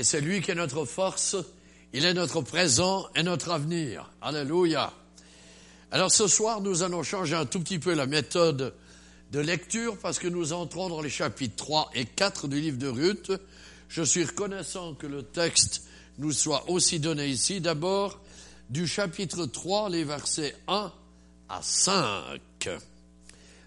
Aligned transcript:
Et 0.00 0.02
c'est 0.02 0.22
lui 0.22 0.40
qui 0.40 0.50
est 0.50 0.54
notre 0.54 0.86
force, 0.86 1.36
il 1.92 2.06
est 2.06 2.14
notre 2.14 2.40
présent 2.40 3.06
et 3.14 3.22
notre 3.22 3.50
avenir. 3.50 4.10
Alléluia. 4.22 4.94
Alors 5.90 6.10
ce 6.10 6.26
soir, 6.26 6.62
nous 6.62 6.82
allons 6.82 7.02
changer 7.02 7.36
un 7.36 7.44
tout 7.44 7.60
petit 7.60 7.78
peu 7.78 7.92
la 7.92 8.06
méthode 8.06 8.72
de 9.30 9.40
lecture 9.40 9.98
parce 9.98 10.18
que 10.18 10.26
nous 10.26 10.54
entrons 10.54 10.88
dans 10.88 11.02
les 11.02 11.10
chapitres 11.10 11.54
3 11.56 11.90
et 11.94 12.06
4 12.06 12.48
du 12.48 12.62
livre 12.62 12.78
de 12.78 12.88
Ruth. 12.88 13.30
Je 13.90 14.02
suis 14.02 14.24
reconnaissant 14.24 14.94
que 14.94 15.06
le 15.06 15.22
texte 15.22 15.82
nous 16.16 16.32
soit 16.32 16.70
aussi 16.70 16.98
donné 16.98 17.26
ici. 17.26 17.60
D'abord, 17.60 18.22
du 18.70 18.86
chapitre 18.86 19.44
3, 19.44 19.90
les 19.90 20.04
versets 20.04 20.56
1 20.66 20.90
à 21.50 21.60
5. 21.60 22.40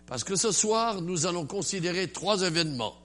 Parce 0.08 0.24
que 0.24 0.36
ce 0.36 0.52
soir, 0.52 1.00
nous 1.04 1.28
allons 1.28 1.46
considérer 1.46 2.08
trois 2.08 2.42
événements 2.42 2.98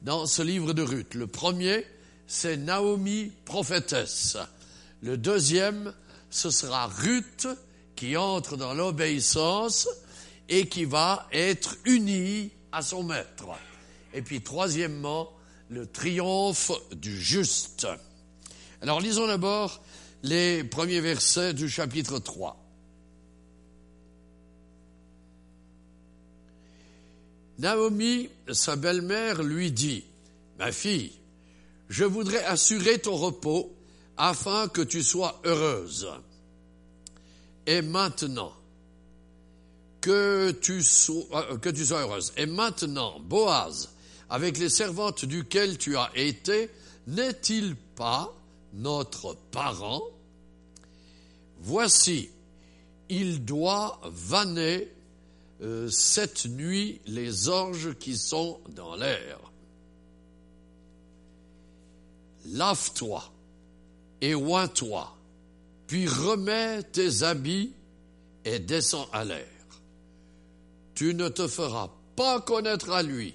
dans 0.00 0.24
ce 0.24 0.40
livre 0.40 0.72
de 0.72 0.80
Ruth. 0.80 1.12
Le 1.12 1.26
premier, 1.26 1.84
c'est 2.30 2.56
Naomi 2.56 3.32
prophétesse. 3.44 4.38
Le 5.02 5.16
deuxième, 5.16 5.92
ce 6.30 6.50
sera 6.50 6.86
Ruth 6.86 7.48
qui 7.96 8.16
entre 8.16 8.56
dans 8.56 8.72
l'obéissance 8.72 9.88
et 10.48 10.68
qui 10.68 10.84
va 10.84 11.26
être 11.32 11.76
unie 11.86 12.52
à 12.70 12.82
son 12.82 13.02
maître. 13.02 13.48
Et 14.14 14.22
puis 14.22 14.42
troisièmement, 14.42 15.28
le 15.70 15.88
triomphe 15.88 16.70
du 16.92 17.20
juste. 17.20 17.88
Alors 18.80 19.00
lisons 19.00 19.26
d'abord 19.26 19.82
les 20.22 20.62
premiers 20.62 21.00
versets 21.00 21.52
du 21.52 21.68
chapitre 21.68 22.20
3. 22.20 22.56
Naomi, 27.58 28.28
sa 28.52 28.76
belle-mère, 28.76 29.42
lui 29.42 29.72
dit, 29.72 30.04
Ma 30.60 30.70
fille, 30.70 31.19
je 31.90 32.04
voudrais 32.04 32.44
assurer 32.44 33.00
ton 33.00 33.16
repos 33.16 33.74
afin 34.16 34.68
que 34.68 34.80
tu 34.80 35.02
sois 35.02 35.40
heureuse. 35.44 36.08
Et 37.66 37.82
maintenant, 37.82 38.52
que 40.00 40.52
tu 40.52 40.84
sois, 40.84 41.24
euh, 41.34 41.58
que 41.58 41.68
tu 41.68 41.84
sois 41.84 42.02
heureuse. 42.02 42.32
Et 42.36 42.46
maintenant, 42.46 43.18
Boaz, 43.18 43.90
avec 44.30 44.56
les 44.58 44.68
servantes 44.68 45.24
duquel 45.24 45.78
tu 45.78 45.96
as 45.96 46.10
été, 46.14 46.70
n'est-il 47.08 47.74
pas 47.96 48.32
notre 48.72 49.36
parent? 49.50 50.02
Voici, 51.58 52.30
il 53.08 53.44
doit 53.44 54.00
vanner 54.04 54.88
euh, 55.60 55.88
cette 55.90 56.46
nuit 56.46 57.00
les 57.06 57.48
orges 57.48 57.94
qui 57.98 58.16
sont 58.16 58.60
dans 58.76 58.94
l'air. 58.94 59.49
Lave-toi 62.52 63.22
et 64.20 64.34
oins-toi, 64.34 65.16
puis 65.86 66.06
remets 66.06 66.82
tes 66.82 67.22
habits 67.22 67.72
et 68.44 68.58
descends 68.58 69.08
à 69.12 69.24
l'air. 69.24 69.46
Tu 70.94 71.14
ne 71.14 71.28
te 71.28 71.46
feras 71.48 71.90
pas 72.16 72.40
connaître 72.40 72.90
à 72.90 73.02
lui 73.02 73.34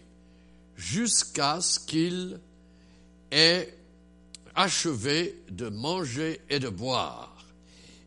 jusqu'à 0.75 1.61
ce 1.61 1.79
qu'il 1.79 2.39
ait 3.31 3.75
achevé 4.53 5.41
de 5.49 5.69
manger 5.69 6.41
et 6.49 6.59
de 6.59 6.69
boire. 6.69 7.35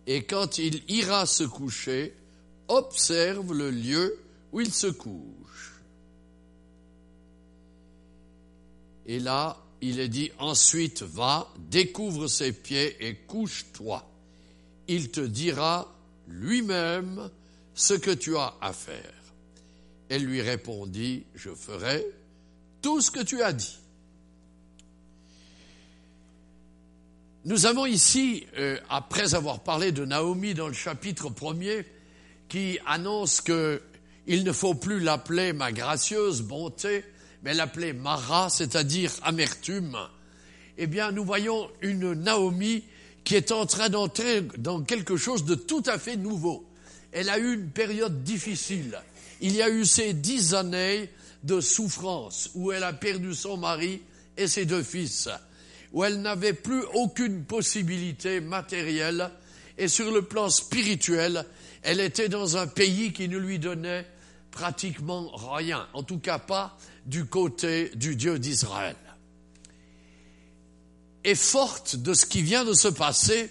Et 0.06 0.24
quand 0.24 0.58
il 0.58 0.82
ira 0.88 1.26
se 1.26 1.44
coucher, 1.44 2.14
observe 2.68 3.52
le 3.52 3.70
lieu 3.70 4.18
où 4.52 4.60
il 4.60 4.72
se 4.72 4.86
couche. 4.86 5.82
Et 9.06 9.18
là, 9.18 9.56
il 9.80 10.00
est 10.00 10.08
dit, 10.08 10.30
ensuite 10.38 11.02
va, 11.02 11.52
découvre 11.70 12.26
ses 12.26 12.52
pieds 12.52 12.96
et 13.06 13.14
couche-toi. 13.14 14.08
Il 14.88 15.10
te 15.10 15.20
dira 15.20 15.94
lui-même 16.26 17.30
ce 17.74 17.94
que 17.94 18.10
tu 18.10 18.36
as 18.36 18.54
à 18.60 18.72
faire. 18.72 19.12
Elle 20.08 20.24
lui 20.24 20.40
répondit, 20.40 21.24
je 21.34 21.50
ferai 21.50 22.04
tout 22.82 23.00
ce 23.00 23.10
que 23.10 23.22
tu 23.22 23.42
as 23.42 23.52
dit. 23.52 23.78
Nous 27.44 27.66
avons 27.66 27.86
ici, 27.86 28.46
euh, 28.58 28.78
après 28.88 29.34
avoir 29.34 29.60
parlé 29.60 29.92
de 29.92 30.04
Naomi 30.04 30.54
dans 30.54 30.68
le 30.68 30.74
chapitre 30.74 31.30
premier, 31.30 31.86
qui 32.48 32.78
annonce 32.86 33.40
que 33.40 33.80
il 34.26 34.44
ne 34.44 34.52
faut 34.52 34.74
plus 34.74 35.00
l'appeler 35.00 35.54
ma 35.54 35.72
gracieuse 35.72 36.42
bonté, 36.42 37.04
mais 37.42 37.54
l'appeler 37.54 37.92
Mara, 37.92 38.50
c'est-à-dire 38.50 39.12
amertume, 39.22 39.96
eh 40.76 40.86
bien, 40.86 41.12
nous 41.12 41.24
voyons 41.24 41.68
une 41.82 42.12
Naomi 42.12 42.84
qui 43.24 43.34
est 43.34 43.52
en 43.52 43.66
train 43.66 43.88
d'entrer 43.88 44.42
dans 44.58 44.82
quelque 44.82 45.16
chose 45.16 45.44
de 45.44 45.54
tout 45.54 45.82
à 45.86 45.98
fait 45.98 46.16
nouveau. 46.16 46.64
Elle 47.12 47.28
a 47.28 47.38
eu 47.38 47.54
une 47.54 47.70
période 47.70 48.22
difficile. 48.22 48.98
Il 49.40 49.54
y 49.54 49.62
a 49.62 49.68
eu 49.68 49.84
ces 49.84 50.12
dix 50.12 50.54
années 50.54 51.10
de 51.42 51.60
souffrance 51.60 52.50
où 52.54 52.72
elle 52.72 52.84
a 52.84 52.92
perdu 52.92 53.34
son 53.34 53.56
mari 53.56 54.02
et 54.36 54.46
ses 54.46 54.66
deux 54.66 54.82
fils, 54.82 55.28
où 55.92 56.04
elle 56.04 56.20
n'avait 56.20 56.52
plus 56.52 56.82
aucune 56.94 57.44
possibilité 57.44 58.40
matérielle 58.40 59.30
et 59.78 59.88
sur 59.88 60.10
le 60.10 60.22
plan 60.22 60.48
spirituel, 60.48 61.44
elle 61.82 62.00
était 62.00 62.28
dans 62.28 62.56
un 62.56 62.66
pays 62.66 63.12
qui 63.12 63.28
ne 63.28 63.38
lui 63.38 63.58
donnait 63.58 64.06
pratiquement 64.50 65.30
rien, 65.34 65.86
en 65.92 66.02
tout 66.02 66.18
cas 66.18 66.38
pas 66.38 66.76
du 67.06 67.26
côté 67.26 67.90
du 67.94 68.16
Dieu 68.16 68.38
d'Israël. 68.38 68.96
Et 71.24 71.34
forte 71.34 71.96
de 71.96 72.14
ce 72.14 72.26
qui 72.26 72.42
vient 72.42 72.64
de 72.64 72.72
se 72.72 72.88
passer, 72.88 73.50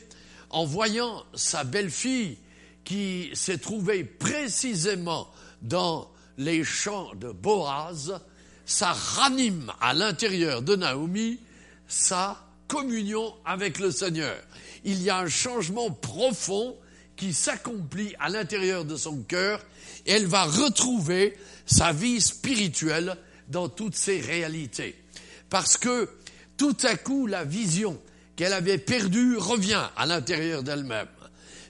en 0.49 0.65
voyant 0.65 1.23
sa 1.33 1.63
belle-fille 1.63 2.37
qui 2.83 3.29
s'est 3.33 3.57
trouvée 3.57 4.03
précisément 4.03 5.27
dans 5.61 6.09
les 6.37 6.63
champs 6.63 7.13
de 7.15 7.31
Boaz, 7.31 8.19
ça 8.65 8.93
ranime 8.93 9.71
à 9.81 9.93
l'intérieur 9.93 10.61
de 10.61 10.75
Naomi 10.75 11.39
sa 11.87 12.41
communion 12.67 13.33
avec 13.45 13.79
le 13.79 13.91
Seigneur. 13.91 14.37
Il 14.83 15.01
y 15.01 15.09
a 15.09 15.17
un 15.17 15.29
changement 15.29 15.89
profond 15.91 16.75
qui 17.15 17.33
s'accomplit 17.33 18.13
à 18.19 18.29
l'intérieur 18.29 18.85
de 18.85 18.95
son 18.95 19.21
cœur 19.23 19.59
elle 20.07 20.25
va 20.25 20.43
retrouver 20.45 21.37
sa 21.65 21.91
vie 21.91 22.21
spirituelle 22.21 23.17
dans 23.49 23.69
toutes 23.69 23.95
ses 23.95 24.19
réalités. 24.19 24.95
Parce 25.49 25.77
que 25.77 26.09
tout 26.57 26.77
à 26.83 26.95
coup, 26.95 27.27
la 27.27 27.43
vision 27.43 27.99
qu'elle 28.35 28.53
avait 28.53 28.77
perdue 28.77 29.37
revient 29.37 29.83
à 29.95 30.05
l'intérieur 30.05 30.63
d'elle-même. 30.63 31.07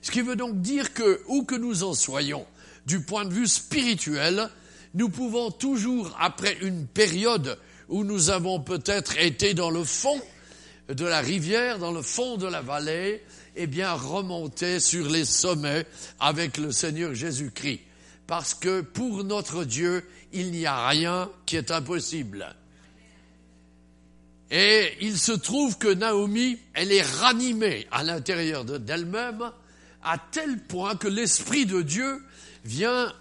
Ce 0.01 0.11
qui 0.11 0.21
veut 0.21 0.35
donc 0.35 0.61
dire 0.61 0.93
que, 0.93 1.21
où 1.27 1.43
que 1.43 1.55
nous 1.55 1.83
en 1.83 1.93
soyons, 1.93 2.45
du 2.85 3.01
point 3.01 3.25
de 3.25 3.33
vue 3.33 3.47
spirituel, 3.47 4.49
nous 4.93 5.09
pouvons 5.09 5.51
toujours, 5.51 6.15
après 6.19 6.57
une 6.61 6.87
période 6.87 7.57
où 7.89 8.03
nous 8.03 8.29
avons 8.29 8.59
peut-être 8.59 9.17
été 9.17 9.53
dans 9.53 9.69
le 9.69 9.83
fond 9.83 10.21
de 10.87 11.05
la 11.05 11.19
rivière, 11.19 11.79
dans 11.79 11.91
le 11.91 12.01
fond 12.01 12.37
de 12.37 12.47
la 12.47 12.61
vallée, 12.61 13.23
eh 13.55 13.67
bien, 13.67 13.93
remonter 13.93 14.79
sur 14.79 15.09
les 15.09 15.25
sommets 15.25 15.85
avec 16.19 16.57
le 16.57 16.71
Seigneur 16.71 17.13
Jésus-Christ. 17.13 17.81
Parce 18.27 18.53
que 18.53 18.81
pour 18.81 19.23
notre 19.23 19.63
Dieu, 19.63 20.07
il 20.33 20.51
n'y 20.51 20.65
a 20.65 20.87
rien 20.87 21.29
qui 21.45 21.55
est 21.55 21.71
impossible. 21.71 22.55
Et 24.51 24.93
il 25.01 25.17
se 25.17 25.31
trouve 25.31 25.77
que 25.77 25.93
Naomi, 25.93 26.57
elle 26.73 26.91
est 26.91 27.01
ranimée 27.01 27.87
à 27.91 28.03
l'intérieur 28.03 28.63
d'elle-même 28.65 29.51
à 30.03 30.17
tel 30.17 30.63
point 30.63 30.95
que 30.95 31.07
l'Esprit 31.07 31.65
de 31.65 31.81
Dieu 31.81 32.23
vient 32.63 33.13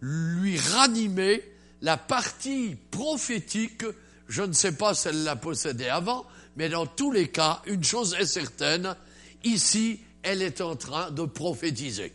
lui 0.00 0.58
ranimer 0.58 1.42
la 1.80 1.96
partie 1.96 2.76
prophétique. 2.90 3.84
Je 4.28 4.42
ne 4.42 4.52
sais 4.52 4.72
pas 4.72 4.94
si 4.94 5.08
elle 5.08 5.24
l'a 5.24 5.36
possédée 5.36 5.88
avant, 5.88 6.26
mais 6.56 6.68
dans 6.68 6.86
tous 6.86 7.12
les 7.12 7.28
cas, 7.28 7.62
une 7.66 7.84
chose 7.84 8.14
est 8.18 8.26
certaine, 8.26 8.96
Ici, 9.44 10.00
elle 10.22 10.42
est 10.42 10.60
en 10.60 10.76
train 10.76 11.10
de 11.10 11.22
prophétiser, 11.22 12.12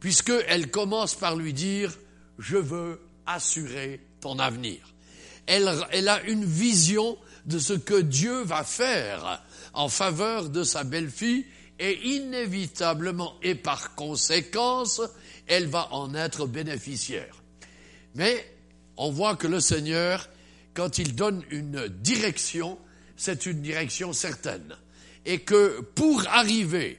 puisqu'elle 0.00 0.70
commence 0.70 1.14
par 1.14 1.36
lui 1.36 1.52
dire, 1.52 1.96
je 2.38 2.56
veux 2.56 3.00
assurer 3.26 4.00
ton 4.20 4.38
avenir. 4.38 4.80
Elle, 5.46 5.68
a 6.08 6.22
une 6.24 6.44
vision 6.44 7.16
de 7.46 7.58
ce 7.58 7.72
que 7.72 8.00
Dieu 8.00 8.42
va 8.42 8.64
faire 8.64 9.42
en 9.72 9.88
faveur 9.88 10.50
de 10.50 10.62
sa 10.62 10.84
belle-fille 10.84 11.46
et 11.78 11.98
inévitablement 12.06 13.34
et 13.42 13.54
par 13.54 13.94
conséquence, 13.94 15.00
elle 15.46 15.66
va 15.66 15.88
en 15.92 16.14
être 16.14 16.46
bénéficiaire. 16.46 17.42
Mais 18.14 18.44
on 18.96 19.10
voit 19.10 19.36
que 19.36 19.46
le 19.46 19.60
Seigneur, 19.60 20.28
quand 20.74 20.98
il 20.98 21.14
donne 21.14 21.42
une 21.50 21.88
direction, 21.88 22.78
c'est 23.16 23.46
une 23.46 23.62
direction 23.62 24.12
certaine 24.12 24.76
et 25.24 25.40
que 25.40 25.80
pour 25.94 26.26
arriver 26.28 26.98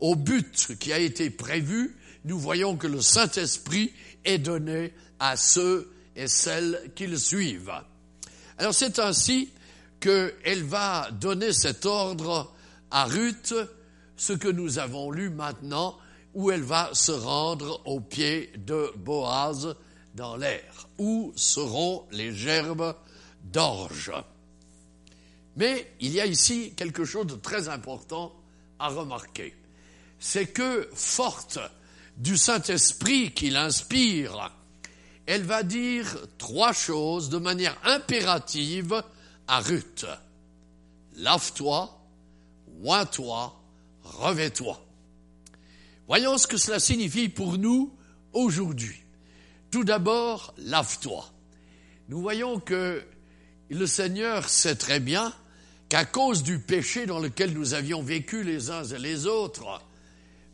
au 0.00 0.14
but 0.14 0.76
qui 0.78 0.92
a 0.92 0.98
été 0.98 1.30
prévu, 1.30 1.96
nous 2.24 2.38
voyons 2.38 2.76
que 2.76 2.86
le 2.86 3.00
Saint-Esprit 3.00 3.92
est 4.24 4.38
donné 4.38 4.92
à 5.18 5.36
ceux 5.36 5.92
et 6.16 6.28
celles 6.28 6.92
qui 6.94 7.06
le 7.06 7.16
suivent. 7.16 7.72
Alors 8.58 8.74
c'est 8.74 8.98
ainsi 8.98 9.50
qu'elle 10.00 10.64
va 10.64 11.10
donner 11.12 11.52
cet 11.52 11.86
ordre 11.86 12.52
à 12.90 13.04
Ruth, 13.04 13.54
ce 14.16 14.32
que 14.32 14.48
nous 14.48 14.78
avons 14.78 15.10
lu 15.10 15.30
maintenant, 15.30 15.96
où 16.34 16.50
elle 16.50 16.62
va 16.62 16.90
se 16.92 17.12
rendre 17.12 17.80
au 17.86 18.00
pied 18.00 18.52
de 18.56 18.92
Boaz 18.96 19.74
dans 20.14 20.36
l'air, 20.36 20.88
où 20.98 21.32
seront 21.36 22.06
les 22.10 22.34
gerbes 22.34 22.94
d'orge? 23.44 24.12
Mais 25.56 25.92
il 26.00 26.12
y 26.12 26.20
a 26.20 26.26
ici 26.26 26.72
quelque 26.76 27.04
chose 27.04 27.26
de 27.26 27.34
très 27.34 27.68
important 27.68 28.32
à 28.78 28.88
remarquer. 28.88 29.54
C'est 30.18 30.46
que, 30.46 30.88
forte 30.94 31.58
du 32.20 32.36
Saint-Esprit 32.36 33.32
qui 33.32 33.48
l'inspire, 33.48 34.52
elle 35.26 35.42
va 35.42 35.62
dire 35.62 36.18
trois 36.36 36.74
choses 36.74 37.30
de 37.30 37.38
manière 37.38 37.76
impérative 37.82 39.02
à 39.48 39.60
Ruth. 39.60 40.04
Lave-toi, 41.16 41.98
oins-toi, 42.82 43.58
revais-toi. 44.02 44.84
Voyons 46.06 46.36
ce 46.36 46.46
que 46.46 46.58
cela 46.58 46.78
signifie 46.78 47.30
pour 47.30 47.56
nous 47.56 47.90
aujourd'hui. 48.34 49.02
Tout 49.70 49.84
d'abord, 49.84 50.52
lave-toi. 50.58 51.24
Nous 52.08 52.20
voyons 52.20 52.60
que 52.60 53.02
le 53.70 53.86
Seigneur 53.86 54.48
sait 54.48 54.74
très 54.74 55.00
bien 55.00 55.32
qu'à 55.88 56.04
cause 56.04 56.42
du 56.42 56.58
péché 56.58 57.06
dans 57.06 57.18
lequel 57.18 57.54
nous 57.54 57.72
avions 57.72 58.02
vécu 58.02 58.42
les 58.42 58.70
uns 58.70 58.84
et 58.84 58.98
les 58.98 59.26
autres, 59.26 59.80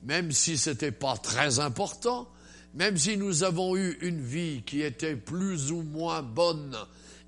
même 0.06 0.30
si 0.30 0.56
ce 0.56 0.70
n'était 0.70 0.92
pas 0.92 1.16
très 1.16 1.58
important, 1.58 2.28
même 2.74 2.96
si 2.96 3.16
nous 3.16 3.42
avons 3.42 3.76
eu 3.76 3.98
une 4.00 4.20
vie 4.20 4.62
qui 4.64 4.82
était 4.82 5.16
plus 5.16 5.72
ou 5.72 5.82
moins 5.82 6.22
bonne 6.22 6.76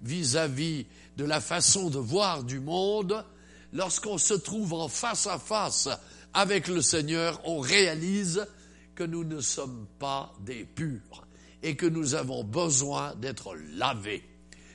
vis-à-vis 0.02 0.86
de 1.16 1.24
la 1.24 1.40
façon 1.40 1.90
de 1.90 1.98
voir 1.98 2.44
du 2.44 2.60
monde, 2.60 3.24
lorsqu'on 3.72 4.16
se 4.16 4.34
trouve 4.34 4.74
en 4.74 4.86
face 4.86 5.26
à 5.26 5.38
face 5.40 5.88
avec 6.32 6.68
le 6.68 6.80
Seigneur, 6.80 7.40
on 7.44 7.58
réalise 7.58 8.46
que 8.94 9.02
nous 9.02 9.24
ne 9.24 9.40
sommes 9.40 9.86
pas 9.98 10.32
des 10.40 10.64
purs 10.64 11.26
et 11.64 11.74
que 11.74 11.86
nous 11.86 12.14
avons 12.14 12.44
besoin 12.44 13.14
d'être 13.16 13.56
lavés. 13.74 14.22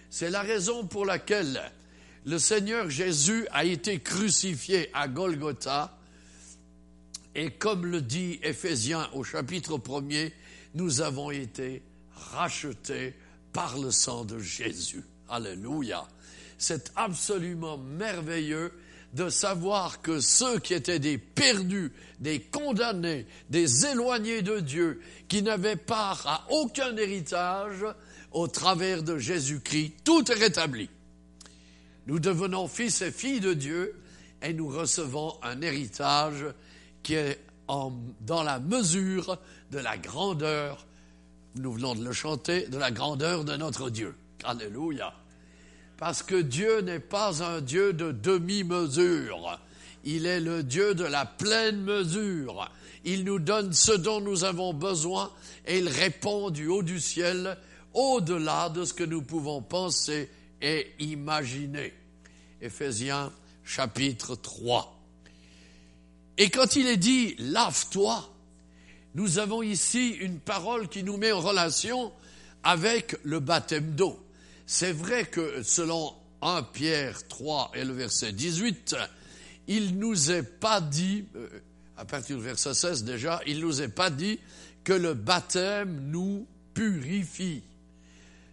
C'est 0.09 0.29
la 0.29 0.41
raison 0.41 0.85
pour 0.85 1.06
laquelle 1.06 1.71
le 2.25 2.38
Seigneur 2.38 2.89
Jésus 2.89 3.47
a 3.51 3.63
été 3.63 3.99
crucifié 3.99 4.89
à 4.94 5.07
Golgotha 5.07 5.97
et 7.35 7.51
comme 7.51 7.85
le 7.85 8.01
dit 8.01 8.39
Éphésiens 8.44 9.09
au 9.13 9.24
chapitre 9.24 9.77
1er, 9.77 10.31
nous 10.75 11.01
avons 11.01 11.31
été 11.31 11.81
rachetés 12.15 13.15
par 13.51 13.77
le 13.77 13.91
sang 13.91 14.25
de 14.25 14.39
Jésus. 14.39 15.03
Alléluia. 15.30 16.07
C'est 16.57 16.91
absolument 16.95 17.77
merveilleux 17.77 18.71
de 19.13 19.30
savoir 19.30 20.01
que 20.01 20.19
ceux 20.19 20.59
qui 20.59 20.74
étaient 20.74 21.00
des 21.00 21.18
perdus, 21.18 21.91
des 22.19 22.39
condamnés, 22.39 23.27
des 23.50 23.85
éloignés 23.85 24.41
de 24.41 24.59
Dieu, 24.59 25.01
qui 25.27 25.44
n'avaient 25.44 25.75
part 25.75 26.25
à 26.25 26.47
aucun 26.51 26.95
héritage, 26.97 27.85
au 28.31 28.47
travers 28.47 29.03
de 29.03 29.18
Jésus-Christ, 29.18 29.94
tout 30.03 30.31
est 30.31 30.35
rétabli. 30.35 30.89
Nous 32.07 32.19
devenons 32.19 32.68
fils 32.68 33.01
et 33.01 33.12
filles 33.12 33.39
de 33.39 33.53
Dieu 33.53 33.95
et 34.41 34.53
nous 34.53 34.68
recevons 34.68 35.35
un 35.44 35.62
héritage 35.62 36.45
qui 37.03 37.15
est 37.15 37.39
en, 37.67 37.94
dans 38.21 38.44
la 38.44 38.59
mesure 38.59 39.38
de 39.71 39.79
la 39.79 39.97
grandeur, 39.97 40.85
nous 41.55 41.73
venons 41.73 41.95
de 41.95 42.03
le 42.03 42.13
chanter, 42.13 42.67
de 42.67 42.77
la 42.77 42.91
grandeur 42.91 43.44
de 43.44 43.55
notre 43.55 43.89
Dieu. 43.89 44.15
Alléluia. 44.44 45.13
Parce 45.97 46.23
que 46.23 46.41
Dieu 46.41 46.81
n'est 46.81 47.00
pas 47.00 47.44
un 47.44 47.61
Dieu 47.61 47.94
de 47.94 48.11
demi-mesure. 48.11 49.59
Il 50.03 50.25
est 50.25 50.39
le 50.39 50.63
Dieu 50.63 50.95
de 50.95 51.05
la 51.05 51.25
pleine 51.25 51.81
mesure. 51.81 52.69
Il 53.06 53.23
nous 53.23 53.39
donne 53.39 53.73
ce 53.73 53.91
dont 53.91 54.19
nous 54.19 54.44
avons 54.44 54.73
besoin 54.73 55.31
et 55.65 55.77
il 55.77 55.88
répond 55.88 56.49
du 56.49 56.67
haut 56.67 56.83
du 56.83 56.99
ciel 56.99 57.57
au-delà 57.94 58.69
de 58.69 58.85
ce 58.85 58.94
que 58.94 59.03
nous 59.03 59.21
pouvons 59.21 59.61
penser 59.61 60.29
et 60.61 60.91
imaginer. 60.99 61.94
Éphésiens 62.61 63.31
chapitre 63.63 64.35
3. 64.35 65.02
Et 66.38 66.50
quand 66.50 66.75
il 66.75 66.88
est 66.88 66.97
dit 66.97 67.35
lave-toi, 67.38 68.30
nous 69.15 69.38
avons 69.38 69.62
ici 69.62 70.09
une 70.09 70.39
parole 70.39 70.88
qui 70.88 71.03
nous 71.03 71.18
met 71.18 71.31
en 71.31 71.39
relation 71.39 72.12
avec 72.63 73.15
le 73.24 73.39
baptême 73.39 73.94
d'eau. 73.94 74.19
C'est 74.65 74.91
vrai 74.94 75.25
que 75.25 75.62
selon 75.62 76.13
1 76.41 76.63
Pierre 76.63 77.27
3 77.27 77.71
et 77.75 77.85
le 77.85 77.94
verset 77.94 78.31
18, 78.31 78.95
il 79.68 79.97
nous 80.00 80.31
est 80.31 80.44
pas 80.44 80.81
dit, 80.81 81.25
euh, 81.35 81.47
à 81.97 82.06
partir 82.06 82.38
du 82.38 82.44
verset 82.44 82.74
16 82.74 83.03
déjà, 83.03 83.39
il 83.45 83.59
nous 83.59 83.81
est 83.81 83.89
pas 83.89 84.09
dit 84.09 84.39
que 84.83 84.94
le 84.94 85.13
baptême 85.13 86.09
nous 86.09 86.47
purifie. 86.74 87.62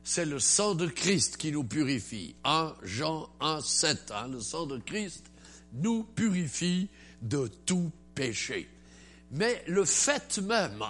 C'est 0.05 0.25
le 0.25 0.39
sang 0.39 0.75
de 0.75 0.87
Christ 0.87 1.37
qui 1.37 1.53
nous 1.53 1.65
purifie. 1.65 2.35
1 2.45 2.75
Jean 2.83 3.29
1, 3.41 3.61
7, 3.61 4.13
hein, 4.15 4.29
le 4.29 4.41
sang 4.41 4.67
de 4.67 4.79
Christ 4.79 5.25
nous 5.73 6.05
purifie 6.05 6.89
de 7.23 7.51
tout 7.67 7.91
péché. 8.15 8.69
Mais 9.31 9.63
le 9.67 9.85
fait 9.85 10.39
même 10.39 10.85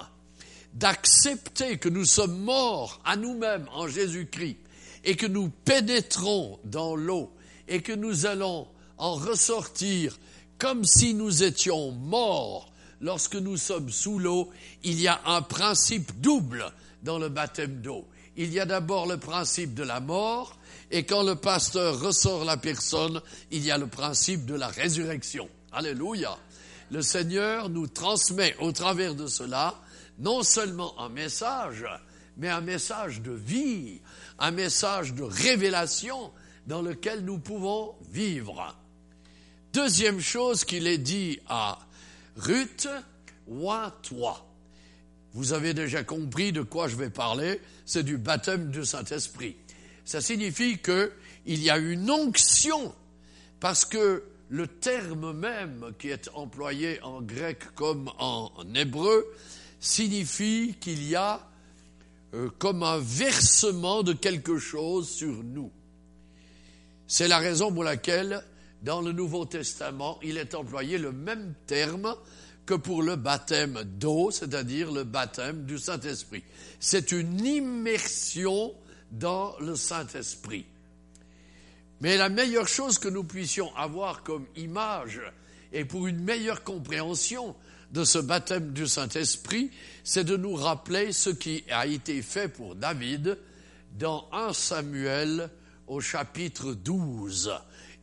d'accepter 0.75 1.79
que 1.79 1.89
nous 1.89 2.05
sommes 2.05 2.39
morts 2.39 3.01
à 3.05 3.17
nous-mêmes 3.17 3.69
en 3.73 3.89
Jésus-Christ 3.89 4.59
et 5.05 5.17
que 5.17 5.27
nous 5.27 5.51
pénétrons 5.65 6.59
dans 6.65 6.95
l'eau 6.95 7.33
et 7.69 7.83
que 7.83 7.93
nous 7.93 8.27
allons 8.27 8.69
en 8.99 9.15
ressortir 9.15 10.19
comme 10.59 10.85
si 10.85 11.15
nous 11.15 11.43
étions 11.43 11.91
morts 11.91 12.71
lorsque 13.01 13.37
nous 13.37 13.57
sommes 13.57 13.91
sous 13.91 14.19
l'eau, 14.19 14.51
il 14.85 15.01
y 15.01 15.09
a 15.09 15.21
un 15.25 15.43
principe 15.43 16.21
double 16.21 16.71
dans 17.03 17.19
le 17.19 17.31
baptême 17.31 17.81
d'eau. 17.81 18.07
Il 18.37 18.53
y 18.53 18.61
a 18.61 18.67
d'abord 18.67 19.07
le 19.07 19.17
principe 19.17 19.75
de 19.75 19.83
la 19.83 20.01
mort, 20.01 20.57
et 20.91 21.05
quand 21.05 21.23
le 21.23 21.35
pasteur 21.35 21.99
ressort 22.01 22.45
la 22.45 22.57
personne, 22.57 23.21
il 23.51 23.65
y 23.65 23.71
a 23.71 23.79
le 23.79 23.87
principe 23.87 24.45
de 24.45 24.55
la 24.55 24.69
résurrection. 24.69 25.49
Alléluia. 25.73 26.37
Le 26.91 27.03
Seigneur 27.03 27.69
nous 27.69 27.87
transmet 27.87 28.57
au 28.59 28.73
travers 28.73 29.15
de 29.15 29.29
cela 29.29 29.81
non 30.19 30.43
seulement 30.43 30.99
un 31.01 31.09
message, 31.09 31.87
mais 32.37 32.49
un 32.49 32.61
message 32.61 33.23
de 33.23 33.33
vie, 33.33 34.01
un 34.39 34.51
message 34.51 35.15
de 35.15 35.23
révélation 35.23 36.33
dans 36.67 36.83
lequel 36.83 37.25
nous 37.25 37.39
pouvons 37.39 37.95
vivre. 38.11 38.77
Deuxième 39.73 40.21
chose 40.21 40.65
qu'il 40.65 40.89
est 40.89 40.99
dit 40.99 41.39
à 41.49 41.79
Ruth, 42.37 42.89
oins-toi. 43.47 44.45
Vous 45.33 45.53
avez 45.53 45.75
déjà 45.75 46.03
compris 46.03 46.51
de 46.51 46.63
quoi 46.63 46.89
je 46.89 46.97
vais 46.97 47.11
parler, 47.11 47.61
c'est 47.87 48.03
du 48.03 48.19
baptême 48.19 48.71
du 48.71 48.85
Saint-Esprit. 48.85 49.57
Ça 50.05 50.21
signifie 50.21 50.79
qu'il 50.79 51.63
y 51.63 51.71
a 51.71 51.79
une 51.79 52.11
onction, 52.11 52.93
parce 53.61 53.85
que 53.85 54.25
le 54.51 54.67
terme 54.67 55.33
même 55.33 55.93
qui 55.99 56.09
est 56.09 56.29
employé 56.35 57.01
en 57.03 57.23
grec 57.23 57.65
comme 57.77 58.11
en 58.19 58.51
hébreu 58.75 59.25
signifie 59.79 60.75
qu'il 60.81 61.09
y 61.09 61.15
a 61.15 61.49
euh, 62.35 62.51
comme 62.59 62.83
un 62.83 62.99
versement 62.99 64.03
de 64.03 64.13
quelque 64.13 64.59
chose 64.59 65.09
sur 65.09 65.43
nous. 65.45 65.71
C'est 67.07 67.29
la 67.29 67.39
raison 67.39 67.73
pour 67.73 67.85
laquelle, 67.85 68.45
dans 68.83 69.01
le 69.01 69.13
Nouveau 69.13 69.45
Testament, 69.45 70.19
il 70.23 70.37
est 70.37 70.55
employé 70.55 70.99
le 70.99 71.13
même 71.13 71.55
terme 71.67 72.15
que 72.67 72.75
pour 72.75 73.03
le 73.03 73.17
baptême 73.17 73.83
d'eau, 73.85 74.31
c'est-à-dire 74.31 74.93
le 74.93 75.05
baptême 75.05 75.65
du 75.65 75.79
Saint-Esprit. 75.79 76.45
C'est 76.79 77.13
une 77.13 77.45
immersion 77.45 78.75
dans 79.11 79.57
le 79.61 79.77
Saint-Esprit. 79.77 80.67
Mais 82.01 82.17
la 82.17 82.29
meilleure 82.29 82.69
chose 82.69 82.99
que 82.99 83.09
nous 83.09 83.25
puissions 83.25 83.75
avoir 83.77 84.23
comme 84.23 84.47
image, 84.57 85.21
et 85.73 85.85
pour 85.85 86.07
une 86.07 86.23
meilleure 86.23 86.65
compréhension 86.65 87.55
de 87.93 88.05
ce 88.05 88.19
baptême 88.19 88.73
du 88.73 88.87
Saint-Esprit, 88.87 89.71
c'est 90.05 90.25
de 90.25 90.37
nous 90.37 90.55
rappeler 90.55 91.13
ce 91.13 91.31
qui 91.31 91.65
a 91.71 91.87
été 91.87 92.23
fait 92.23 92.49
pour 92.49 92.75
David 92.75 93.39
dans 93.99 94.29
1 94.33 94.53
Samuel 94.53 95.51
au 95.87 96.01
chapitre 96.01 96.73
12. 96.73 97.53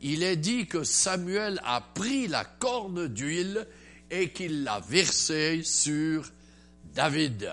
Il 0.00 0.22
est 0.22 0.36
dit 0.36 0.66
que 0.66 0.84
Samuel 0.84 1.60
a 1.64 1.80
pris 1.80 2.28
la 2.28 2.44
corne 2.44 3.08
d'huile 3.08 3.66
et 4.10 4.30
qu'il 4.30 4.62
l'a 4.62 4.80
versée 4.80 5.62
sur 5.64 6.30
David. 6.94 7.50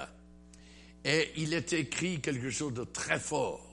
Et 1.03 1.31
il 1.37 1.53
est 1.53 1.73
écrit 1.73 2.21
quelque 2.21 2.49
chose 2.49 2.73
de 2.73 2.83
très 2.83 3.19
fort. 3.19 3.64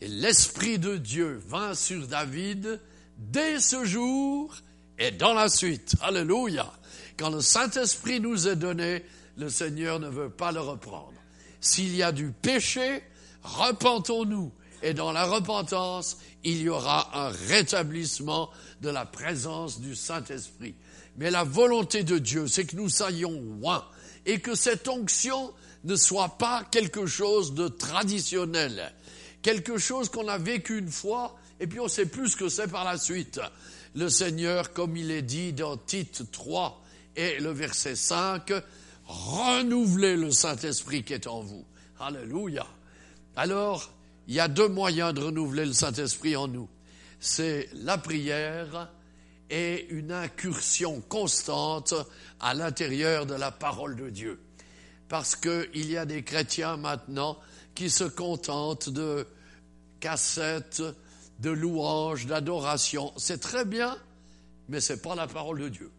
Et 0.00 0.08
l'Esprit 0.08 0.78
de 0.78 0.96
Dieu 0.96 1.42
vint 1.46 1.74
sur 1.74 2.06
David 2.06 2.80
dès 3.16 3.58
ce 3.58 3.84
jour 3.84 4.54
et 4.98 5.10
dans 5.10 5.34
la 5.34 5.48
suite. 5.48 5.96
Alléluia. 6.00 6.72
Quand 7.16 7.30
le 7.30 7.40
Saint-Esprit 7.40 8.20
nous 8.20 8.46
est 8.46 8.56
donné, 8.56 9.04
le 9.36 9.48
Seigneur 9.48 9.98
ne 9.98 10.08
veut 10.08 10.30
pas 10.30 10.52
le 10.52 10.60
reprendre. 10.60 11.14
S'il 11.60 11.94
y 11.96 12.02
a 12.02 12.12
du 12.12 12.30
péché, 12.30 13.02
repentons-nous 13.42 14.52
Et 14.82 14.94
dans 14.94 15.10
la 15.10 15.24
repentance, 15.24 16.18
il 16.44 16.62
y 16.62 16.68
aura 16.68 17.26
un 17.26 17.30
rétablissement 17.48 18.50
de 18.80 18.90
la 18.90 19.04
présence 19.04 19.80
du 19.80 19.96
Saint-Esprit. 19.96 20.76
Mais 21.16 21.32
la 21.32 21.42
volonté 21.42 22.04
de 22.04 22.18
Dieu, 22.18 22.46
c'est 22.46 22.64
que 22.64 22.76
nous 22.76 22.88
soyons 22.88 23.40
loin 23.40 23.84
et 24.24 24.38
que 24.38 24.54
cette 24.54 24.86
onction 24.86 25.52
ne 25.84 25.96
soit 25.96 26.38
pas 26.38 26.64
quelque 26.70 27.06
chose 27.06 27.54
de 27.54 27.66
traditionnel, 27.66 28.92
quelque 29.42 29.78
chose 29.78 30.08
qu'on 30.08 30.28
a 30.28 30.38
vécu 30.38 30.78
une 30.78 30.90
fois 30.90 31.36
et 31.60 31.66
puis 31.66 31.80
on 31.80 31.88
sait 31.88 32.06
plus 32.06 32.30
ce 32.30 32.36
que 32.36 32.48
c'est 32.48 32.68
par 32.68 32.84
la 32.84 32.98
suite. 32.98 33.40
Le 33.94 34.08
Seigneur, 34.08 34.72
comme 34.72 34.96
il 34.96 35.10
est 35.10 35.22
dit 35.22 35.52
dans 35.52 35.76
Tite 35.76 36.30
3 36.30 36.82
et 37.16 37.40
le 37.40 37.50
verset 37.50 37.96
5, 37.96 38.52
renouvelez 39.06 40.16
le 40.16 40.30
Saint-Esprit 40.30 41.04
qui 41.04 41.14
est 41.14 41.26
en 41.26 41.40
vous. 41.40 41.64
Alléluia. 41.98 42.66
Alors, 43.34 43.92
il 44.28 44.34
y 44.34 44.40
a 44.40 44.48
deux 44.48 44.68
moyens 44.68 45.14
de 45.14 45.20
renouveler 45.20 45.64
le 45.64 45.72
Saint-Esprit 45.72 46.36
en 46.36 46.48
nous. 46.48 46.68
C'est 47.18 47.68
la 47.72 47.98
prière 47.98 48.92
et 49.50 49.88
une 49.90 50.12
incursion 50.12 51.00
constante 51.08 51.94
à 52.38 52.54
l'intérieur 52.54 53.26
de 53.26 53.34
la 53.34 53.50
parole 53.50 53.96
de 53.96 54.10
Dieu. 54.10 54.40
Parce 55.08 55.34
qu'il 55.34 55.90
y 55.90 55.96
a 55.96 56.04
des 56.04 56.22
chrétiens 56.22 56.76
maintenant 56.76 57.38
qui 57.78 57.90
se 57.90 58.02
contentent 58.02 58.88
de 58.88 59.24
cassettes, 60.00 60.82
de 61.38 61.50
louanges, 61.50 62.26
d'adoration. 62.26 63.12
C'est 63.16 63.38
très 63.38 63.64
bien, 63.64 63.96
mais 64.68 64.80
ce 64.80 64.94
n'est 64.94 64.98
pas 64.98 65.14
la 65.14 65.28
parole 65.28 65.60
de 65.60 65.68
Dieu. 65.68 65.92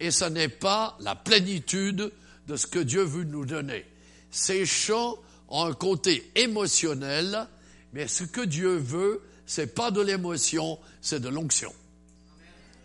Et 0.00 0.10
ce 0.10 0.24
n'est 0.24 0.48
pas 0.48 0.96
la 1.00 1.16
plénitude 1.16 2.10
de 2.48 2.56
ce 2.56 2.66
que 2.66 2.78
Dieu 2.78 3.02
veut 3.02 3.24
nous 3.24 3.44
donner. 3.44 3.84
Ces 4.30 4.64
chants 4.64 5.18
ont 5.48 5.66
un 5.66 5.74
côté 5.74 6.32
émotionnel, 6.34 7.46
mais 7.92 8.08
ce 8.08 8.24
que 8.24 8.40
Dieu 8.40 8.76
veut, 8.76 9.20
c'est 9.44 9.74
pas 9.74 9.90
de 9.90 10.00
l'émotion, 10.00 10.78
c'est 11.02 11.20
de 11.20 11.28
l'onction. 11.28 11.74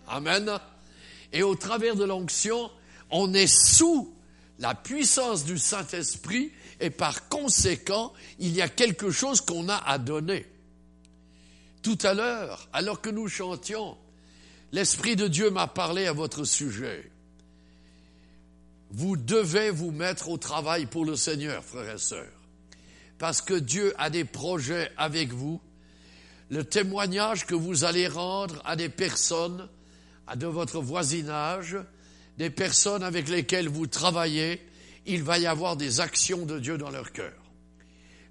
Amen. 0.06 0.52
Et 1.32 1.44
au 1.44 1.56
travers 1.56 1.96
de 1.96 2.04
l'onction, 2.04 2.70
on 3.10 3.34
est 3.34 3.48
sous 3.48 4.14
la 4.60 4.76
puissance 4.76 5.46
du 5.46 5.58
Saint-Esprit 5.58 6.52
et 6.80 6.90
par 6.90 7.28
conséquent, 7.28 8.14
il 8.40 8.56
y 8.56 8.62
a 8.62 8.70
quelque 8.70 9.12
chose 9.12 9.42
qu'on 9.42 9.68
a 9.70 9.76
à 9.76 9.98
donner. 9.98 10.46
Tout 11.82 11.98
à 12.04 12.14
l'heure, 12.14 12.68
alors 12.74 13.02
que 13.02 13.10
nous 13.10 13.28
chantions, 13.28 13.98
l'Esprit 14.72 15.16
de 15.16 15.28
Dieu 15.28 15.50
m'a 15.50 15.68
parlé 15.68 16.08
à 16.08 16.14
votre 16.14 16.44
sujet. 16.44 17.10
Vous 18.92 19.18
devez 19.18 19.70
vous 19.70 19.92
mettre 19.92 20.30
au 20.30 20.38
travail 20.38 20.86
pour 20.86 21.06
le 21.06 21.16
Seigneur, 21.16 21.64
frères 21.64 21.96
et 21.96 22.00
sœurs, 22.00 22.26
parce 23.18 23.42
que 23.42 23.54
Dieu 23.54 23.94
a 23.98 24.10
des 24.10 24.26
projets 24.26 24.92
avec 24.98 25.32
vous. 25.32 25.62
Le 26.50 26.64
témoignage 26.64 27.46
que 27.46 27.56
vous 27.56 27.84
allez 27.84 28.08
rendre 28.08 28.62
à 28.66 28.76
des 28.76 28.90
personnes 28.90 29.70
de 30.36 30.48
votre 30.48 30.82
voisinage, 30.82 31.78
des 32.38 32.50
personnes 32.50 33.04
avec 33.04 33.30
lesquelles 33.30 33.70
vous 33.70 33.86
travaillez, 33.86 34.62
il 35.06 35.24
va 35.24 35.38
y 35.40 35.48
avoir 35.48 35.76
des 35.76 36.00
actions 36.00 36.46
de 36.46 36.60
Dieu 36.60 36.78
dans 36.78 36.90
leur 36.90 37.12
cœur. 37.12 37.34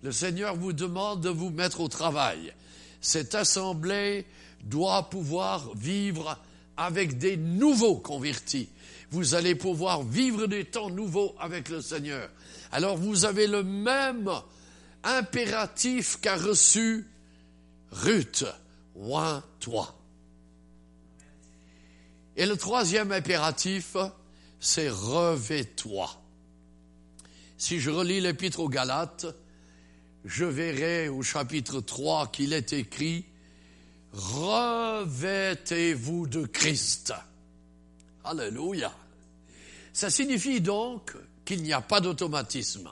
Le 0.03 0.13
Seigneur 0.13 0.57
vous 0.57 0.73
demande 0.73 1.21
de 1.21 1.29
vous 1.29 1.51
mettre 1.51 1.81
au 1.81 1.89
travail. 1.89 2.53
Cette 3.01 3.35
assemblée 3.35 4.27
doit 4.65 5.09
pouvoir 5.11 5.75
vivre 5.75 6.39
avec 6.77 7.19
des 7.19 7.37
nouveaux 7.37 7.97
convertis. 7.97 8.69
Vous 9.11 9.35
allez 9.35 9.55
pouvoir 9.55 10.03
vivre 10.03 10.47
des 10.47 10.65
temps 10.65 10.91
nouveaux 10.91 11.35
avec 11.41 11.69
le 11.69 11.81
Seigneur. 11.81 12.29
Alors 12.71 12.97
vous 12.97 13.25
avez 13.25 13.47
le 13.47 13.63
même 13.63 14.31
impératif 15.03 16.19
qu'a 16.21 16.37
reçu 16.37 17.07
Ruth. 17.91 18.45
Oins-toi. 18.95 19.95
Et 22.37 22.47
le 22.47 22.57
troisième 22.57 23.11
impératif, 23.11 23.97
c'est 24.61 24.89
revais-toi. 24.89 26.09
Si 27.59 27.79
je 27.81 27.91
relis 27.91 28.21
l'épître 28.21 28.61
aux 28.61 28.69
Galates, 28.69 29.27
je 30.25 30.45
verrai 30.45 31.09
au 31.09 31.23
chapitre 31.23 31.81
3 31.81 32.29
qu'il 32.29 32.53
est 32.53 32.73
écrit 32.73 33.25
Revêtez-vous 34.13 35.09
de 36.29 36.47
Christ. 36.47 37.13
Alléluia. 38.23 38.93
Ça 39.93 40.09
signifie 40.09 40.61
donc 40.61 41.17
qu'il 41.45 41.65
n'y 41.65 41.73
a 41.73 41.81
pas 41.81 42.01
d'automatisme. 42.01 42.89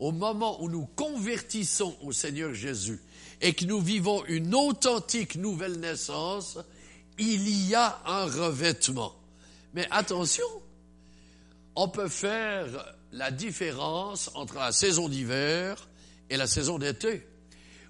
Au 0.00 0.10
moment 0.10 0.60
où 0.62 0.68
nous 0.68 0.86
convertissons 0.96 1.96
au 2.02 2.10
Seigneur 2.10 2.52
Jésus 2.54 3.00
et 3.40 3.52
que 3.54 3.66
nous 3.66 3.80
vivons 3.80 4.24
une 4.26 4.52
authentique 4.52 5.36
nouvelle 5.36 5.78
naissance, 5.78 6.58
il 7.18 7.68
y 7.68 7.76
a 7.76 8.00
un 8.04 8.24
revêtement. 8.24 9.14
Mais 9.74 9.86
attention, 9.92 10.44
on 11.76 11.88
peut 11.88 12.08
faire 12.08 12.95
la 13.12 13.30
différence 13.30 14.30
entre 14.34 14.56
la 14.56 14.72
saison 14.72 15.08
d'hiver 15.08 15.88
et 16.30 16.36
la 16.36 16.46
saison 16.46 16.78
d'été. 16.78 17.26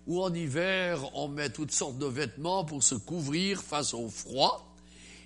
Où 0.07 0.23
en 0.23 0.33
hiver, 0.33 1.01
on 1.15 1.29
met 1.29 1.51
toutes 1.51 1.73
sortes 1.73 1.99
de 1.99 2.07
vêtements 2.07 2.65
pour 2.65 2.83
se 2.83 2.95
couvrir 2.95 3.63
face 3.63 3.93
au 3.93 4.09
froid. 4.09 4.75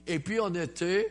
Et 0.06 0.18
puis 0.18 0.40
en 0.40 0.54
été, 0.54 1.06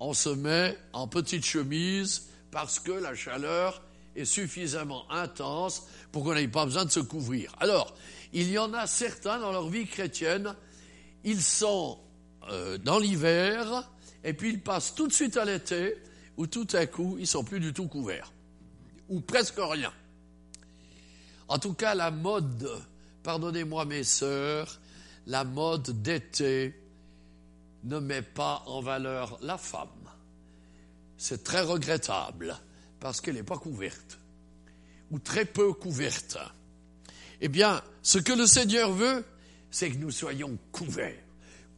on 0.00 0.12
se 0.12 0.28
met 0.28 0.76
en 0.92 1.06
petite 1.06 1.44
chemise 1.44 2.28
parce 2.50 2.80
que 2.80 2.92
la 2.92 3.14
chaleur 3.14 3.82
est 4.16 4.24
suffisamment 4.24 5.10
intense 5.10 5.86
pour 6.10 6.24
qu'on 6.24 6.34
n'ait 6.34 6.48
pas 6.48 6.64
besoin 6.64 6.84
de 6.84 6.90
se 6.90 7.00
couvrir. 7.00 7.54
Alors, 7.60 7.94
il 8.32 8.50
y 8.50 8.58
en 8.58 8.72
a 8.74 8.86
certains 8.86 9.38
dans 9.38 9.52
leur 9.52 9.68
vie 9.68 9.86
chrétienne, 9.86 10.54
ils 11.22 11.42
sont 11.42 11.98
euh, 12.50 12.78
dans 12.78 12.98
l'hiver, 12.98 13.88
et 14.24 14.32
puis 14.32 14.50
ils 14.50 14.62
passent 14.62 14.94
tout 14.94 15.06
de 15.06 15.12
suite 15.12 15.36
à 15.36 15.44
l'été, 15.44 15.96
où 16.36 16.46
tout 16.46 16.66
à 16.72 16.86
coup, 16.86 17.16
ils 17.18 17.26
sont 17.26 17.44
plus 17.44 17.60
du 17.60 17.72
tout 17.72 17.88
couverts, 17.88 18.32
ou 19.08 19.20
presque 19.20 19.58
rien. 19.58 19.92
En 21.48 21.58
tout 21.58 21.74
cas, 21.74 21.94
la 21.94 22.10
mode, 22.10 22.68
pardonnez-moi 23.22 23.84
mes 23.84 24.04
sœurs, 24.04 24.80
la 25.26 25.44
mode 25.44 26.02
d'été 26.02 26.74
ne 27.84 27.98
met 27.98 28.22
pas 28.22 28.62
en 28.66 28.80
valeur 28.80 29.38
la 29.42 29.58
femme. 29.58 29.88
C'est 31.16 31.44
très 31.44 31.62
regrettable, 31.62 32.56
parce 33.00 33.20
qu'elle 33.20 33.34
n'est 33.34 33.42
pas 33.42 33.58
couverte, 33.58 34.18
ou 35.10 35.18
très 35.18 35.44
peu 35.44 35.72
couverte. 35.72 36.38
Eh 37.40 37.48
bien, 37.48 37.82
ce 38.02 38.18
que 38.18 38.32
le 38.32 38.46
Seigneur 38.46 38.92
veut, 38.92 39.24
c'est 39.70 39.90
que 39.90 39.98
nous 39.98 40.10
soyons 40.10 40.58
couverts 40.72 41.22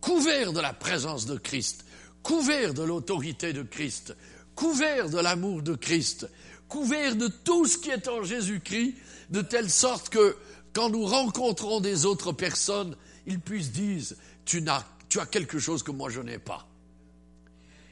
couvert 0.00 0.52
de 0.52 0.60
la 0.60 0.72
présence 0.72 1.26
de 1.26 1.36
Christ, 1.36 1.84
couvert 2.22 2.74
de 2.74 2.82
l'autorité 2.82 3.52
de 3.52 3.62
Christ, 3.62 4.16
couvert 4.58 5.08
de 5.08 5.18
l'amour 5.18 5.62
de 5.62 5.76
Christ, 5.76 6.28
couvert 6.66 7.14
de 7.14 7.28
tout 7.28 7.64
ce 7.64 7.78
qui 7.78 7.90
est 7.90 8.08
en 8.08 8.24
Jésus-Christ, 8.24 8.96
de 9.30 9.40
telle 9.40 9.70
sorte 9.70 10.08
que 10.08 10.36
quand 10.72 10.90
nous 10.90 11.06
rencontrons 11.06 11.78
des 11.78 12.06
autres 12.06 12.32
personnes, 12.32 12.96
ils 13.24 13.38
puissent 13.38 13.70
dire, 13.70 14.02
tu, 14.44 14.60
as, 14.68 15.26
quelque 15.26 15.60
chose 15.60 15.84
que 15.84 15.92
moi 15.92 16.10
je 16.10 16.20
n'ai 16.20 16.40
pas. 16.40 16.66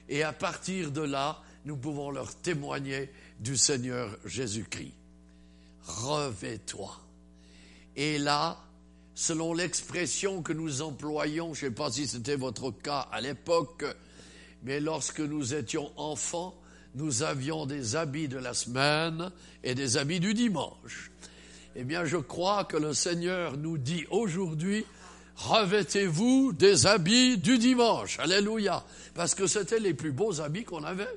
Et 0.09 0.25
à 0.25 0.33
partir 0.33 0.91
de 0.91 1.03
là, 1.03 1.41
nous 1.65 1.77
pouvons 1.77 2.11
leur 2.11 2.35
témoigner 2.35 3.11
du 3.39 3.57
Seigneur 3.57 4.19
Jésus-Christ. 4.25 4.95
Revais-toi. 5.85 6.99
Et 7.95 8.19
là, 8.19 8.59
selon 9.15 9.55
l'expression 9.55 10.43
que 10.43 10.53
nous 10.53 10.83
employons, 10.83 11.55
je 11.55 11.67
ne 11.67 11.71
sais 11.71 11.75
pas 11.77 11.93
si 11.93 12.09
c'était 12.09 12.35
votre 12.35 12.73
cas 12.73 13.07
à 13.13 13.21
l'époque, 13.21 13.85
mais 14.67 14.81
lorsque 14.81 15.21
nous 15.21 15.55
étions 15.55 15.93
enfants, 15.97 16.61
nous 16.97 17.23
avions 17.23 17.67
des 17.67 17.95
habits 17.95 18.27
de 18.27 18.37
la 18.37 18.53
semaine 18.53 19.31
et 19.63 19.77
des 19.77 19.97
habits 19.97 20.19
du 20.19 20.35
dimanche. 20.35 21.13
Eh 21.77 21.85
bien, 21.85 22.05
je 22.05 22.17
crois 22.17 22.65
que 22.65 22.77
le 22.77 22.93
Seigneur 22.93 23.57
nous 23.57 23.79
dit 23.79 24.07
aujourd'hui, 24.11 24.85
revêtez-vous 25.37 26.53
des 26.53 26.87
habits 26.87 27.39
du 27.39 27.59
dimanche. 27.59 28.19
Alléluia. 28.19 28.85
Parce 29.15 29.37
que 29.37 29.47
c'était 29.47 29.79
les 29.79 29.95
plus 29.95 30.11
beaux 30.11 30.41
habits 30.41 30.65
qu'on 30.65 30.83
avait. 30.83 31.17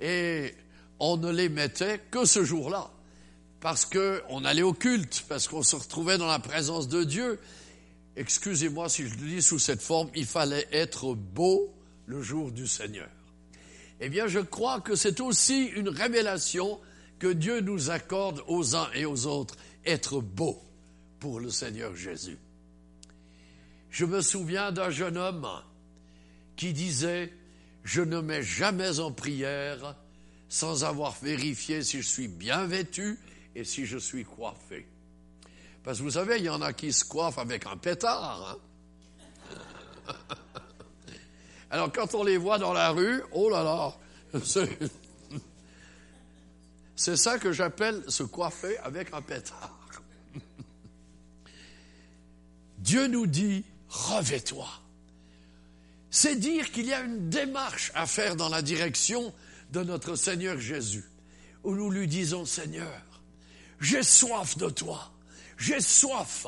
Et 0.00 0.54
on 1.00 1.16
ne 1.16 1.32
les 1.32 1.48
mettait 1.48 2.00
que 2.10 2.24
ce 2.24 2.44
jour-là 2.44 2.90
parce 3.60 3.84
qu'on 3.84 4.44
allait 4.44 4.62
au 4.62 4.74
culte, 4.74 5.24
parce 5.28 5.48
qu'on 5.48 5.64
se 5.64 5.74
retrouvait 5.74 6.18
dans 6.18 6.28
la 6.28 6.38
présence 6.38 6.86
de 6.86 7.02
Dieu. 7.02 7.40
Excusez-moi 8.14 8.88
si 8.88 9.08
je 9.08 9.14
le 9.16 9.26
dis 9.26 9.42
sous 9.42 9.58
cette 9.58 9.82
forme, 9.82 10.08
il 10.14 10.26
fallait 10.26 10.68
être 10.70 11.14
beau 11.14 11.75
le 12.06 12.22
jour 12.22 12.52
du 12.52 12.66
Seigneur. 12.66 13.08
Eh 14.00 14.08
bien, 14.08 14.26
je 14.26 14.40
crois 14.40 14.80
que 14.80 14.94
c'est 14.94 15.20
aussi 15.20 15.66
une 15.66 15.88
révélation 15.88 16.80
que 17.18 17.32
Dieu 17.32 17.60
nous 17.60 17.90
accorde 17.90 18.42
aux 18.46 18.76
uns 18.76 18.90
et 18.94 19.06
aux 19.06 19.26
autres, 19.26 19.56
être 19.84 20.20
beau 20.20 20.60
pour 21.18 21.40
le 21.40 21.50
Seigneur 21.50 21.96
Jésus. 21.96 22.38
Je 23.90 24.04
me 24.04 24.20
souviens 24.20 24.72
d'un 24.72 24.90
jeune 24.90 25.16
homme 25.16 25.48
qui 26.56 26.72
disait, 26.72 27.32
je 27.84 28.02
ne 28.02 28.20
mets 28.20 28.42
jamais 28.42 29.00
en 29.00 29.12
prière 29.12 29.96
sans 30.48 30.84
avoir 30.84 31.16
vérifié 31.22 31.82
si 31.82 32.02
je 32.02 32.06
suis 32.06 32.28
bien 32.28 32.66
vêtu 32.66 33.18
et 33.54 33.64
si 33.64 33.86
je 33.86 33.96
suis 33.96 34.24
coiffé. 34.24 34.86
Parce 35.82 35.98
que 35.98 36.02
vous 36.02 36.10
savez, 36.10 36.38
il 36.38 36.44
y 36.44 36.48
en 36.48 36.60
a 36.62 36.72
qui 36.72 36.92
se 36.92 37.04
coiffent 37.04 37.38
avec 37.38 37.66
un 37.66 37.76
pétard. 37.76 38.60
Hein. 40.08 40.14
Alors 41.70 41.90
quand 41.92 42.14
on 42.14 42.22
les 42.22 42.36
voit 42.36 42.58
dans 42.58 42.72
la 42.72 42.90
rue, 42.90 43.22
oh 43.32 43.50
là 43.50 43.62
là, 43.62 43.96
c'est 46.96 47.16
ça 47.16 47.38
que 47.38 47.52
j'appelle 47.52 48.02
se 48.08 48.22
coiffer 48.22 48.78
avec 48.78 49.12
un 49.12 49.22
pétard. 49.22 49.78
Dieu 52.78 53.06
nous 53.08 53.26
dit, 53.26 53.64
revais-toi. 53.88 54.68
C'est 56.10 56.36
dire 56.36 56.70
qu'il 56.70 56.86
y 56.86 56.94
a 56.94 57.00
une 57.00 57.28
démarche 57.28 57.92
à 57.94 58.06
faire 58.06 58.36
dans 58.36 58.48
la 58.48 58.62
direction 58.62 59.34
de 59.72 59.82
notre 59.82 60.14
Seigneur 60.14 60.58
Jésus, 60.58 61.04
où 61.64 61.74
nous 61.74 61.90
lui 61.90 62.06
disons, 62.06 62.46
Seigneur, 62.46 63.02
j'ai 63.80 64.02
soif 64.02 64.56
de 64.56 64.70
toi, 64.70 65.12
j'ai 65.58 65.80
soif 65.80 66.46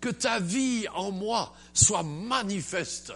que 0.00 0.08
ta 0.08 0.40
vie 0.40 0.86
en 0.94 1.10
moi 1.10 1.54
soit 1.74 2.02
manifeste. 2.02 3.12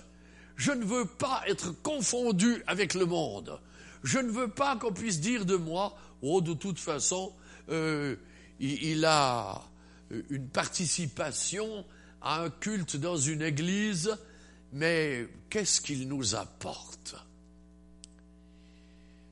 Je 0.57 0.73
ne 0.73 0.85
veux 0.85 1.05
pas 1.05 1.43
être 1.49 1.71
confondu 1.83 2.63
avec 2.67 2.95
le 2.95 3.07
monde. 3.07 3.59
Je 4.03 4.19
ne 4.19 4.31
veux 4.31 4.49
pas 4.49 4.77
qu'on 4.77 4.93
puisse 4.93 5.21
dire 5.21 5.45
de 5.47 5.57
moi, 5.57 5.97
oh, 6.23 6.41
de 6.41 6.55
toute 6.55 6.79
façon, 6.79 7.33
euh, 7.71 8.17
il 8.61 9.05
a 9.05 9.63
une 10.31 10.49
participation 10.49 11.85
à 12.21 12.43
un 12.43 12.51
culte 12.51 12.97
dans 12.97 13.17
une 13.17 13.43
église, 13.43 14.17
mais 14.73 15.27
qu'est-ce 15.51 15.81
qu'il 15.81 16.09
nous 16.09 16.35
apporte? 16.35 17.17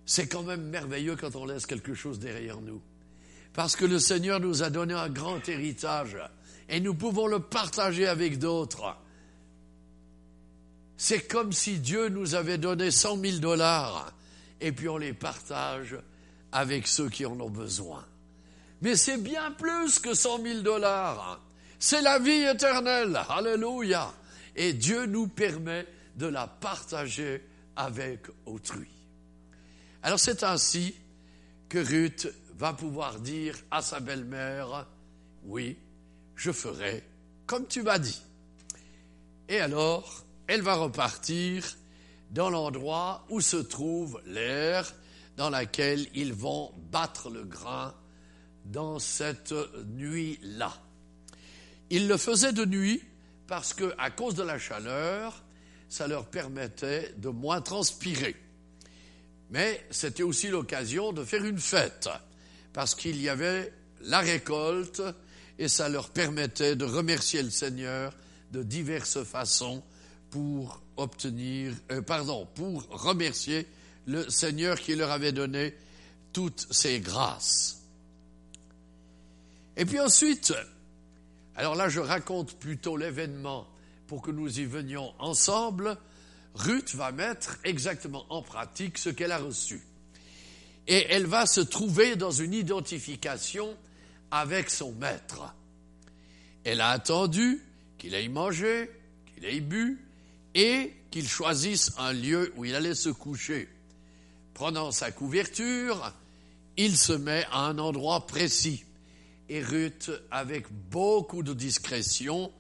C'est 0.05 0.27
quand 0.27 0.43
même 0.43 0.63
merveilleux 0.69 1.17
quand 1.17 1.37
on 1.37 1.47
laisse 1.47 1.67
quelque 1.67 1.95
chose 1.95 2.19
derrière 2.19 2.61
nous. 2.61 2.83
Parce 3.55 3.77
que 3.77 3.85
le 3.85 3.99
Seigneur 3.99 4.41
nous 4.41 4.63
a 4.63 4.71
donné 4.71 4.95
un 4.95 5.09
grand 5.09 5.47
héritage 5.49 6.17
et 6.69 6.81
nous 6.81 6.95
pouvons 6.95 7.27
le 7.27 7.39
partager 7.39 8.07
avec 8.07 8.39
d'autres. 8.39 8.97
C'est 11.05 11.27
comme 11.27 11.53
si 11.53 11.81
Dieu 11.81 12.11
nous 12.11 12.37
avait 12.37 12.59
donné 12.59 12.93
cent 12.93 13.17
mille 13.17 13.41
dollars 13.41 14.13
et 14.61 14.71
puis 14.71 14.89
on 14.89 14.99
les 14.99 15.13
partage 15.13 15.97
avec 16.53 16.87
ceux 16.87 17.09
qui 17.09 17.27
en 17.27 17.41
ont 17.41 17.51
besoin. 17.51 18.07
Mais 18.83 18.95
c'est 18.95 19.17
bien 19.17 19.51
plus 19.51 19.99
que 19.99 20.15
cent 20.15 20.39
mille 20.39 20.63
dollars. 20.63 21.41
C'est 21.81 22.03
la 22.03 22.21
vie 22.21 22.45
éternelle. 22.45 23.21
Alléluia. 23.29 24.15
Et 24.55 24.75
Dieu 24.75 25.07
nous 25.07 25.27
permet 25.27 25.89
de 26.15 26.27
la 26.27 26.47
partager 26.47 27.45
avec 27.75 28.29
autrui. 28.47 28.87
Alors 30.05 30.21
c'est 30.21 30.45
ainsi 30.45 30.95
que 31.69 31.79
Ruth 31.79 32.33
va 32.57 32.75
pouvoir 32.75 33.19
dire 33.19 33.57
à 33.73 33.83
sa 33.83 33.99
belle-mère, 33.99 34.87
oui, 35.47 35.77
je 36.37 36.53
ferai 36.53 37.03
comme 37.49 37.67
tu 37.67 37.83
m'as 37.83 37.99
dit. 37.99 38.23
Et 39.49 39.59
alors, 39.59 40.25
elle 40.53 40.61
va 40.61 40.75
repartir 40.75 41.65
dans 42.31 42.51
l'endroit 42.51 43.25
où 43.31 43.41
se 43.41 43.57
trouve 43.57 44.21
l'air 44.27 44.95
dans 45.39 45.49
laquelle 45.49 46.07
ils 46.15 46.35
vont 46.35 46.75
battre 46.91 47.31
le 47.31 47.43
grain 47.43 47.95
dans 48.67 48.99
cette 48.99 49.55
nuit-là. 49.95 50.75
Ils 51.89 52.07
le 52.07 52.19
faisaient 52.19 52.53
de 52.53 52.67
nuit 52.67 53.03
parce 53.47 53.73
que, 53.73 53.95
à 53.97 54.11
cause 54.11 54.35
de 54.35 54.43
la 54.43 54.59
chaleur, 54.59 55.43
ça 55.89 56.07
leur 56.07 56.27
permettait 56.27 57.15
de 57.17 57.31
moins 57.31 57.63
transpirer. 57.63 58.37
Mais 59.49 59.83
c'était 59.91 60.23
aussi 60.23 60.49
l'occasion 60.49 61.15
de 61.15 61.25
faire 61.25 61.47
une 61.47 61.61
fête 61.61 62.11
parce 62.75 62.95
qu'il 62.95 63.23
y 63.23 63.31
avait 63.31 63.73
la 64.03 64.21
récolte 64.21 65.01
et 65.59 65.69
ça 65.69 65.89
leur 65.89 66.11
permettait 66.11 66.77
de 66.77 66.85
remercier 66.85 67.43
le 67.43 67.51
Seigneur 67.51 68.13
de 68.51 68.63
diverses 68.63 69.25
façons 69.25 69.83
pour 70.33 70.81
obtenir, 70.97 71.75
euh, 71.91 72.01
pardon, 72.01 72.49
pour 72.55 72.89
remercier 72.89 73.67
le 74.07 74.29
Seigneur 74.31 74.81
qui 74.81 74.97
leur 74.97 75.11
avait 75.11 75.31
donné 75.31 75.75
toutes 76.33 76.67
ces 76.71 77.01
grâces. 77.01 77.83
Et 79.77 79.85
puis 79.85 80.01
ensuite, 80.01 80.55
alors 81.55 81.75
là, 81.75 81.91
je 81.91 82.01
raconte 82.01 82.59
plutôt 82.59 82.97
l'événement 82.97 83.69
pour 84.07 84.23
que 84.23 84.31
nous 84.31 84.59
y 84.59 84.65
venions 84.65 85.13
ensemble. 85.19 85.99
Ruth 86.55 86.95
va 86.95 87.13
mettre 87.13 87.59
exactement 87.63 88.25
en 88.31 88.41
pratique 88.41 88.97
ce 88.97 89.11
qu'elle 89.11 89.33
a 89.33 89.39
reçu. 89.39 89.83
Et 90.87 91.07
elle 91.11 91.27
va 91.27 91.45
se 91.45 91.61
trouver 91.61 92.17
dans 92.17 92.31
une 92.31 92.55
identification 92.55 93.77
avec 94.31 94.71
son 94.71 94.93
maître. 94.93 95.55
Elle 96.65 96.81
a 96.81 96.89
attendu 96.89 97.63
qu'il 97.99 98.15
aille 98.15 98.31
manger, 98.31 98.91
qu'il 99.35 99.45
aille 99.45 99.61
bu, 99.61 100.01
et 100.55 100.93
qu'il 101.11 101.29
choisisse 101.29 101.93
un 101.99 102.13
lieu 102.13 102.53
où 102.57 102.65
il 102.65 102.75
allait 102.75 102.95
se 102.95 103.11
coucher. 103.11 103.69
Prenant 104.55 104.91
sa 104.91 105.11
couverture, 105.11 106.13
il 106.77 106.97
se 106.97 107.13
met 107.13 107.45
à 107.51 107.67
un 107.67 107.79
endroit 107.79 108.27
précis 108.27 108.85
et 109.53 109.63
Ruth, 109.63 110.11
avec 110.31 110.67
beaucoup 110.91 111.43
de 111.43 111.53
discrétion, 111.53 112.51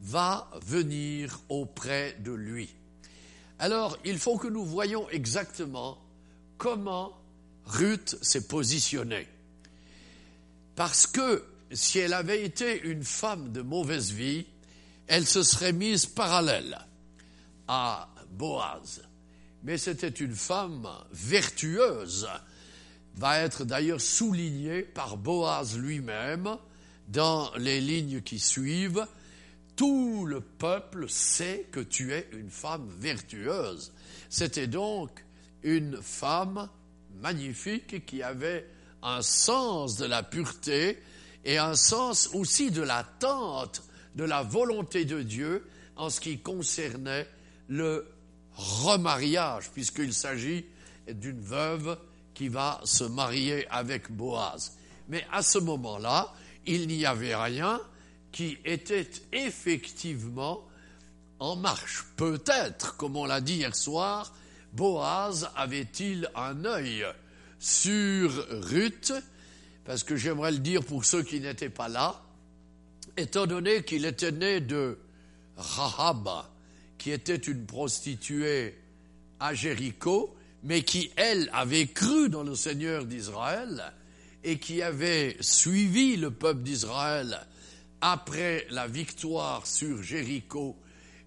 va 0.00 0.50
venir 0.64 1.38
auprès 1.50 2.16
de 2.20 2.32
lui. 2.32 2.70
Alors, 3.58 3.98
il 4.06 4.18
faut 4.18 4.38
que 4.38 4.48
nous 4.48 4.64
voyions 4.64 5.06
exactement 5.10 5.98
comment 6.56 7.12
Ruth 7.66 8.16
s'est 8.22 8.46
positionnée. 8.46 9.28
Parce 10.76 11.06
que 11.06 11.44
si 11.72 11.98
elle 11.98 12.14
avait 12.14 12.42
été 12.42 12.80
une 12.84 13.04
femme 13.04 13.52
de 13.52 13.60
mauvaise 13.60 14.10
vie, 14.10 14.46
elle 15.08 15.26
se 15.26 15.42
serait 15.42 15.74
mise 15.74 16.06
parallèle 16.06 16.78
à 17.72 18.08
Boaz. 18.32 19.00
Mais 19.62 19.78
c'était 19.78 20.08
une 20.08 20.34
femme 20.34 20.88
vertueuse 21.12 22.28
va 23.14 23.38
être 23.38 23.64
d'ailleurs 23.64 24.00
souligné 24.00 24.82
par 24.82 25.16
Boaz 25.16 25.78
lui-même 25.78 26.56
dans 27.06 27.52
les 27.56 27.80
lignes 27.80 28.22
qui 28.22 28.40
suivent. 28.40 29.06
Tout 29.76 30.26
le 30.26 30.40
peuple 30.40 31.08
sait 31.08 31.68
que 31.70 31.78
tu 31.78 32.12
es 32.12 32.28
une 32.32 32.50
femme 32.50 32.88
vertueuse. 32.98 33.92
C'était 34.28 34.66
donc 34.66 35.24
une 35.62 36.02
femme 36.02 36.68
magnifique 37.22 38.04
qui 38.04 38.24
avait 38.24 38.68
un 39.00 39.22
sens 39.22 39.96
de 39.96 40.06
la 40.06 40.24
pureté 40.24 40.98
et 41.44 41.58
un 41.58 41.76
sens 41.76 42.30
aussi 42.34 42.72
de 42.72 42.82
l'attente 42.82 43.84
de 44.16 44.24
la 44.24 44.42
volonté 44.42 45.04
de 45.04 45.22
Dieu 45.22 45.64
en 45.94 46.10
ce 46.10 46.20
qui 46.20 46.40
concernait 46.40 47.28
le 47.70 48.06
remariage, 48.54 49.70
puisqu'il 49.70 50.12
s'agit 50.12 50.66
d'une 51.08 51.40
veuve 51.40 51.96
qui 52.34 52.48
va 52.48 52.80
se 52.84 53.04
marier 53.04 53.66
avec 53.70 54.10
Boaz. 54.10 54.76
Mais 55.08 55.24
à 55.32 55.42
ce 55.42 55.58
moment-là, 55.58 56.34
il 56.66 56.88
n'y 56.88 57.06
avait 57.06 57.34
rien 57.34 57.80
qui 58.32 58.58
était 58.64 59.08
effectivement 59.32 60.66
en 61.38 61.56
marche. 61.56 62.04
Peut-être, 62.16 62.96
comme 62.96 63.16
on 63.16 63.24
l'a 63.24 63.40
dit 63.40 63.54
hier 63.54 63.74
soir, 63.74 64.32
Boaz 64.72 65.48
avait-il 65.56 66.28
un 66.34 66.64
œil 66.64 67.06
sur 67.58 68.30
Ruth, 68.50 69.12
parce 69.84 70.04
que 70.04 70.16
j'aimerais 70.16 70.52
le 70.52 70.58
dire 70.58 70.84
pour 70.84 71.04
ceux 71.04 71.22
qui 71.22 71.40
n'étaient 71.40 71.70
pas 71.70 71.88
là, 71.88 72.20
étant 73.16 73.46
donné 73.46 73.84
qu'il 73.84 74.04
était 74.04 74.32
né 74.32 74.60
de 74.60 74.98
Rahab, 75.56 76.28
qui 77.00 77.12
était 77.12 77.34
une 77.34 77.64
prostituée 77.64 78.74
à 79.40 79.54
Jéricho, 79.54 80.36
mais 80.62 80.82
qui, 80.82 81.10
elle, 81.16 81.48
avait 81.54 81.86
cru 81.86 82.28
dans 82.28 82.42
le 82.42 82.54
Seigneur 82.54 83.06
d'Israël 83.06 83.94
et 84.44 84.58
qui 84.58 84.82
avait 84.82 85.38
suivi 85.40 86.18
le 86.18 86.30
peuple 86.30 86.60
d'Israël 86.62 87.40
après 88.02 88.66
la 88.68 88.86
victoire 88.86 89.66
sur 89.66 90.02
Jéricho, 90.02 90.76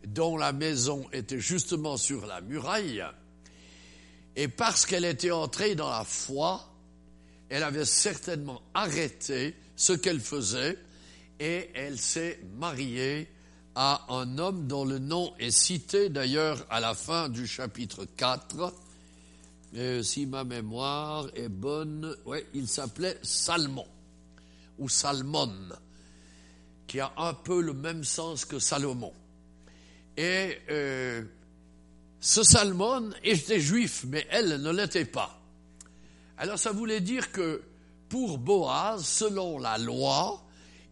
dont 0.06 0.38
la 0.38 0.54
maison 0.54 1.08
était 1.12 1.40
justement 1.40 1.98
sur 1.98 2.28
la 2.28 2.40
muraille, 2.42 3.04
et 4.36 4.48
parce 4.48 4.86
qu'elle 4.86 5.06
était 5.06 5.32
entrée 5.32 5.74
dans 5.74 5.90
la 5.90 6.04
foi, 6.04 6.72
elle 7.50 7.64
avait 7.64 7.86
certainement 7.86 8.62
arrêté 8.76 9.56
ce 9.76 9.94
qu'elle 9.94 10.20
faisait 10.20 10.78
et 11.40 11.72
elle 11.74 11.98
s'est 11.98 12.40
mariée 12.58 13.28
à 13.76 14.06
un 14.10 14.38
homme 14.38 14.68
dont 14.68 14.86
le 14.86 15.00
nom 15.00 15.34
est 15.40 15.52
cité 15.52 16.10
d'ailleurs 16.10 16.66
à 16.70 16.80
la 16.80 16.94
fin 16.94 17.30
du 17.30 17.48
chapitre 17.48 18.06
4 18.18 18.74
euh, 19.76 20.04
si 20.04 20.28
ma 20.28 20.44
mémoire 20.44 21.28
est 21.34 21.50
bonne, 21.50 22.16
ouais, 22.26 22.46
il 22.54 22.68
s'appelait 22.68 23.18
Salmon, 23.24 23.88
ou 24.78 24.88
Salmon, 24.88 25.52
qui 26.86 27.00
a 27.00 27.12
un 27.18 27.34
peu 27.34 27.60
le 27.60 27.74
même 27.74 28.04
sens 28.04 28.46
que 28.46 28.60
Salomon. 28.60 29.14
Et 30.16 30.60
euh, 30.70 31.24
ce 32.20 32.44
Salmon 32.44 33.10
était 33.24 33.60
juif, 33.60 34.06
mais 34.08 34.28
elle 34.30 34.62
ne 34.62 34.72
l'était 34.72 35.06
pas. 35.06 35.42
Alors 36.38 36.60
ça 36.60 36.72
voulait 36.72 37.02
dire 37.02 37.32
que 37.32 37.64
pour 38.10 38.38
Boaz, 38.38 39.04
selon 39.04 39.58
la 39.58 39.80
loi, 39.80 40.46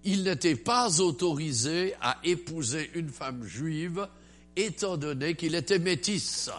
il 0.04 0.24
n'était 0.24 0.56
pas 0.56 1.00
autorisé 1.00 1.94
à 2.02 2.18
épouser 2.24 2.90
une 2.96 3.10
femme 3.10 3.44
juive, 3.44 4.08
étant 4.56 4.98
donné 4.98 5.36
qu'il 5.36 5.56
était 5.56 5.80
métis. 5.80 6.50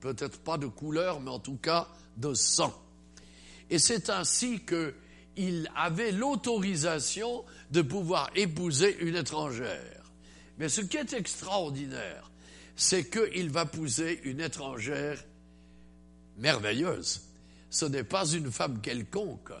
Peut-être 0.00 0.38
pas 0.40 0.58
de 0.58 0.66
couleur, 0.66 1.20
mais 1.20 1.30
en 1.30 1.38
tout 1.38 1.56
cas 1.56 1.88
de 2.16 2.34
sang. 2.34 2.74
Et 3.70 3.78
c'est 3.78 4.10
ainsi 4.10 4.60
qu'il 4.66 5.70
avait 5.74 6.12
l'autorisation 6.12 7.44
de 7.70 7.82
pouvoir 7.82 8.30
épouser 8.34 8.98
une 9.00 9.16
étrangère. 9.16 10.02
Mais 10.58 10.68
ce 10.68 10.80
qui 10.82 10.96
est 10.96 11.12
extraordinaire, 11.12 12.30
c'est 12.76 13.08
qu'il 13.08 13.50
va 13.50 13.62
épouser 13.62 14.20
une 14.24 14.40
étrangère 14.40 15.22
merveilleuse. 16.36 17.22
Ce 17.70 17.86
n'est 17.86 18.04
pas 18.04 18.26
une 18.26 18.50
femme 18.50 18.80
quelconque 18.80 19.52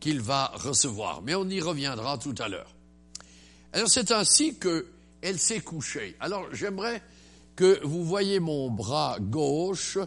qu'il 0.00 0.20
va 0.20 0.52
recevoir, 0.54 1.22
mais 1.22 1.34
on 1.34 1.48
y 1.48 1.60
reviendra 1.60 2.18
tout 2.18 2.34
à 2.38 2.48
l'heure. 2.48 2.74
Alors 3.72 3.88
c'est 3.88 4.10
ainsi 4.10 4.58
qu'elle 4.58 5.38
s'est 5.38 5.60
couchée. 5.60 6.16
Alors 6.20 6.46
j'aimerais 6.54 7.02
que 7.56 7.80
vous 7.84 8.04
voyez 8.04 8.40
mon 8.40 8.70
bras 8.70 9.18
gauche 9.20 9.98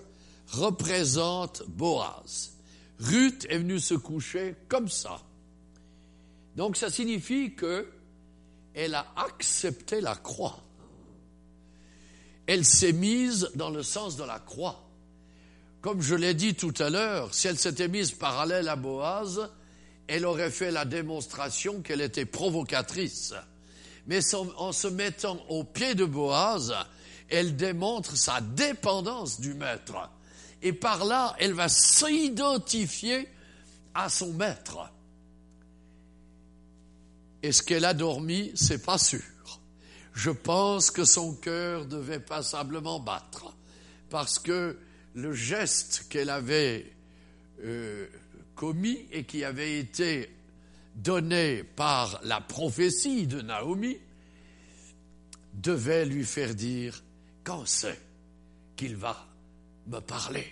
représente 0.52 1.64
Boaz. 1.68 2.54
Ruth 3.00 3.46
est 3.50 3.58
venue 3.58 3.80
se 3.80 3.94
coucher 3.94 4.56
comme 4.68 4.90
ça. 4.90 5.22
Donc 6.56 6.78
ça 6.78 6.90
signifie 6.90 7.56
que 7.56 7.88
elle 8.74 8.96
a 8.96 9.06
accepté 9.18 10.02
la 10.02 10.16
croix. 10.16 10.60
Elle 12.48 12.66
s'est 12.66 12.94
mise 12.94 13.52
dans 13.56 13.70
le 13.70 13.84
sens 13.84 14.18
de 14.18 14.24
la 14.24 14.40
croix. 14.40 14.88
Comme 15.82 16.02
je 16.02 16.16
l'ai 16.16 16.34
dit 16.34 16.54
tout 16.54 16.74
à 16.80 16.90
l'heure, 16.90 17.34
si 17.34 17.48
elle 17.48 17.58
s'était 17.58 17.88
mise 17.88 18.12
parallèle 18.12 18.70
à 18.70 18.76
Boaz, 18.76 19.50
elle 20.12 20.26
aurait 20.26 20.52
fait 20.52 20.72
la 20.72 20.84
démonstration 20.84 21.82
qu'elle 21.82 22.02
était 22.02 22.26
provocatrice. 22.26 23.34
Mais 24.08 24.20
en 24.36 24.74
se 24.74 24.90
mettant 24.90 25.42
au 25.48 25.64
pied 25.64 25.96
de 25.96 26.04
Boaz, 26.04 26.76
elle 27.30 27.56
démontre 27.56 28.18
sa 28.18 28.42
dépendance 28.42 29.40
du 29.40 29.54
maître. 29.54 30.12
Et 30.62 30.74
par 30.74 31.06
là, 31.06 31.34
elle 31.40 31.54
va 31.54 31.70
s'identifier 31.70 33.30
à 33.94 34.10
son 34.10 34.34
maître. 34.34 34.92
Est-ce 37.42 37.64
qu'elle 37.64 37.86
a 37.86 37.94
dormi 37.94 38.52
C'est 38.54 38.84
pas 38.84 38.98
sûr. 38.98 39.22
Je 40.14 40.32
pense 40.32 40.92
que 40.92 41.06
son 41.06 41.36
cœur 41.36 41.86
devait 41.86 42.20
passablement 42.20 43.00
battre, 43.00 43.56
parce 44.10 44.40
que 44.40 44.78
le 45.14 45.32
geste 45.32 46.08
qu'elle 46.10 46.30
avait 46.30 46.92
euh, 47.64 48.08
commis 48.56 49.06
et 49.12 49.24
qui 49.24 49.44
avait 49.44 49.80
été 49.80 50.30
donné 50.96 51.64
par 51.64 52.20
la 52.24 52.42
prophétie 52.42 53.28
de 53.28 53.42
Naomi 53.42 53.98
devait 55.54 56.06
lui 56.06 56.26
faire 56.26 56.56
dire 56.56 57.04
quand 57.44 57.66
c'est 57.66 58.00
qu'il 58.76 58.96
va 58.96 59.28
me 59.88 60.00
parler. 60.00 60.48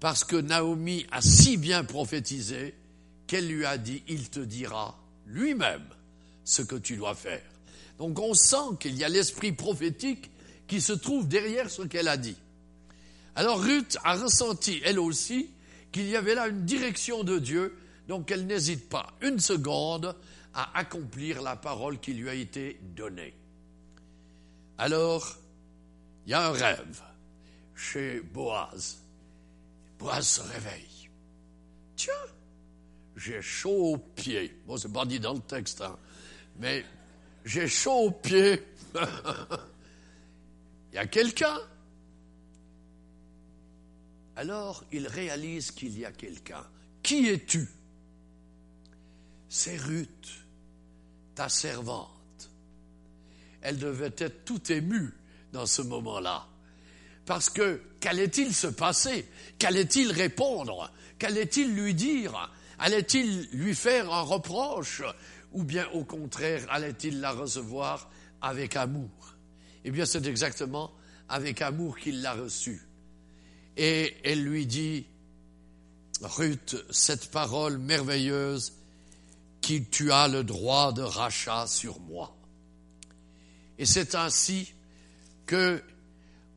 Parce 0.00 0.24
que 0.24 0.36
Naomi 0.36 1.06
a 1.10 1.20
si 1.20 1.56
bien 1.56 1.84
prophétisé 1.84 2.74
qu'elle 3.26 3.48
lui 3.48 3.64
a 3.64 3.78
dit, 3.78 4.02
il 4.08 4.30
te 4.30 4.40
dira 4.40 4.98
lui-même 5.26 5.86
ce 6.44 6.62
que 6.62 6.76
tu 6.76 6.96
dois 6.96 7.14
faire. 7.14 7.42
Donc 7.98 8.18
on 8.18 8.34
sent 8.34 8.76
qu'il 8.80 8.96
y 8.96 9.04
a 9.04 9.08
l'esprit 9.08 9.52
prophétique 9.52 10.30
qui 10.66 10.80
se 10.80 10.92
trouve 10.92 11.26
derrière 11.26 11.70
ce 11.70 11.82
qu'elle 11.82 12.08
a 12.08 12.16
dit. 12.16 12.36
Alors 13.34 13.60
Ruth 13.60 13.98
a 14.04 14.14
ressenti, 14.14 14.80
elle 14.84 14.98
aussi, 14.98 15.50
qu'il 15.92 16.08
y 16.08 16.16
avait 16.16 16.34
là 16.34 16.48
une 16.48 16.64
direction 16.64 17.24
de 17.24 17.38
Dieu, 17.38 17.76
donc 18.08 18.30
elle 18.30 18.46
n'hésite 18.46 18.88
pas 18.88 19.12
une 19.20 19.38
seconde 19.38 20.14
à 20.54 20.78
accomplir 20.78 21.42
la 21.42 21.56
parole 21.56 22.00
qui 22.00 22.14
lui 22.14 22.28
a 22.28 22.34
été 22.34 22.80
donnée. 22.96 23.34
Alors, 24.78 25.36
il 26.26 26.30
y 26.30 26.34
a 26.34 26.48
un 26.48 26.52
rêve 26.52 27.02
chez 27.74 28.20
Boaz. 28.20 28.98
Boaz 29.98 30.26
se 30.26 30.40
réveille. 30.40 31.10
Tiens, 31.96 32.12
j'ai 33.16 33.42
chaud 33.42 33.94
aux 33.94 33.98
pieds. 33.98 34.56
Bon, 34.66 34.76
c'est 34.76 34.92
pas 34.92 35.04
dit 35.04 35.20
dans 35.20 35.34
le 35.34 35.40
texte, 35.40 35.80
hein, 35.80 35.96
mais 36.58 36.84
j'ai 37.44 37.66
chaud 37.66 38.06
aux 38.06 38.10
pieds. 38.10 38.62
Il 40.92 40.94
y 40.94 40.98
a 40.98 41.06
quelqu'un. 41.06 41.58
Alors, 44.38 44.84
il 44.92 45.08
réalise 45.08 45.72
qu'il 45.72 45.98
y 45.98 46.04
a 46.04 46.12
quelqu'un. 46.12 46.64
Qui 47.02 47.28
es-tu? 47.28 47.68
C'est 49.48 49.76
Ruth, 49.76 50.46
ta 51.34 51.48
servante. 51.48 52.48
Elle 53.62 53.78
devait 53.78 54.14
être 54.16 54.44
tout 54.44 54.70
émue 54.70 55.12
dans 55.52 55.66
ce 55.66 55.82
moment-là. 55.82 56.46
Parce 57.26 57.50
que 57.50 57.82
qu'allait-il 57.98 58.54
se 58.54 58.68
passer? 58.68 59.26
Qu'allait-il 59.58 60.12
répondre? 60.12 60.88
Qu'allait-il 61.18 61.74
lui 61.74 61.94
dire? 61.94 62.48
Allait-il 62.78 63.48
lui 63.50 63.74
faire 63.74 64.12
un 64.12 64.22
reproche? 64.22 65.02
Ou 65.50 65.64
bien 65.64 65.88
au 65.94 66.04
contraire, 66.04 66.64
allait-il 66.70 67.18
la 67.18 67.32
recevoir 67.32 68.08
avec 68.40 68.76
amour? 68.76 69.34
Eh 69.84 69.90
bien, 69.90 70.06
c'est 70.06 70.28
exactement 70.28 70.92
avec 71.28 71.60
amour 71.60 71.98
qu'il 71.98 72.22
l'a 72.22 72.34
reçue. 72.34 72.87
Et 73.78 74.16
elle 74.24 74.42
lui 74.42 74.66
dit, 74.66 75.06
Ruth, 76.20 76.76
cette 76.90 77.30
parole 77.30 77.78
merveilleuse, 77.78 78.72
qui 79.60 79.84
tu 79.84 80.12
as 80.12 80.28
le 80.28 80.44
droit 80.44 80.92
de 80.92 81.02
rachat 81.02 81.66
sur 81.66 82.00
moi. 82.00 82.36
Et 83.78 83.86
c'est 83.86 84.14
ainsi 84.14 84.72
que 85.46 85.82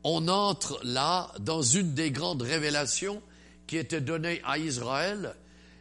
on 0.04 0.26
entre 0.28 0.80
là 0.82 1.32
dans 1.38 1.62
une 1.62 1.94
des 1.94 2.10
grandes 2.10 2.42
révélations 2.42 3.22
qui 3.66 3.76
était 3.76 4.00
donnée 4.00 4.40
à 4.44 4.58
Israël 4.58 5.36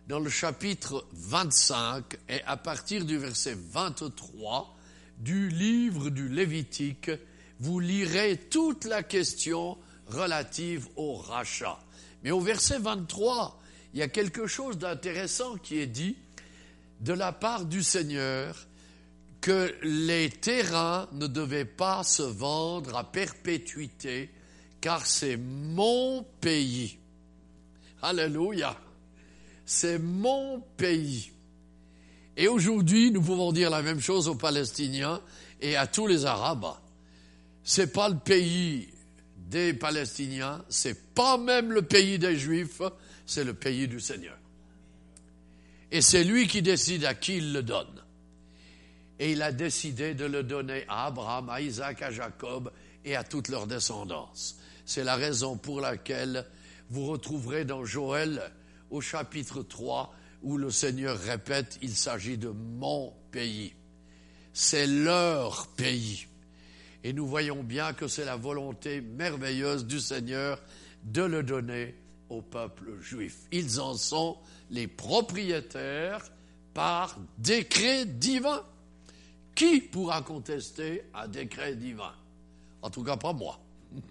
dans 0.08 0.20
le 0.20 0.30
chapitre 0.30 1.08
25 1.14 2.04
et 2.30 2.44
à 2.44 2.58
partir 2.58 3.06
du 3.06 3.18
verset 3.18 3.58
23 3.72 4.78
du 5.18 5.50
livre 5.50 6.10
du 6.10 6.30
Lévitique, 6.30 7.12
vous 7.60 7.80
lirez 7.80 8.38
toute 8.50 8.86
la 8.86 9.04
question 9.04 9.78
relative 10.12 10.88
au 10.96 11.16
rachat. 11.16 11.80
Mais 12.24 12.32
au 12.32 12.40
verset 12.40 12.80
23, 12.80 13.60
il 13.94 14.00
y 14.00 14.04
a 14.04 14.08
quelque 14.08 14.48
chose 14.48 14.78
d'intéressant 14.78 15.58
qui 15.58 15.80
est 15.80 15.88
dit 15.88 16.16
de 17.00 17.14
la 17.14 17.32
part 17.32 17.66
du 17.66 17.84
Seigneur 17.84 18.68
que 19.42 19.76
les 19.82 20.30
terrains 20.30 21.08
ne 21.14 21.26
devaient 21.26 21.66
pas 21.66 22.04
se 22.04 22.22
vendre 22.22 22.96
à 22.96 23.12
perpétuité, 23.12 24.30
car 24.80 25.06
c'est 25.06 25.38
mon 25.38 26.24
pays. 26.40 27.00
Alléluia. 28.04 28.78
C'est 29.66 29.98
mon 29.98 30.62
pays. 30.78 31.32
Et 32.38 32.48
aujourd'hui, 32.48 33.12
nous 33.12 33.22
pouvons 33.22 33.52
dire 33.52 33.70
la 33.70 33.82
même 33.82 34.00
chose 34.00 34.28
aux 34.28 34.36
Palestiniens 34.36 35.22
et 35.60 35.76
à 35.76 35.88
tous 35.88 36.08
les 36.08 36.26
Arabes. 36.26 36.74
C'est 37.64 37.92
pas 37.92 38.10
le 38.10 38.18
pays 38.18 38.90
des 39.52 39.74
Palestiniens, 39.74 40.66
c'est 40.70 41.14
pas 41.14 41.38
même 41.38 41.72
le 41.72 41.84
pays 41.84 42.18
des 42.18 42.38
Juifs, 42.38 42.82
c'est 43.26 43.44
le 43.44 43.54
pays 43.54 43.88
du 43.88 44.00
Seigneur. 44.00 44.38
Et 45.92 46.02
c'est 46.02 46.24
lui 46.24 46.48
qui 46.48 46.62
décide 46.62 47.06
à 47.06 47.14
qui 47.14 47.38
il 47.38 47.54
le 47.54 47.62
donne 47.62 48.02
et 49.22 49.34
il 49.34 49.44
a 49.44 49.52
décidé 49.52 50.16
de 50.16 50.26
le 50.26 50.42
donner 50.42 50.84
à 50.88 51.06
Abraham, 51.06 51.48
à 51.50 51.62
Isaac, 51.62 52.02
à 52.02 52.10
Jacob 52.10 52.72
et 53.06 53.16
à 53.16 53.24
toute 53.24 53.50
leur 53.50 53.68
descendance. 53.68 54.58
C'est 54.84 55.04
la 55.04 55.16
raison 55.16 55.58
pour 55.58 55.80
laquelle 55.80 56.44
vous 56.90 57.06
retrouverez 57.06 57.64
dans 57.64 57.86
Joël 57.86 58.42
au 58.90 59.00
chapitre 59.00 59.62
3 59.62 60.12
où 60.42 60.58
le 60.58 60.72
Seigneur 60.72 61.20
répète, 61.20 61.78
il 61.84 61.96
s'agit 61.96 62.40
de 62.40 62.50
mon 62.50 63.14
pays. 63.30 63.76
C'est 64.54 64.88
leur 64.88 65.68
pays. 65.68 66.26
Et 67.04 67.14
nous 67.14 67.26
voyons 67.26 67.64
bien 67.64 67.94
que 67.94 68.08
c'est 68.08 68.26
la 68.26 68.36
volonté 68.36 69.02
merveilleuse 69.02 69.86
du 69.86 70.00
Seigneur 70.00 70.62
de 71.04 71.24
le 71.24 71.44
donner 71.44 71.96
au 72.30 72.42
peuple 72.42 73.00
juif. 73.02 73.38
Ils 73.52 73.80
en 73.80 73.96
sont 73.96 74.38
les 74.70 74.88
propriétaires 74.88 76.24
par 76.74 77.18
décret 77.38 78.06
divin. 78.06 78.64
Qui 79.56 79.82
pourra 79.82 80.22
contester 80.22 81.04
un 81.14 81.28
décret 81.28 81.76
divin? 81.76 82.14
En 82.82 82.90
tout 82.90 83.04
cas, 83.04 83.18
pas 83.18 83.34
moi. 83.34 83.60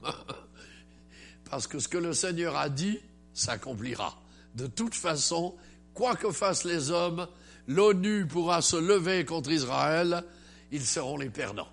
Parce 1.50 1.66
que 1.66 1.78
ce 1.78 1.88
que 1.88 1.98
le 1.98 2.12
Seigneur 2.12 2.56
a 2.56 2.68
dit 2.68 2.98
s'accomplira. 3.32 4.20
De 4.54 4.66
toute 4.66 4.94
façon, 4.94 5.54
quoi 5.94 6.16
que 6.16 6.30
fassent 6.30 6.64
les 6.64 6.90
hommes, 6.90 7.26
l'ONU 7.66 8.26
pourra 8.26 8.62
se 8.62 8.76
lever 8.76 9.24
contre 9.24 9.50
Israël, 9.50 10.24
ils 10.72 10.84
seront 10.84 11.16
les 11.16 11.30
perdants. 11.30 11.68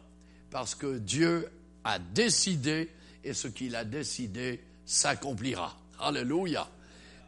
Parce 0.57 0.73
que 0.73 0.97
Dieu 0.97 1.47
a 1.83 1.99
décidé 1.99 2.89
et 3.23 3.35
ce 3.35 3.47
qu'il 3.47 3.75
a 3.75 3.85
décidé 3.85 4.59
s'accomplira. 4.87 5.77
Alléluia. 5.99 6.67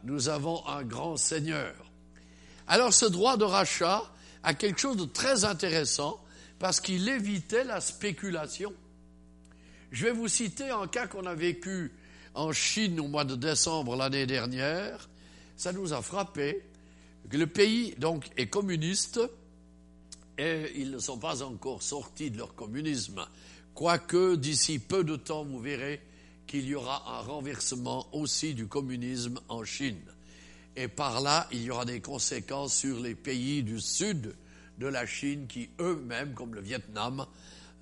Nous 0.02 0.28
avons 0.28 0.66
un 0.66 0.82
grand 0.82 1.16
Seigneur. 1.16 1.76
Alors 2.66 2.92
ce 2.92 3.06
droit 3.06 3.36
de 3.36 3.44
rachat 3.44 4.02
à 4.42 4.52
quelque 4.52 4.80
chose 4.80 4.96
de 4.96 5.04
très 5.04 5.44
intéressant 5.44 6.20
parce 6.58 6.80
qu'il 6.80 7.08
évitait 7.08 7.62
la 7.62 7.80
spéculation. 7.80 8.72
Je 9.92 10.06
vais 10.06 10.12
vous 10.12 10.26
citer 10.26 10.68
un 10.68 10.88
cas 10.88 11.06
qu'on 11.06 11.26
a 11.26 11.34
vécu 11.36 11.92
en 12.34 12.50
Chine 12.50 12.98
au 12.98 13.06
mois 13.06 13.24
de 13.24 13.36
décembre 13.36 13.94
l'année 13.94 14.26
dernière. 14.26 15.08
Ça 15.56 15.72
nous 15.72 15.92
a 15.92 16.02
frappé. 16.02 16.64
Le 17.30 17.46
pays, 17.46 17.94
donc, 17.96 18.28
est 18.36 18.48
communiste 18.48 19.20
et 20.40 20.72
ils 20.76 20.90
ne 20.90 20.98
sont 20.98 21.18
pas 21.18 21.42
encore 21.42 21.82
sortis 21.82 22.30
de 22.30 22.38
leur 22.38 22.54
communisme. 22.54 23.26
Quoique, 23.74 24.36
d'ici 24.36 24.78
peu 24.78 25.04
de 25.04 25.16
temps, 25.16 25.44
vous 25.44 25.60
verrez 25.60 26.00
qu'il 26.46 26.66
y 26.66 26.74
aura 26.74 27.18
un 27.18 27.20
renversement 27.20 28.08
aussi 28.14 28.54
du 28.54 28.66
communisme 28.66 29.38
en 29.48 29.64
Chine. 29.64 30.00
Et 30.76 30.88
par 30.88 31.20
là, 31.20 31.46
il 31.52 31.62
y 31.62 31.70
aura 31.70 31.84
des 31.84 32.00
conséquences 32.00 32.74
sur 32.74 33.00
les 33.00 33.14
pays 33.14 33.62
du 33.62 33.80
sud 33.80 34.34
de 34.78 34.86
la 34.86 35.04
Chine 35.04 35.46
qui 35.46 35.68
eux-mêmes, 35.78 36.32
comme 36.32 36.54
le 36.54 36.62
Vietnam, 36.62 37.26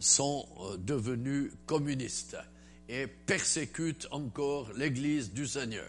sont 0.00 0.48
euh, 0.58 0.76
devenus 0.78 1.52
communistes 1.64 2.36
et 2.88 3.06
persécutent 3.06 4.08
encore 4.10 4.72
l'Église 4.76 5.32
du 5.32 5.46
Seigneur. 5.46 5.88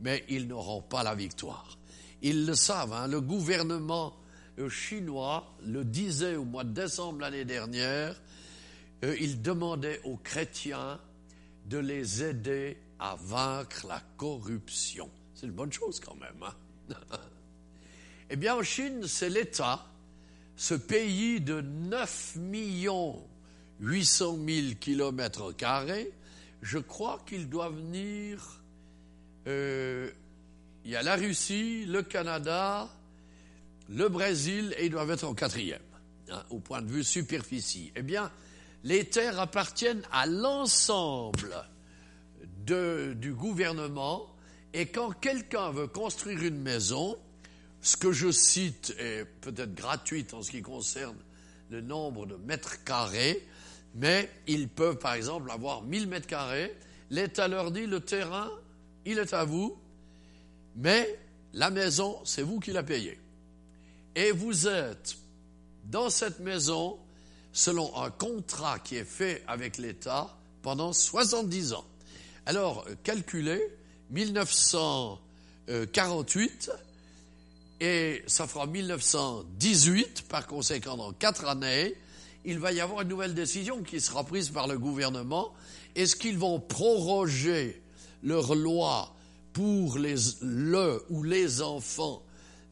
Mais 0.00 0.24
ils 0.28 0.48
n'auront 0.48 0.82
pas 0.82 1.04
la 1.04 1.14
victoire. 1.14 1.78
Ils 2.20 2.46
le 2.46 2.56
savent, 2.56 2.94
hein, 2.94 3.06
le 3.06 3.20
gouvernement 3.20 4.16
chinois 4.68 5.56
le 5.64 5.84
disait 5.84 6.36
au 6.36 6.44
mois 6.44 6.64
de 6.64 6.72
décembre 6.72 7.20
l'année 7.20 7.44
dernière, 7.44 8.20
euh, 9.04 9.16
il 9.20 9.42
demandait 9.42 10.00
aux 10.04 10.16
chrétiens 10.16 11.00
de 11.66 11.78
les 11.78 12.22
aider 12.22 12.76
à 12.98 13.16
vaincre 13.16 13.86
la 13.88 14.02
corruption. 14.16 15.08
C'est 15.34 15.46
une 15.46 15.52
bonne 15.52 15.72
chose 15.72 16.00
quand 16.00 16.16
même. 16.16 16.42
Hein 16.42 16.94
eh 18.30 18.36
bien, 18.36 18.56
en 18.56 18.62
Chine, 18.62 19.06
c'est 19.06 19.30
l'État, 19.30 19.86
ce 20.56 20.74
pays 20.74 21.40
de 21.40 21.60
9 21.60 22.36
millions 22.36 23.24
800 23.80 24.38
000 24.46 24.74
kilomètres 24.78 25.52
carrés, 25.52 26.12
je 26.62 26.78
crois 26.78 27.22
qu'il 27.26 27.48
doit 27.48 27.70
venir. 27.70 28.60
Euh, 29.46 30.10
il 30.84 30.90
y 30.90 30.96
a 30.96 31.02
la 31.02 31.16
Russie, 31.16 31.86
le 31.86 32.02
Canada, 32.02 32.90
le 33.90 34.08
Brésil, 34.08 34.74
et 34.78 34.86
ils 34.86 34.90
doivent 34.90 35.10
être 35.10 35.24
en 35.24 35.34
quatrième, 35.34 35.82
hein, 36.30 36.42
au 36.50 36.60
point 36.60 36.80
de 36.80 36.90
vue 36.90 37.04
superficie. 37.04 37.92
Eh 37.96 38.02
bien, 38.02 38.30
les 38.84 39.04
terres 39.04 39.38
appartiennent 39.40 40.02
à 40.12 40.26
l'ensemble 40.26 41.54
du 42.66 43.34
gouvernement, 43.34 44.26
et 44.72 44.86
quand 44.86 45.10
quelqu'un 45.10 45.70
veut 45.72 45.88
construire 45.88 46.42
une 46.44 46.60
maison, 46.60 47.18
ce 47.80 47.96
que 47.96 48.12
je 48.12 48.30
cite 48.30 48.94
est 48.98 49.24
peut-être 49.40 49.74
gratuite 49.74 50.34
en 50.34 50.42
ce 50.42 50.52
qui 50.52 50.62
concerne 50.62 51.16
le 51.70 51.80
nombre 51.80 52.26
de 52.26 52.36
mètres 52.36 52.84
carrés, 52.84 53.44
mais 53.96 54.30
ils 54.46 54.68
peuvent 54.68 54.98
par 54.98 55.14
exemple 55.14 55.50
avoir 55.50 55.82
1000 55.82 56.06
mètres 56.06 56.28
carrés. 56.28 56.76
L'État 57.10 57.48
leur 57.48 57.72
dit 57.72 57.86
le 57.86 57.98
terrain, 57.98 58.50
il 59.04 59.18
est 59.18 59.34
à 59.34 59.44
vous, 59.44 59.76
mais 60.76 61.18
la 61.52 61.70
maison, 61.70 62.20
c'est 62.24 62.42
vous 62.42 62.60
qui 62.60 62.70
la 62.70 62.84
payez. 62.84 63.18
Et 64.16 64.32
vous 64.32 64.66
êtes 64.66 65.16
dans 65.84 66.10
cette 66.10 66.40
maison 66.40 66.98
selon 67.52 67.96
un 67.96 68.10
contrat 68.10 68.78
qui 68.78 68.96
est 68.96 69.04
fait 69.04 69.42
avec 69.46 69.76
l'État 69.78 70.36
pendant 70.62 70.92
70 70.92 71.72
ans. 71.74 71.84
Alors, 72.46 72.86
calculez, 73.02 73.62
1948, 74.10 76.70
et 77.80 78.22
ça 78.26 78.46
fera 78.46 78.66
1918, 78.66 80.28
par 80.28 80.46
conséquent, 80.46 80.96
dans 80.96 81.12
quatre 81.12 81.44
années, 81.46 81.94
il 82.44 82.58
va 82.58 82.72
y 82.72 82.80
avoir 82.80 83.02
une 83.02 83.08
nouvelle 83.08 83.34
décision 83.34 83.82
qui 83.82 84.00
sera 84.00 84.24
prise 84.24 84.48
par 84.50 84.66
le 84.66 84.78
gouvernement. 84.78 85.52
Est-ce 85.94 86.16
qu'ils 86.16 86.38
vont 86.38 86.58
proroger 86.60 87.82
leur 88.22 88.54
loi 88.54 89.14
pour 89.52 89.98
le 89.98 91.04
ou 91.10 91.22
les 91.22 91.60
enfants 91.62 92.22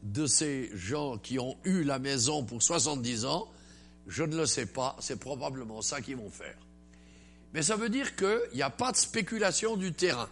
de 0.03 0.25
ces 0.25 0.69
gens 0.73 1.17
qui 1.17 1.39
ont 1.39 1.57
eu 1.63 1.83
la 1.83 1.99
maison 1.99 2.43
pour 2.43 2.63
70 2.63 3.25
ans 3.25 3.51
Je 4.07 4.23
ne 4.23 4.35
le 4.35 4.45
sais 4.45 4.65
pas, 4.65 4.95
c'est 4.99 5.19
probablement 5.19 5.81
ça 5.81 6.01
qu'ils 6.01 6.17
vont 6.17 6.29
faire. 6.29 6.57
Mais 7.53 7.61
ça 7.61 7.75
veut 7.75 7.89
dire 7.89 8.15
qu'il 8.15 8.39
n'y 8.53 8.61
a 8.61 8.69
pas 8.69 8.91
de 8.91 8.97
spéculation 8.97 9.75
du 9.75 9.93
terrain. 9.93 10.29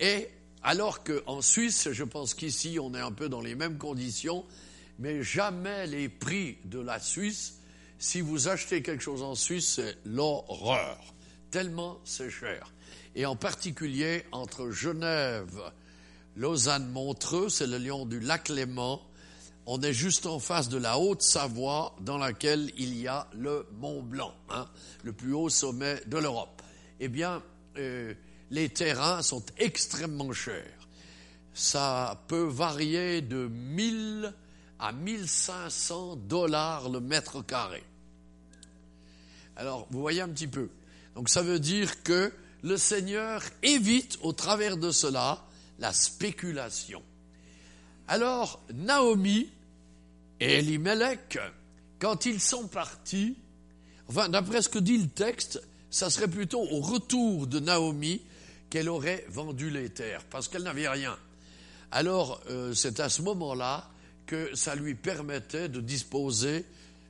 Et 0.00 0.28
alors 0.62 1.04
qu'en 1.04 1.40
Suisse, 1.42 1.88
je 1.92 2.04
pense 2.04 2.34
qu'ici 2.34 2.78
on 2.80 2.94
est 2.94 3.00
un 3.00 3.12
peu 3.12 3.28
dans 3.28 3.40
les 3.40 3.54
mêmes 3.54 3.78
conditions, 3.78 4.44
mais 4.98 5.22
jamais 5.22 5.86
les 5.86 6.08
prix 6.08 6.58
de 6.64 6.80
la 6.80 6.98
Suisse 7.00 7.58
si 8.04 8.20
vous 8.20 8.48
achetez 8.48 8.82
quelque 8.82 9.02
chose 9.02 9.22
en 9.22 9.34
Suisse, 9.34 9.76
c'est 9.76 9.96
l'horreur, 10.04 10.98
tellement 11.50 12.00
c'est 12.04 12.30
cher. 12.30 12.72
Et 13.14 13.24
en 13.26 13.34
particulier 13.34 14.24
entre 14.32 14.70
Genève, 14.70 15.72
Lausanne, 16.36 16.88
Montreux, 16.88 17.48
c'est 17.48 17.68
le 17.68 17.78
lion 17.78 18.06
du 18.06 18.18
lac 18.18 18.48
Léman. 18.48 19.00
On 19.66 19.80
est 19.82 19.92
juste 19.92 20.26
en 20.26 20.40
face 20.40 20.68
de 20.68 20.76
la 20.76 20.98
Haute-Savoie, 20.98 21.94
dans 22.00 22.18
laquelle 22.18 22.72
il 22.76 22.98
y 22.98 23.06
a 23.06 23.28
le 23.34 23.66
Mont 23.78 24.02
Blanc, 24.02 24.34
hein, 24.50 24.66
le 25.04 25.12
plus 25.12 25.32
haut 25.32 25.48
sommet 25.48 26.00
de 26.06 26.18
l'Europe. 26.18 26.60
Eh 26.98 27.06
bien, 27.08 27.40
euh, 27.78 28.14
les 28.50 28.68
terrains 28.68 29.22
sont 29.22 29.44
extrêmement 29.58 30.32
chers. 30.32 30.88
Ça 31.54 32.24
peut 32.26 32.48
varier 32.48 33.22
de 33.22 33.46
1000 33.46 34.34
à 34.80 34.90
1500 34.90 36.16
dollars 36.16 36.88
le 36.88 36.98
mètre 36.98 37.46
carré. 37.46 37.84
Alors, 39.54 39.86
vous 39.90 40.00
voyez 40.00 40.20
un 40.20 40.28
petit 40.28 40.48
peu. 40.48 40.68
Donc, 41.14 41.28
ça 41.28 41.42
veut 41.42 41.60
dire 41.60 42.02
que 42.02 42.32
le 42.64 42.76
Seigneur 42.76 43.40
évite 43.62 44.18
au 44.22 44.32
travers 44.32 44.76
de 44.76 44.90
cela 44.90 45.43
la 45.78 45.92
spéculation. 45.92 47.02
Alors, 48.06 48.62
Naomi 48.72 49.50
et 50.40 50.58
Elimelech, 50.58 51.38
quand 51.98 52.26
ils 52.26 52.40
sont 52.40 52.68
partis, 52.68 53.36
enfin, 54.08 54.28
d'après 54.28 54.62
ce 54.62 54.68
que 54.68 54.78
dit 54.78 54.98
le 54.98 55.08
texte, 55.08 55.62
ça 55.90 56.10
serait 56.10 56.28
plutôt 56.28 56.62
au 56.62 56.80
retour 56.80 57.46
de 57.46 57.60
Naomi 57.60 58.20
qu'elle 58.68 58.88
aurait 58.88 59.24
vendu 59.28 59.70
les 59.70 59.90
terres, 59.90 60.24
parce 60.30 60.48
qu'elle 60.48 60.64
n'avait 60.64 60.88
rien. 60.88 61.16
Alors, 61.92 62.40
euh, 62.50 62.74
c'est 62.74 62.98
à 63.00 63.08
ce 63.08 63.22
moment-là 63.22 63.88
que 64.26 64.54
ça 64.54 64.74
lui 64.74 64.94
permettait 64.94 65.68
de 65.68 65.80
disposer 65.80 66.64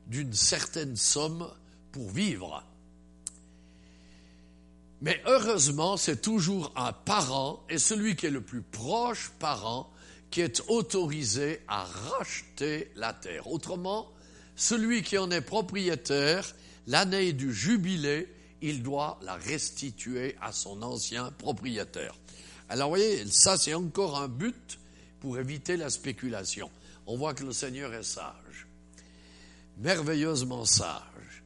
d'une 0.07 0.35
certaine 0.35 0.97
somme 0.97 1.49
pour 1.93 2.11
vivre. 2.11 2.63
Mais 5.05 5.21
heureusement, 5.27 5.97
c'est 5.97 6.23
toujours 6.23 6.73
un 6.75 6.93
parent, 6.93 7.63
et 7.69 7.79
celui 7.79 8.17
qui 8.17 8.27
est 8.27 8.31
le 8.31 8.41
plus 8.41 8.63
proche 8.63 9.31
parent, 9.39 9.93
qui 10.31 10.41
est 10.41 10.63
autorisé 10.69 11.61
à 11.69 11.85
racheter 11.85 12.91
la 12.97 13.13
terre. 13.13 13.47
Autrement, 13.47 14.11
celui 14.57 15.03
qui 15.03 15.17
en 15.19 15.31
est 15.31 15.43
propriétaire, 15.43 16.57
l'année 16.87 17.33
du 17.33 17.53
jubilé, 17.53 18.29
il 18.63 18.83
doit 18.83 19.21
la 19.23 19.35
restituer 19.35 20.37
à 20.41 20.51
son 20.51 20.83
ancien 20.83 21.31
propriétaire. 21.39 22.15
Alors 22.69 22.89
vous 22.89 22.97
voyez, 22.97 23.27
ça 23.27 23.57
c'est 23.59 23.75
encore 23.75 24.19
un 24.19 24.29
but 24.29 24.81
pour 25.21 25.39
éviter 25.39 25.77
la 25.77 25.91
spéculation 25.91 26.71
on 27.07 27.17
voit 27.17 27.35
que 27.35 27.45
le 27.45 27.53
Seigneur 27.53 27.93
est 27.95 28.03
sage, 28.03 28.67
merveilleusement 29.79 30.65
sage. 30.65 31.45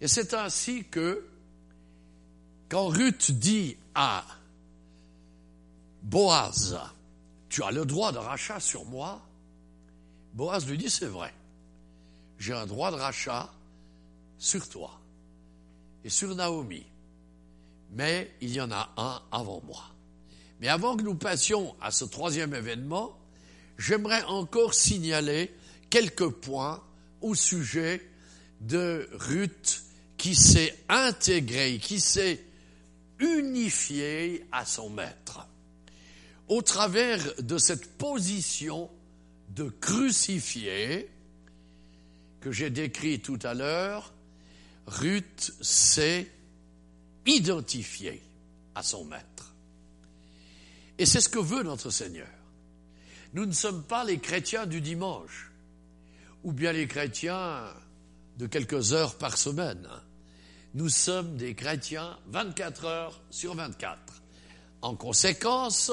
Et 0.00 0.08
c'est 0.08 0.34
ainsi 0.34 0.84
que, 0.84 1.26
quand 2.68 2.88
Ruth 2.88 3.32
dit 3.32 3.76
à 3.94 4.24
Boaz, 6.02 6.78
tu 7.48 7.62
as 7.62 7.70
le 7.70 7.84
droit 7.84 8.12
de 8.12 8.18
rachat 8.18 8.60
sur 8.60 8.84
moi, 8.84 9.22
Boaz 10.34 10.66
lui 10.66 10.78
dit, 10.78 10.90
c'est 10.90 11.06
vrai, 11.06 11.32
j'ai 12.38 12.52
un 12.52 12.66
droit 12.66 12.90
de 12.90 12.96
rachat 12.96 13.50
sur 14.38 14.68
toi 14.68 15.00
et 16.04 16.10
sur 16.10 16.34
Naomi, 16.34 16.84
mais 17.92 18.34
il 18.40 18.52
y 18.52 18.60
en 18.60 18.70
a 18.70 18.90
un 18.96 19.22
avant 19.32 19.62
moi. 19.66 19.84
Mais 20.60 20.68
avant 20.68 20.96
que 20.96 21.02
nous 21.02 21.14
passions 21.14 21.74
à 21.80 21.90
ce 21.90 22.04
troisième 22.04 22.54
événement, 22.54 23.16
j'aimerais 23.78 24.22
encore 24.24 24.74
signaler 24.74 25.54
quelques 25.90 26.30
points 26.30 26.82
au 27.20 27.34
sujet 27.34 28.06
de 28.60 29.08
Ruth 29.12 29.82
qui 30.16 30.34
s'est 30.34 30.76
intégrée, 30.88 31.78
qui 31.78 32.00
s'est 32.00 32.42
unifiée 33.18 34.46
à 34.52 34.64
son 34.64 34.90
maître. 34.90 35.46
Au 36.48 36.62
travers 36.62 37.20
de 37.42 37.58
cette 37.58 37.96
position 37.98 38.90
de 39.50 39.68
crucifié 39.68 41.10
que 42.40 42.52
j'ai 42.52 42.70
décrit 42.70 43.20
tout 43.20 43.38
à 43.42 43.54
l'heure, 43.54 44.12
Ruth 44.86 45.52
s'est 45.60 46.30
identifiée 47.26 48.22
à 48.74 48.82
son 48.82 49.04
maître. 49.04 49.54
Et 50.98 51.06
c'est 51.06 51.20
ce 51.20 51.28
que 51.28 51.38
veut 51.38 51.62
notre 51.62 51.90
Seigneur. 51.90 52.28
Nous 53.32 53.46
ne 53.46 53.52
sommes 53.52 53.82
pas 53.82 54.04
les 54.04 54.18
chrétiens 54.18 54.66
du 54.66 54.80
dimanche, 54.80 55.50
ou 56.44 56.52
bien 56.52 56.72
les 56.72 56.86
chrétiens 56.86 57.64
de 58.38 58.46
quelques 58.46 58.92
heures 58.92 59.18
par 59.18 59.36
semaine. 59.36 59.88
Nous 60.76 60.90
sommes 60.90 61.38
des 61.38 61.54
chrétiens 61.54 62.18
24 62.26 62.84
heures 62.84 63.22
sur 63.30 63.54
24. 63.54 63.96
En 64.82 64.94
conséquence, 64.94 65.90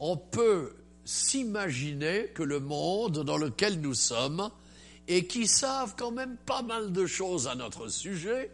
on 0.00 0.16
peut 0.16 0.74
s'imaginer 1.04 2.26
que 2.34 2.42
le 2.42 2.58
monde 2.58 3.22
dans 3.22 3.36
lequel 3.36 3.80
nous 3.80 3.94
sommes, 3.94 4.50
et 5.06 5.28
qui 5.28 5.46
savent 5.46 5.94
quand 5.96 6.10
même 6.10 6.36
pas 6.46 6.62
mal 6.62 6.90
de 6.90 7.06
choses 7.06 7.46
à 7.46 7.54
notre 7.54 7.86
sujet, 7.86 8.50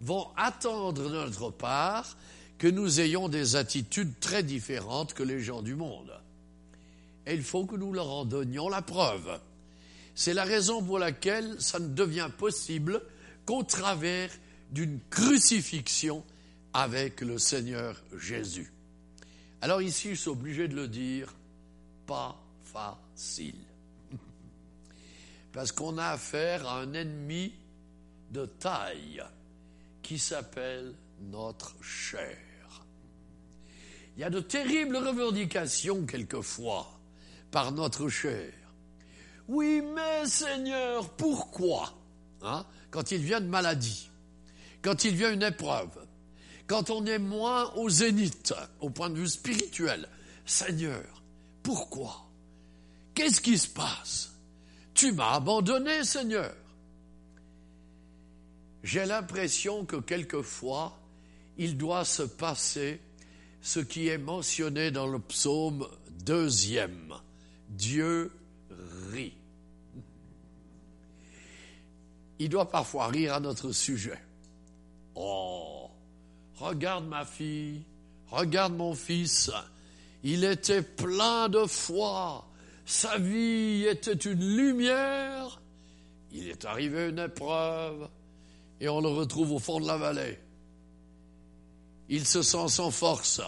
vont 0.00 0.26
attendre 0.36 1.04
de 1.04 1.08
notre 1.08 1.50
part 1.50 2.16
que 2.58 2.66
nous 2.66 2.98
ayons 2.98 3.28
des 3.28 3.54
attitudes 3.54 4.18
très 4.18 4.42
différentes 4.42 5.14
que 5.14 5.22
les 5.22 5.38
gens 5.38 5.62
du 5.62 5.76
monde. 5.76 6.12
Et 7.24 7.34
il 7.34 7.44
faut 7.44 7.66
que 7.66 7.76
nous 7.76 7.92
leur 7.92 8.10
en 8.10 8.24
donnions 8.24 8.68
la 8.68 8.82
preuve. 8.82 9.38
C'est 10.16 10.34
la 10.34 10.42
raison 10.42 10.82
pour 10.82 10.98
laquelle 10.98 11.54
ça 11.60 11.78
ne 11.78 11.86
devient 11.86 12.30
possible 12.36 13.00
qu'au 13.46 13.62
travers 13.62 14.30
d'une 14.70 15.00
crucifixion 15.10 16.24
avec 16.72 17.20
le 17.20 17.38
Seigneur 17.38 18.02
Jésus. 18.18 18.72
Alors 19.60 19.82
ici, 19.82 20.10
je 20.10 20.20
suis 20.20 20.30
obligé 20.30 20.68
de 20.68 20.76
le 20.76 20.88
dire, 20.88 21.34
pas 22.06 22.40
facile. 22.64 23.56
Parce 25.52 25.72
qu'on 25.72 25.98
a 25.98 26.08
affaire 26.08 26.66
à 26.68 26.80
un 26.80 26.92
ennemi 26.92 27.52
de 28.30 28.46
taille 28.46 29.22
qui 30.02 30.18
s'appelle 30.18 30.94
notre 31.20 31.74
chair. 31.82 32.36
Il 34.16 34.20
y 34.20 34.24
a 34.24 34.30
de 34.30 34.40
terribles 34.40 34.96
revendications 34.96 36.04
quelquefois 36.04 36.98
par 37.50 37.72
notre 37.72 38.08
chair. 38.08 38.52
Oui, 39.46 39.82
mais 39.94 40.26
Seigneur, 40.26 41.08
pourquoi 41.10 41.94
hein, 42.42 42.66
Quand 42.90 43.10
il 43.12 43.22
vient 43.22 43.40
de 43.40 43.46
maladie, 43.46 44.07
quand 44.88 45.04
il 45.04 45.16
vient 45.16 45.34
une 45.34 45.42
épreuve, 45.42 45.90
quand 46.66 46.88
on 46.88 47.04
est 47.04 47.18
moins 47.18 47.70
au 47.74 47.90
zénith, 47.90 48.54
au 48.80 48.88
point 48.88 49.10
de 49.10 49.18
vue 49.18 49.28
spirituel, 49.28 50.08
Seigneur, 50.46 51.22
pourquoi? 51.62 52.26
Qu'est-ce 53.12 53.42
qui 53.42 53.58
se 53.58 53.68
passe? 53.68 54.32
Tu 54.94 55.12
m'as 55.12 55.32
abandonné, 55.32 56.04
Seigneur. 56.04 56.54
J'ai 58.82 59.04
l'impression 59.04 59.84
que 59.84 59.96
quelquefois, 59.96 60.98
il 61.58 61.76
doit 61.76 62.06
se 62.06 62.22
passer 62.22 62.98
ce 63.60 63.80
qui 63.80 64.08
est 64.08 64.16
mentionné 64.16 64.90
dans 64.90 65.06
le 65.06 65.18
psaume 65.18 65.86
deuxième. 66.24 67.12
Dieu 67.68 68.32
rit. 69.10 69.34
Il 72.38 72.48
doit 72.48 72.70
parfois 72.70 73.08
rire 73.08 73.34
à 73.34 73.40
notre 73.40 73.72
sujet. 73.72 74.18
Oh, 75.20 75.90
regarde 76.60 77.08
ma 77.08 77.24
fille, 77.24 77.82
regarde 78.30 78.76
mon 78.76 78.94
fils, 78.94 79.50
il 80.22 80.44
était 80.44 80.82
plein 80.82 81.48
de 81.48 81.64
foi, 81.66 82.46
sa 82.86 83.18
vie 83.18 83.84
était 83.84 84.12
une 84.12 84.56
lumière, 84.56 85.60
il 86.30 86.48
est 86.48 86.64
arrivé 86.64 87.08
une 87.08 87.18
épreuve 87.18 88.08
et 88.80 88.88
on 88.88 89.00
le 89.00 89.08
retrouve 89.08 89.50
au 89.54 89.58
fond 89.58 89.80
de 89.80 89.88
la 89.88 89.96
vallée. 89.96 90.38
Il 92.08 92.24
se 92.24 92.42
sent 92.42 92.68
sans 92.68 92.92
force, 92.92 93.40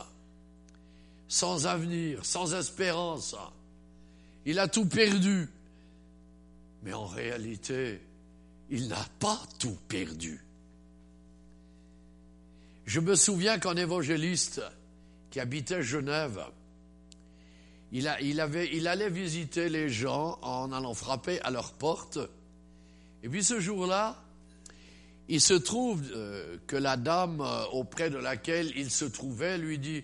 sans 1.28 1.68
avenir, 1.68 2.26
sans 2.26 2.52
espérance. 2.52 3.36
Il 4.44 4.58
a 4.58 4.66
tout 4.66 4.86
perdu. 4.86 5.48
Mais 6.82 6.94
en 6.94 7.06
réalité, 7.06 8.00
il 8.70 8.88
n'a 8.88 9.06
pas 9.20 9.40
tout 9.60 9.78
perdu. 9.86 10.44
Je 12.90 12.98
me 12.98 13.14
souviens 13.14 13.60
qu'un 13.60 13.76
évangéliste 13.76 14.62
qui 15.30 15.38
habitait 15.38 15.80
Genève, 15.80 16.40
il, 17.92 18.08
allait 18.08 19.08
visiter 19.08 19.68
les 19.68 19.88
gens 19.88 20.40
en 20.42 20.72
allant 20.72 20.94
frapper 20.94 21.40
à 21.42 21.52
leur 21.52 21.72
porte. 21.74 22.18
Et 23.22 23.28
puis 23.28 23.44
ce 23.44 23.60
jour-là, 23.60 24.20
il 25.28 25.40
se 25.40 25.54
trouve 25.54 26.02
euh, 26.16 26.56
que 26.66 26.74
la 26.74 26.96
dame 26.96 27.40
euh, 27.40 27.64
auprès 27.66 28.10
de 28.10 28.18
laquelle 28.18 28.72
il 28.74 28.90
se 28.90 29.04
trouvait 29.04 29.56
lui 29.56 29.78
dit 29.78 30.02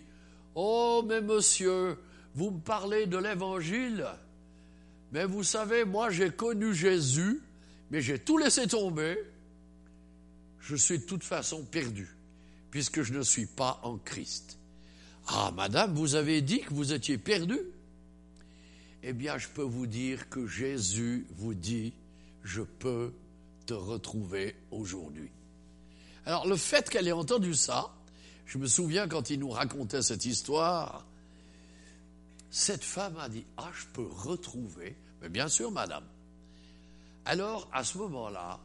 Oh, 0.54 1.02
mais 1.04 1.20
monsieur, 1.20 1.98
vous 2.36 2.52
me 2.52 2.60
parlez 2.60 3.06
de 3.06 3.18
l'évangile, 3.18 4.06
mais 5.10 5.24
vous 5.24 5.42
savez, 5.42 5.84
moi 5.84 6.10
j'ai 6.10 6.30
connu 6.30 6.72
Jésus, 6.72 7.42
mais 7.90 8.00
j'ai 8.00 8.20
tout 8.20 8.38
laissé 8.38 8.68
tomber. 8.68 9.18
Je 10.60 10.76
suis 10.76 11.00
de 11.00 11.04
toute 11.04 11.24
façon 11.24 11.64
perdu, 11.64 12.15
puisque 12.70 13.02
je 13.02 13.12
ne 13.14 13.22
suis 13.22 13.46
pas 13.46 13.80
en 13.82 13.98
Christ. 13.98 14.58
Ah, 15.28 15.52
madame, 15.54 15.94
vous 15.94 16.14
avez 16.14 16.42
dit 16.42 16.60
que 16.60 16.72
vous 16.72 16.92
étiez 16.92 17.18
perdu 17.18 17.58
Eh 19.02 19.12
bien, 19.12 19.38
je 19.38 19.48
peux 19.48 19.62
vous 19.62 19.86
dire 19.86 20.28
que 20.28 20.46
Jésus 20.46 21.26
vous 21.36 21.54
dit, 21.54 21.94
je 22.44 22.62
peux 22.62 23.12
te 23.66 23.74
retrouver 23.74 24.56
aujourd'hui. 24.70 25.30
Alors 26.24 26.46
le 26.46 26.56
fait 26.56 26.88
qu'elle 26.88 27.08
ait 27.08 27.12
entendu 27.12 27.54
ça, 27.54 27.92
je 28.46 28.58
me 28.58 28.66
souviens 28.66 29.08
quand 29.08 29.30
il 29.30 29.40
nous 29.40 29.50
racontait 29.50 30.02
cette 30.02 30.24
histoire, 30.24 31.06
cette 32.50 32.84
femme 32.84 33.16
a 33.18 33.28
dit, 33.28 33.44
ah, 33.56 33.70
je 33.74 33.86
peux 33.92 34.06
retrouver, 34.06 34.96
mais 35.20 35.28
bien 35.28 35.48
sûr, 35.48 35.70
madame. 35.70 36.04
Alors, 37.24 37.68
à 37.72 37.82
ce 37.82 37.98
moment-là, 37.98 38.60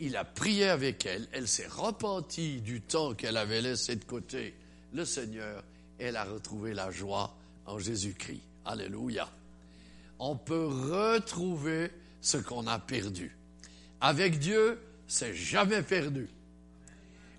il 0.00 0.16
a 0.16 0.24
prié 0.24 0.68
avec 0.68 1.06
elle, 1.06 1.28
elle 1.32 1.48
s'est 1.48 1.66
repentie 1.66 2.60
du 2.60 2.80
temps 2.80 3.14
qu'elle 3.14 3.36
avait 3.36 3.60
laissé 3.60 3.96
de 3.96 4.04
côté 4.04 4.54
le 4.92 5.04
Seigneur, 5.04 5.62
elle 5.98 6.16
a 6.16 6.24
retrouvé 6.24 6.74
la 6.74 6.90
joie 6.90 7.34
en 7.66 7.78
Jésus-Christ. 7.78 8.42
Alléluia. 8.64 9.28
On 10.18 10.36
peut 10.36 10.66
retrouver 10.66 11.90
ce 12.20 12.36
qu'on 12.36 12.66
a 12.66 12.78
perdu. 12.78 13.36
Avec 14.00 14.38
Dieu, 14.38 14.78
c'est 15.06 15.34
jamais 15.34 15.82
perdu. 15.82 16.28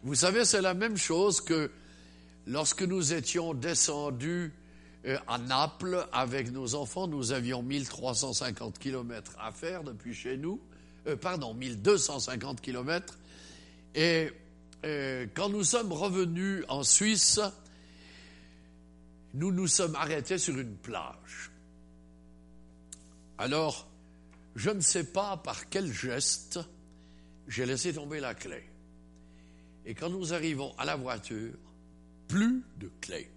Vous 0.03 0.15
savez, 0.15 0.45
c'est 0.45 0.61
la 0.61 0.73
même 0.73 0.97
chose 0.97 1.41
que 1.41 1.71
lorsque 2.45 2.81
nous 2.81 3.13
étions 3.13 3.53
descendus 3.53 4.51
euh, 5.05 5.17
à 5.27 5.37
Naples 5.37 6.05
avec 6.11 6.51
nos 6.51 6.75
enfants, 6.75 7.07
nous 7.07 7.31
avions 7.31 7.61
1350 7.61 8.79
kilomètres 8.79 9.35
à 9.39 9.51
faire 9.51 9.83
depuis 9.83 10.13
chez 10.13 10.37
nous, 10.37 10.59
euh, 11.07 11.15
pardon, 11.15 11.53
1250 11.53 12.61
kilomètres. 12.61 13.17
Et 13.95 14.31
euh, 14.85 15.27
quand 15.33 15.49
nous 15.49 15.63
sommes 15.63 15.91
revenus 15.91 16.63
en 16.67 16.83
Suisse, 16.83 17.39
nous 19.33 19.51
nous 19.51 19.67
sommes 19.67 19.95
arrêtés 19.95 20.37
sur 20.37 20.57
une 20.57 20.75
plage. 20.75 21.51
Alors, 23.37 23.87
je 24.55 24.69
ne 24.69 24.81
sais 24.81 25.05
pas 25.05 25.37
par 25.37 25.69
quel 25.69 25.91
geste 25.91 26.59
j'ai 27.47 27.65
laissé 27.65 27.93
tomber 27.93 28.19
la 28.19 28.35
clé. 28.35 28.63
Et 29.85 29.95
quand 29.95 30.09
nous 30.09 30.33
arrivons 30.33 30.73
à 30.77 30.85
la 30.85 30.95
voiture, 30.95 31.53
plus 32.27 32.63
de 32.77 32.89
clé. 33.01 33.29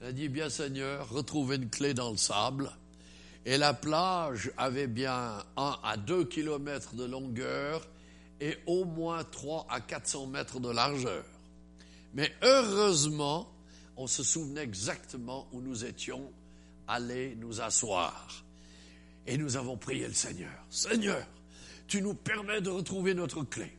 Elle 0.00 0.08
a 0.08 0.12
dit, 0.12 0.28
bien 0.28 0.48
Seigneur, 0.48 1.08
retrouvez 1.08 1.56
une 1.56 1.70
clé 1.70 1.94
dans 1.94 2.10
le 2.10 2.16
sable. 2.16 2.70
Et 3.46 3.58
la 3.58 3.74
plage 3.74 4.50
avait 4.56 4.88
bien 4.88 5.38
un 5.56 5.78
à 5.84 5.96
deux 5.96 6.24
kilomètres 6.24 6.96
de 6.96 7.04
longueur 7.04 7.88
et 8.40 8.58
au 8.66 8.84
moins 8.84 9.22
3 9.22 9.68
à 9.70 9.80
400 9.80 10.26
mètres 10.26 10.58
de 10.58 10.68
largeur. 10.68 11.24
Mais 12.12 12.34
heureusement, 12.42 13.48
on 13.96 14.08
se 14.08 14.24
souvenait 14.24 14.64
exactement 14.64 15.46
où 15.52 15.60
nous 15.60 15.84
étions 15.84 16.28
allés 16.88 17.36
nous 17.36 17.60
asseoir. 17.60 18.44
Et 19.28 19.38
nous 19.38 19.56
avons 19.56 19.76
prié 19.76 20.08
le 20.08 20.14
Seigneur. 20.14 20.66
Seigneur, 20.68 21.24
tu 21.86 22.02
nous 22.02 22.14
permets 22.14 22.60
de 22.60 22.70
retrouver 22.70 23.14
notre 23.14 23.44
clé. 23.44 23.72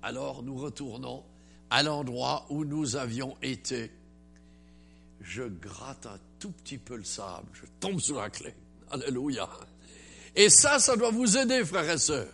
Alors 0.00 0.42
nous 0.42 0.56
retournons 0.56 1.24
à 1.68 1.82
l'endroit 1.82 2.46
où 2.48 2.64
nous 2.64 2.96
avions 2.96 3.36
été. 3.42 3.90
Je 5.20 5.42
gratte 5.42 6.06
un 6.06 6.18
tout 6.38 6.52
petit 6.52 6.78
peu 6.78 6.96
le 6.96 7.04
sable, 7.04 7.48
je 7.52 7.66
tombe 7.80 8.00
sur 8.00 8.18
la 8.18 8.30
clé. 8.30 8.54
Alléluia. 8.90 9.48
Et 10.36 10.48
ça, 10.48 10.78
ça 10.78 10.96
doit 10.96 11.10
vous 11.10 11.36
aider, 11.36 11.64
frères 11.64 11.90
et 11.90 11.98
sœurs. 11.98 12.32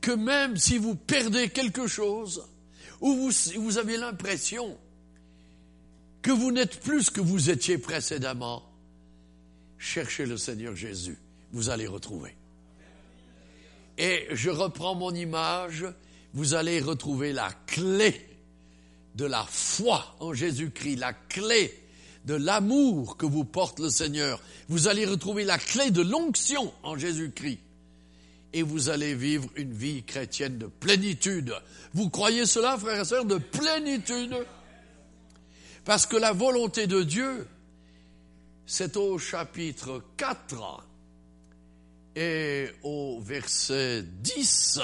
Que 0.00 0.12
même 0.12 0.56
si 0.56 0.78
vous 0.78 0.94
perdez 0.94 1.48
quelque 1.48 1.86
chose, 1.86 2.44
ou 3.00 3.14
vous, 3.14 3.30
vous 3.60 3.78
avez 3.78 3.96
l'impression 3.96 4.78
que 6.22 6.30
vous 6.30 6.52
n'êtes 6.52 6.80
plus 6.80 7.04
ce 7.04 7.10
que 7.10 7.20
vous 7.20 7.50
étiez 7.50 7.78
précédemment, 7.78 8.62
cherchez 9.78 10.26
le 10.26 10.36
Seigneur 10.36 10.74
Jésus 10.74 11.18
vous 11.54 11.70
allez 11.70 11.86
retrouver. 11.86 12.34
Et 13.96 14.26
je 14.32 14.50
reprends 14.50 14.96
mon 14.96 15.14
image, 15.14 15.86
vous 16.34 16.54
allez 16.54 16.80
retrouver 16.80 17.32
la 17.32 17.48
clé 17.66 18.28
de 19.14 19.24
la 19.24 19.46
foi 19.48 20.16
en 20.18 20.34
Jésus-Christ, 20.34 20.96
la 20.96 21.12
clé 21.12 21.72
de 22.24 22.34
l'amour 22.34 23.16
que 23.16 23.26
vous 23.26 23.44
porte 23.44 23.80
le 23.80 23.90
Seigneur. 23.90 24.40
Vous 24.68 24.88
allez 24.88 25.04
retrouver 25.04 25.44
la 25.44 25.58
clé 25.58 25.90
de 25.90 26.02
l'onction 26.02 26.72
en 26.82 26.96
Jésus-Christ. 26.96 27.60
Et 28.52 28.62
vous 28.62 28.88
allez 28.88 29.14
vivre 29.14 29.48
une 29.56 29.72
vie 29.72 30.04
chrétienne 30.04 30.58
de 30.58 30.66
plénitude. 30.66 31.54
Vous 31.92 32.08
croyez 32.08 32.46
cela, 32.46 32.78
frères 32.78 33.00
et 33.00 33.04
sœurs, 33.04 33.24
de 33.24 33.36
plénitude? 33.36 34.36
Parce 35.84 36.06
que 36.06 36.16
la 36.16 36.32
volonté 36.32 36.86
de 36.86 37.02
Dieu, 37.02 37.46
c'est 38.64 38.96
au 38.96 39.18
chapitre 39.18 40.02
4 40.16 40.86
et 42.16 42.68
au 42.82 43.20
verset 43.20 44.02
10 44.02 44.80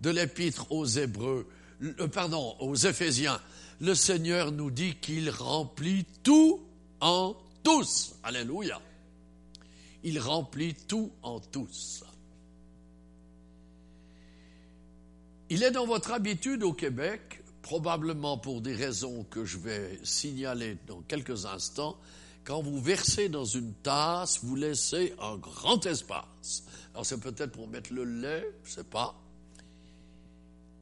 de 0.00 0.10
l'épître 0.10 0.70
aux 0.70 0.86
Hébreux, 0.86 1.48
euh, 1.82 2.08
pardon, 2.08 2.54
aux 2.60 2.76
Éphésiens, 2.76 3.40
le 3.80 3.94
Seigneur 3.94 4.52
nous 4.52 4.70
dit 4.70 4.96
qu'il 4.96 5.30
remplit 5.30 6.04
tout 6.22 6.60
en 7.00 7.36
tous. 7.62 8.14
Alléluia. 8.22 8.80
Il 10.02 10.18
remplit 10.18 10.74
tout 10.74 11.10
en 11.22 11.40
tous. 11.40 12.04
Il 15.50 15.62
est 15.62 15.70
dans 15.70 15.86
votre 15.86 16.12
habitude 16.12 16.62
au 16.62 16.72
Québec, 16.72 17.42
probablement 17.62 18.36
pour 18.36 18.60
des 18.60 18.74
raisons 18.74 19.24
que 19.24 19.44
je 19.44 19.58
vais 19.58 19.98
signaler 20.02 20.76
dans 20.86 21.00
quelques 21.02 21.46
instants, 21.46 21.98
quand 22.44 22.62
vous 22.62 22.80
versez 22.80 23.28
dans 23.28 23.44
une 23.44 23.74
tasse, 23.74 24.42
vous 24.42 24.56
laissez 24.56 25.14
un 25.20 25.36
grand 25.36 25.84
espace. 25.84 26.64
Alors 26.94 27.04
c'est 27.04 27.20
peut-être 27.20 27.52
pour 27.52 27.68
mettre 27.68 27.92
le 27.92 28.04
lait, 28.04 28.50
je 28.64 28.70
ne 28.70 28.74
sais 28.76 28.84
pas. 28.84 29.14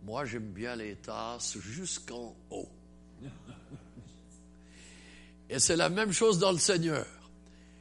Moi, 0.04 0.24
j'aime 0.24 0.52
bien 0.52 0.76
les 0.76 0.94
tasses 0.94 1.58
jusqu'en 1.58 2.36
haut. 2.50 2.68
Et 5.48 5.58
c'est 5.58 5.76
la 5.76 5.88
même 5.88 6.12
chose 6.12 6.38
dans 6.38 6.52
le 6.52 6.58
Seigneur. 6.58 7.06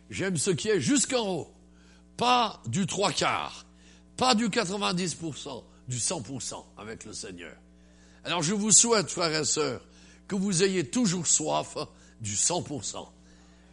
J'aime 0.09 0.38
ce 0.38 0.51
qui 0.51 0.70
est 0.70 0.80
jusqu'en 0.80 1.28
haut. 1.28 1.51
Pas 2.18 2.61
du 2.68 2.86
trois 2.86 3.11
quarts, 3.11 3.66
pas 4.16 4.36
du 4.36 4.47
90%, 4.47 5.63
du 5.88 5.97
100% 5.97 6.63
avec 6.78 7.05
le 7.05 7.13
Seigneur. 7.13 7.55
Alors 8.24 8.41
je 8.41 8.53
vous 8.53 8.72
souhaite, 8.72 9.09
frères 9.09 9.41
et 9.41 9.45
sœurs, 9.45 9.82
que 10.28 10.36
vous 10.36 10.63
ayez 10.63 10.89
toujours 10.89 11.28
soif 11.28 11.78
du 12.22 12.34
100%. 12.34 13.07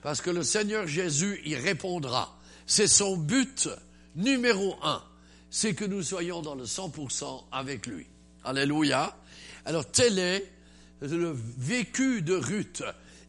Parce 0.03 0.21
que 0.21 0.31
le 0.31 0.43
Seigneur 0.43 0.87
Jésus 0.87 1.41
y 1.45 1.55
répondra. 1.55 2.37
C'est 2.67 2.89
son 2.89 3.17
but 3.17 3.69
numéro 4.17 4.77
un. 4.83 5.03
C'est 5.51 5.75
que 5.75 5.85
nous 5.85 6.03
soyons 6.03 6.43
dans 6.43 6.55
le 6.55 6.65
100% 6.65 7.45
avec 7.53 7.87
lui. 7.87 8.07
Alléluia. 8.45 9.17
Alors 9.65 9.87
tel 9.91 10.19
est 10.19 10.51
le 11.01 11.37
vécu 11.59 12.23
de 12.23 12.35
Ruth. 12.35 12.83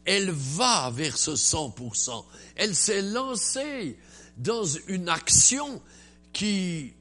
Elle 0.04 0.30
va 0.30 0.90
vers 0.90 1.16
ce 1.16 1.32
100%. 1.32 2.24
Elle 2.56 2.74
s'est 2.74 3.02
lancée 3.02 3.98
dans 4.36 4.64
une 4.64 5.08
action 5.08 5.80
qui 6.32 6.92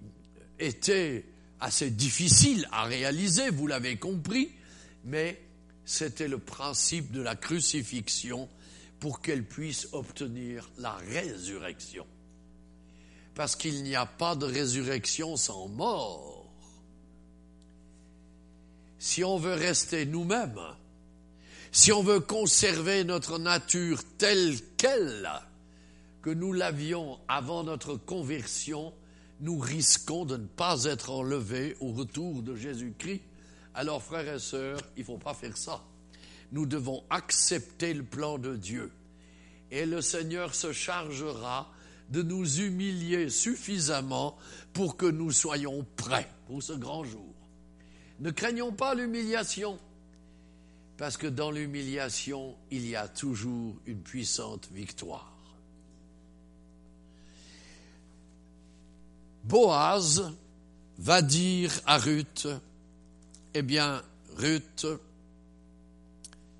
était 0.60 1.26
assez 1.60 1.90
difficile 1.90 2.68
à 2.72 2.84
réaliser, 2.84 3.50
vous 3.50 3.68
l'avez 3.68 3.98
compris, 3.98 4.52
mais 5.06 5.42
c'était 5.86 6.28
le 6.28 6.38
principe 6.38 7.12
de 7.12 7.22
la 7.22 7.36
crucifixion 7.36 8.48
pour 9.00 9.22
qu'elle 9.22 9.44
puisse 9.44 9.88
obtenir 9.92 10.70
la 10.78 10.94
résurrection. 10.94 12.06
Parce 13.36 13.56
qu'il 13.56 13.84
n'y 13.84 13.96
a 13.96 14.06
pas 14.06 14.36
de 14.36 14.46
résurrection 14.46 15.36
sans 15.36 15.68
mort 15.68 16.44
si 19.04 19.22
on 19.22 19.38
veut 19.38 19.54
rester 19.54 20.06
nous-mêmes, 20.06 20.62
si 21.74 21.92
on 21.92 22.04
veut 22.04 22.20
conserver 22.20 23.04
notre 23.04 23.40
nature 23.40 24.00
telle 24.20 24.56
qu'elle, 24.78 25.28
que 26.22 26.30
nous 26.30 26.54
l'avions 26.54 27.20
avant 27.28 27.64
notre 27.64 27.96
conversion, 27.96 28.94
nous 29.42 29.58
risquons 29.58 30.24
de 30.24 30.38
ne 30.38 30.46
pas 30.46 30.84
être 30.84 31.10
enlevés 31.10 31.76
au 31.80 31.92
retour 31.92 32.44
de 32.44 32.56
Jésus-Christ. 32.56 33.24
Alors, 33.74 34.04
frères 34.04 34.36
et 34.36 34.40
sœurs, 34.40 34.80
il 34.96 35.00
ne 35.00 35.06
faut 35.06 35.18
pas 35.18 35.34
faire 35.34 35.58
ça. 35.58 35.84
Nous 36.52 36.68
devons 36.68 37.04
accepter 37.10 37.96
le 37.96 38.04
plan 38.04 38.38
de 38.38 38.56
Dieu. 38.56 38.92
Et 39.72 39.88
le 39.88 40.02
Seigneur 40.02 40.54
se 40.54 40.72
chargera 40.72 41.72
de 42.10 42.22
nous 42.22 42.60
humilier 42.60 43.30
suffisamment 43.30 44.38
pour 44.74 44.96
que 44.96 45.08
nous 45.08 45.32
soyons 45.32 45.88
prêts 45.96 46.30
pour 46.46 46.62
ce 46.62 46.74
grand 46.74 47.04
jour. 47.04 47.34
Ne 48.20 48.30
craignons 48.30 48.72
pas 48.72 48.94
l'humiliation, 48.94 49.80
parce 50.98 51.18
que 51.18 51.28
dans 51.28 51.52
l'humiliation, 51.52 52.56
il 52.72 52.88
y 52.88 52.96
a 52.96 53.08
toujours 53.08 53.76
une 53.86 54.02
puissante 54.02 54.70
victoire. 54.72 55.34
Boaz 59.44 60.32
va 61.00 61.22
dire 61.22 61.72
à 61.86 61.98
Ruth, 61.98 62.48
eh 63.54 63.62
bien, 63.62 64.02
Ruth, 64.38 64.86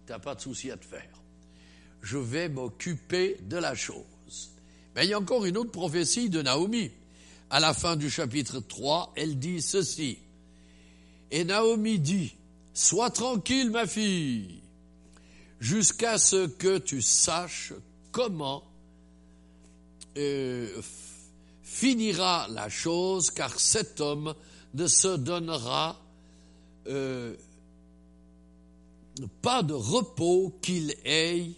n'as 0.10 0.20
pas 0.20 0.36
de 0.36 0.42
souci 0.42 0.72
à 0.72 0.78
te 0.78 0.86
faire. 0.86 1.10
Je 2.02 2.18
vais 2.18 2.50
m'occuper 2.50 3.38
de 3.44 3.58
la 3.58 3.76
chose. 3.76 4.52
Mais 4.96 5.06
il 5.06 5.10
y 5.10 5.14
a 5.14 5.20
encore 5.20 5.46
une 5.46 5.58
autre 5.58 5.72
prophétie 5.72 6.30
de 6.30 6.42
Naomi. 6.42 6.92
À 7.50 7.60
la 7.60 7.74
fin 7.74 7.96
du 7.96 8.10
chapitre 8.10 8.60
3, 8.60 9.14
elle 9.16 9.40
dit 9.40 9.62
ceci. 9.62 10.18
Et 11.32 11.46
Naomi 11.46 12.00
dit, 12.00 12.36
Sois 12.74 13.12
tranquille, 13.12 13.70
ma 13.70 13.86
fille, 13.86 14.62
jusqu'à 15.60 16.18
ce 16.18 16.48
que 16.48 16.80
tu 16.80 17.02
saches 17.02 17.74
comment 18.12 18.64
euh, 20.18 20.82
finira 21.62 22.48
la 22.50 22.70
chose, 22.70 23.30
car 23.30 23.60
cet 23.60 24.02
homme 24.02 24.34
ne 24.74 24.88
se 24.88 25.16
donnera 25.16 26.00
euh, 26.88 27.36
pas 29.42 29.62
de 29.62 29.74
repos 29.74 30.58
qu'il 30.62 30.96
ait 31.06 31.52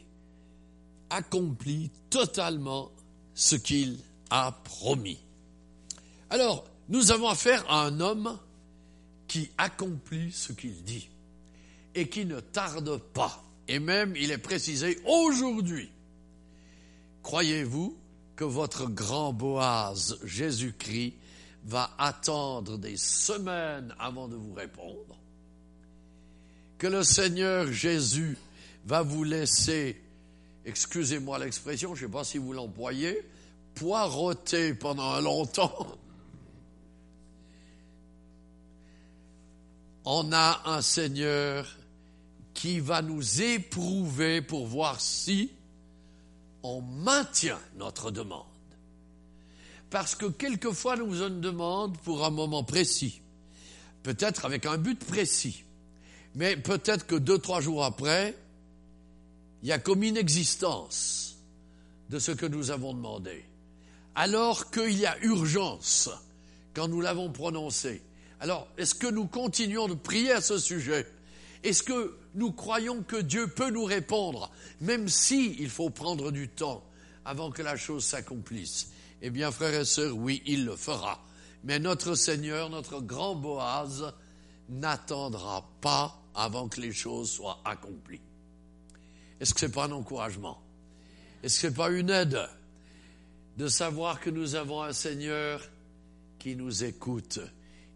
accompli 1.09 1.91
totalement 2.09 2.91
ce 3.34 3.55
qu'il 3.55 3.99
a 4.30 4.51
promis. 4.51 5.20
Alors, 6.30 6.66
nous 6.89 7.11
avons 7.11 7.30
affaire 7.30 7.63
à 7.70 7.86
un 7.86 7.99
homme 7.99 8.38
qui 9.28 9.49
accomplit 9.57 10.32
ce 10.32 10.53
qu'il 10.53 10.84
dit 10.84 11.09
et 11.93 12.07
qui 12.09 12.26
ne 12.26 12.39
tarde 12.39 12.97
pas. 12.97 13.43
Et 13.67 13.80
même, 13.80 14.15
il 14.15 14.32
est 14.32 14.38
précisé 14.38 14.99
aujourd'hui. 15.05 15.89
Croyez-vous 17.23 17.97
que 18.36 18.43
votre 18.43 18.88
grand 18.88 19.34
Boaz, 19.34 20.19
Jésus-Christ, 20.23 21.13
va 21.63 21.89
attendre 21.97 22.78
des 22.78 22.97
semaines 22.97 23.95
avant 23.97 24.28
de 24.28 24.36
vous 24.36 24.53
répondre? 24.53 25.17
Que 26.78 26.88
le 26.88 27.03
Seigneur 27.03 27.71
Jésus 27.71 28.38
va 28.86 29.01
vous 29.01 29.23
laisser, 29.23 29.99
excusez-moi 30.65 31.39
l'expression, 31.39 31.95
je 31.95 32.03
ne 32.03 32.07
sais 32.07 32.11
pas 32.11 32.23
si 32.23 32.38
vous 32.38 32.53
l'employez, 32.53 33.19
poireauter 33.73 34.76
pendant 34.76 35.11
un 35.11 35.21
longtemps 35.21 35.97
on 40.06 40.32
a 40.32 40.62
un 40.66 40.82
Seigneur 40.82 41.68
qui 42.53 42.80
va 42.80 43.01
nous 43.01 43.41
éprouver 43.41 44.41
pour 44.41 44.68
voir 44.68 45.01
si 45.01 45.51
on 46.64 46.82
maintient 46.82 47.60
notre 47.76 48.12
demande. 48.12 48.45
Parce 49.89 50.16
que 50.16 50.26
quelquefois 50.26 50.95
nous 50.95 51.10
faisons 51.12 51.28
une 51.28 51.41
demande 51.41 51.97
pour 51.99 52.26
un 52.26 52.30
moment 52.30 52.64
précis, 52.64 53.22
peut-être 54.03 54.45
avec 54.45 54.66
un 54.66 54.78
but 54.78 55.03
précis, 55.03 55.64
mais 56.36 56.56
peut-être 56.58 57.08
que 57.08 57.16
deux, 57.16 57.39
trois 57.39 57.62
jours 57.62 57.84
après, 57.84 58.38
il 59.64 59.70
y 59.70 59.72
a 59.72 59.80
comme 59.80 60.03
inexistence 60.03 61.38
de 62.10 62.20
ce 62.20 62.32
que 62.32 62.45
nous 62.45 62.72
avons 62.72 62.93
demandé. 62.93 63.45
Alors 64.14 64.70
qu'il 64.70 64.97
y 64.97 65.06
a 65.06 65.18
urgence 65.24 66.10
quand 66.74 66.88
nous 66.88 67.01
l'avons 67.01 67.32
prononcé. 67.32 68.01
Alors, 68.39 68.67
est-ce 68.77 68.95
que 68.95 69.07
nous 69.07 69.27
continuons 69.27 69.88
de 69.88 69.93
prier 69.93 70.31
à 70.31 70.41
ce 70.41 70.57
sujet? 70.57 71.07
Est-ce 71.63 71.83
que 71.83 72.17
nous 72.36 72.51
croyons 72.51 73.01
que 73.01 73.15
Dieu 73.15 73.47
peut 73.47 73.69
nous 73.69 73.86
répondre, 73.86 74.51
même 74.81 75.07
si 75.07 75.55
il 75.59 75.69
faut 75.69 75.89
prendre 75.89 76.31
du 76.31 76.47
temps 76.49 76.83
avant 77.23 77.49
que 77.49 77.61
la 77.61 77.75
chose 77.75 78.05
s'accomplisse? 78.05 78.91
Eh 79.21 79.29
bien, 79.29 79.51
frères 79.51 79.79
et 79.79 79.86
sœurs, 79.86 80.15
oui, 80.15 80.43
il 80.45 80.65
le 80.65 80.75
fera. 80.75 81.23
Mais 81.63 81.79
notre 81.79 82.13
Seigneur, 82.13 82.69
notre 82.69 83.01
grand 83.01 83.36
Boaz, 83.36 84.13
n'attendra 84.69 85.67
pas 85.81 86.21
avant 86.36 86.67
que 86.67 86.81
les 86.81 86.93
choses 86.93 87.31
soient 87.31 87.61
accomplies. 87.65 88.21
Est-ce 89.39 89.53
que 89.53 89.59
ce 89.61 89.65
n'est 89.65 89.71
pas 89.71 89.86
un 89.86 89.91
encouragement? 89.91 90.61
Est-ce 91.41 91.55
que 91.55 91.61
ce 91.61 91.67
n'est 91.67 91.73
pas 91.73 91.89
une 91.89 92.09
aide 92.09 92.47
de 93.57 93.67
savoir 93.67 94.19
que 94.19 94.29
nous 94.29 94.55
avons 94.55 94.83
un 94.83 94.93
Seigneur 94.93 95.61
qui 96.38 96.55
nous 96.55 96.83
écoute 96.83 97.39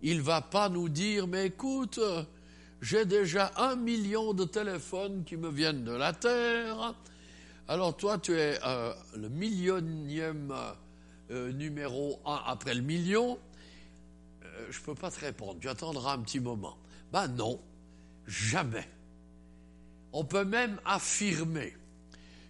il 0.02 0.22
va 0.22 0.42
pas 0.42 0.70
nous 0.70 0.90
dire, 0.90 1.28
mais 1.28 1.48
écoute, 1.48 2.00
j'ai 2.82 3.06
déjà 3.06 3.52
un 3.58 3.76
million 3.76 4.34
de 4.34 4.46
téléphones 4.46 5.24
qui 5.26 5.36
me 5.36 5.50
viennent 5.50 5.84
de 5.84 5.92
la 5.92 6.14
Terre. 6.14 6.96
Alors 7.68 7.96
toi, 7.98 8.18
tu 8.18 8.34
es 8.34 8.58
euh, 8.66 8.94
le 9.16 9.30
millionième 9.30 10.54
euh, 11.32 11.52
numéro 11.52 12.20
1 12.26 12.42
après 12.46 12.74
le 12.74 12.82
million. 12.82 13.38
Euh, 14.44 14.68
je 14.70 14.80
ne 14.80 14.86
peux 14.86 14.96
pas 14.96 15.12
te 15.12 15.20
répondre, 15.20 15.60
tu 15.60 15.70
attendras 15.70 16.14
un 16.14 16.20
petit 16.20 16.40
moment. 16.40 16.78
Ben 17.12 17.28
non, 17.28 17.60
jamais. 18.26 18.88
On 20.14 20.24
peut 20.24 20.46
même 20.46 20.80
affirmer 20.86 21.76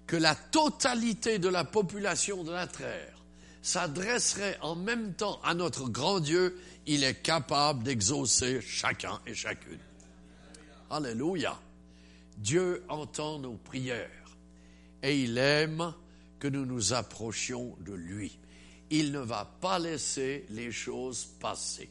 que 0.07 0.15
la 0.15 0.35
totalité 0.35 1.39
de 1.39 1.49
la 1.49 1.65
population 1.65 2.43
de 2.43 2.51
la 2.51 2.67
Terre 2.67 3.18
s'adresserait 3.61 4.57
en 4.61 4.75
même 4.75 5.13
temps 5.13 5.39
à 5.43 5.53
notre 5.53 5.89
grand 5.89 6.19
Dieu, 6.19 6.59
il 6.85 7.03
est 7.03 7.21
capable 7.21 7.83
d'exaucer 7.83 8.61
chacun 8.61 9.19
et 9.25 9.33
chacune. 9.33 9.79
Alléluia. 10.89 11.59
Dieu 12.37 12.83
entend 12.87 13.39
nos 13.39 13.55
prières 13.55 14.37
et 15.03 15.21
il 15.21 15.37
aime 15.37 15.93
que 16.39 16.47
nous 16.47 16.65
nous 16.65 16.93
approchions 16.93 17.75
de 17.81 17.93
lui. 17.93 18.37
Il 18.89 19.11
ne 19.11 19.19
va 19.19 19.45
pas 19.59 19.77
laisser 19.77 20.45
les 20.49 20.71
choses 20.71 21.25
passer. 21.39 21.89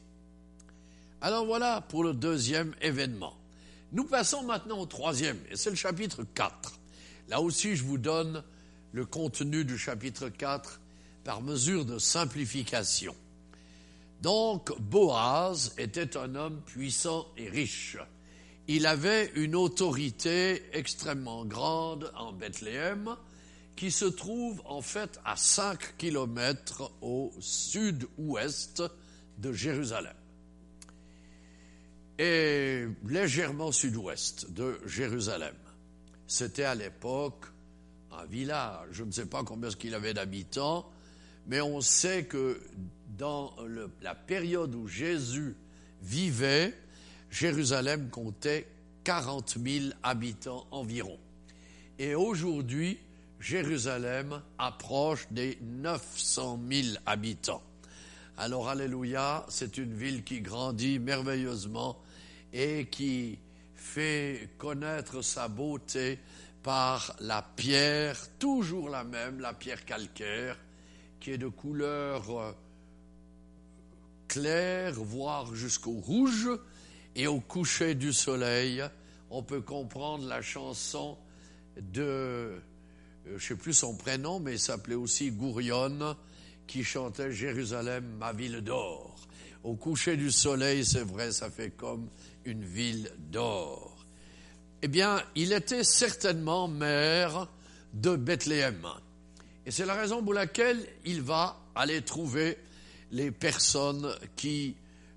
Alors 1.20 1.46
voilà 1.46 1.80
pour 1.82 2.02
le 2.02 2.14
deuxième 2.14 2.74
événement. 2.80 3.36
Nous 3.92 4.04
passons 4.04 4.42
maintenant 4.42 4.80
au 4.80 4.86
troisième, 4.86 5.38
et 5.50 5.56
c'est 5.56 5.70
le 5.70 5.76
chapitre 5.76 6.24
4. 6.34 6.78
Là 7.28 7.40
aussi, 7.40 7.76
je 7.76 7.84
vous 7.84 7.98
donne 7.98 8.42
le 8.92 9.06
contenu 9.06 9.64
du 9.64 9.78
chapitre 9.78 10.28
4 10.28 10.80
par 11.28 11.42
mesure 11.42 11.84
de 11.84 11.98
simplification. 11.98 13.14
Donc, 14.22 14.72
Boaz 14.80 15.74
était 15.76 16.16
un 16.16 16.34
homme 16.34 16.62
puissant 16.62 17.26
et 17.36 17.50
riche. 17.50 17.98
Il 18.66 18.86
avait 18.86 19.30
une 19.34 19.54
autorité 19.54 20.62
extrêmement 20.72 21.44
grande 21.44 22.10
en 22.16 22.32
Bethléem, 22.32 23.14
qui 23.76 23.90
se 23.90 24.06
trouve 24.06 24.62
en 24.64 24.80
fait 24.80 25.20
à 25.22 25.36
5 25.36 25.98
kilomètres 25.98 26.90
au 27.02 27.30
sud-ouest 27.40 28.82
de 29.36 29.52
Jérusalem. 29.52 30.16
Et 32.18 32.86
légèrement 33.06 33.70
sud-ouest 33.70 34.50
de 34.50 34.80
Jérusalem. 34.86 35.56
C'était 36.26 36.64
à 36.64 36.74
l'époque 36.74 37.44
un 38.12 38.24
village. 38.24 38.88
Je 38.92 39.04
ne 39.04 39.10
sais 39.10 39.26
pas 39.26 39.44
combien 39.44 39.68
il 39.84 39.94
avait 39.94 40.14
d'habitants, 40.14 40.90
mais 41.48 41.60
on 41.60 41.80
sait 41.80 42.24
que 42.24 42.60
dans 43.16 43.54
la 44.00 44.14
période 44.14 44.74
où 44.74 44.86
Jésus 44.86 45.56
vivait, 46.02 46.74
Jérusalem 47.30 48.10
comptait 48.10 48.68
40 49.04 49.56
000 49.64 49.86
habitants 50.02 50.66
environ. 50.70 51.18
Et 51.98 52.14
aujourd'hui, 52.14 52.98
Jérusalem 53.40 54.42
approche 54.58 55.26
des 55.30 55.58
900 55.62 56.60
000 56.70 56.86
habitants. 57.06 57.62
Alors, 58.36 58.68
Alléluia, 58.68 59.44
c'est 59.48 59.78
une 59.78 59.94
ville 59.94 60.22
qui 60.22 60.40
grandit 60.40 60.98
merveilleusement 60.98 62.00
et 62.52 62.86
qui 62.86 63.38
fait 63.74 64.50
connaître 64.58 65.22
sa 65.22 65.48
beauté 65.48 66.18
par 66.62 67.16
la 67.20 67.42
pierre, 67.42 68.16
toujours 68.38 68.90
la 68.90 69.02
même, 69.02 69.40
la 69.40 69.54
pierre 69.54 69.84
calcaire, 69.84 70.56
qui 71.28 71.34
est 71.34 71.36
de 71.36 71.48
couleur 71.48 72.30
euh, 72.30 72.52
claire, 74.28 74.94
voire 74.94 75.54
jusqu'au 75.54 76.00
rouge, 76.00 76.48
et 77.14 77.26
au 77.26 77.38
coucher 77.38 77.94
du 77.94 78.14
soleil, 78.14 78.82
on 79.28 79.42
peut 79.42 79.60
comprendre 79.60 80.26
la 80.26 80.40
chanson 80.40 81.18
de, 81.76 82.00
euh, 82.00 82.58
je 83.26 83.34
ne 83.34 83.38
sais 83.40 83.56
plus 83.56 83.74
son 83.74 83.94
prénom, 83.94 84.40
mais 84.40 84.52
il 84.54 84.58
s'appelait 84.58 84.94
aussi 84.94 85.30
Gourion, 85.30 86.16
qui 86.66 86.82
chantait 86.82 87.30
Jérusalem, 87.30 88.06
ma 88.18 88.32
ville 88.32 88.62
d'or. 88.62 89.14
Au 89.64 89.74
coucher 89.74 90.16
du 90.16 90.30
soleil, 90.30 90.82
c'est 90.82 91.04
vrai, 91.04 91.30
ça 91.30 91.50
fait 91.50 91.72
comme 91.72 92.08
une 92.46 92.64
ville 92.64 93.12
d'or. 93.18 94.06
Eh 94.80 94.88
bien, 94.88 95.22
il 95.34 95.52
était 95.52 95.84
certainement 95.84 96.68
maire 96.68 97.48
de 97.92 98.16
Bethléem. 98.16 98.88
Et 99.68 99.70
c'est 99.70 99.84
la 99.84 99.96
raison 99.96 100.24
pour 100.24 100.32
laquelle 100.32 100.82
il 101.04 101.20
va 101.20 101.60
aller 101.74 102.00
trouver 102.00 102.56
les 103.12 103.30
personnes 103.30 104.16
qui 104.34 104.74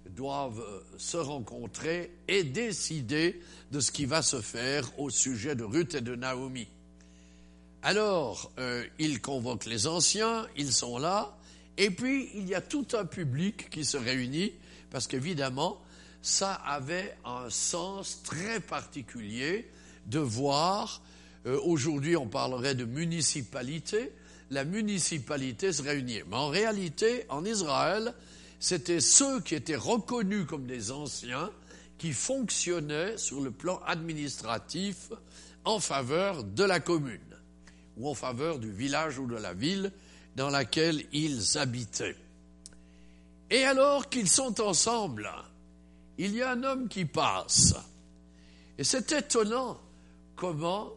doivent 0.10 0.62
se 0.98 1.16
rencontrer 1.16 2.12
et 2.28 2.44
décider 2.44 3.40
de 3.72 3.80
ce 3.80 3.94
qui 3.94 4.04
va 4.04 4.22
se 4.22 4.42
faire 4.42 5.00
au 5.00 5.10
sujet 5.10 5.56
de 5.56 5.64
Ruth 5.64 5.96
et 5.96 6.02
de 6.02 6.16
Naomi. 6.16 6.68
Alors, 7.82 8.52
euh, 8.60 8.84
il 9.00 9.22
convoque 9.22 9.68
les 9.68 9.88
anciens, 9.88 10.46
ils 10.58 10.74
sont 10.74 10.98
là, 10.98 11.38
et 11.78 11.90
puis 11.90 12.30
il 12.36 12.46
y 12.46 12.54
a 12.54 12.60
tout 12.60 12.88
un 12.92 13.06
public 13.06 13.70
qui 13.70 13.86
se 13.86 13.96
réunit, 13.96 14.52
parce 14.90 15.08
qu'évidemment, 15.08 15.82
ça 16.22 16.56
avait 16.56 17.16
un 17.24 17.50
sens 17.50 18.22
très 18.24 18.60
particulier 18.60 19.70
de 20.08 20.20
voir, 20.20 21.02
euh, 21.46 21.58
aujourd'hui 21.64 22.18
on 22.18 22.28
parlerait 22.28 22.76
de 22.76 22.84
municipalité, 22.84 24.12
la 24.52 24.66
municipalité 24.66 25.72
se 25.72 25.82
réunit. 25.82 26.22
Mais 26.30 26.36
en 26.36 26.50
réalité, 26.50 27.26
en 27.30 27.44
Israël, 27.46 28.14
c'était 28.60 29.00
ceux 29.00 29.40
qui 29.42 29.56
étaient 29.56 29.76
reconnus 29.76 30.46
comme 30.46 30.68
des 30.68 30.92
anciens 30.92 31.50
qui 31.98 32.12
fonctionnaient 32.14 33.18
sur 33.18 33.42
le 33.42 33.50
plan 33.50 33.80
administratif 33.86 35.12
en 35.64 35.80
faveur 35.80 36.44
de 36.44 36.64
la 36.64 36.80
commune 36.80 37.20
ou 37.98 38.10
en 38.10 38.14
faveur 38.14 38.60
du 38.60 38.72
village 38.72 39.18
ou 39.20 39.26
de 39.26 39.36
la 39.36 39.54
ville 39.54 39.92
dans 40.36 40.50
laquelle 40.50 41.06
ils 41.14 41.58
habitaient. 41.58 42.18
Et 43.50 43.64
alors 43.64 44.10
qu'ils 44.10 44.30
sont 44.30 44.62
ensemble, 44.62 45.30
il 46.18 46.36
y 46.36 46.42
a 46.42 46.52
un 46.52 46.64
homme 46.64 46.88
qui 46.88 47.06
passe. 47.06 47.76
Et 48.78 48.84
c'est 48.84 49.12
étonnant 49.12 49.80
comment 50.36 50.92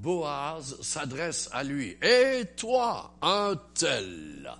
Boaz 0.00 0.80
s'adresse 0.80 1.50
à 1.52 1.62
lui. 1.62 1.96
Et 2.02 2.44
toi, 2.56 3.14
un 3.20 3.54
tel? 3.74 4.50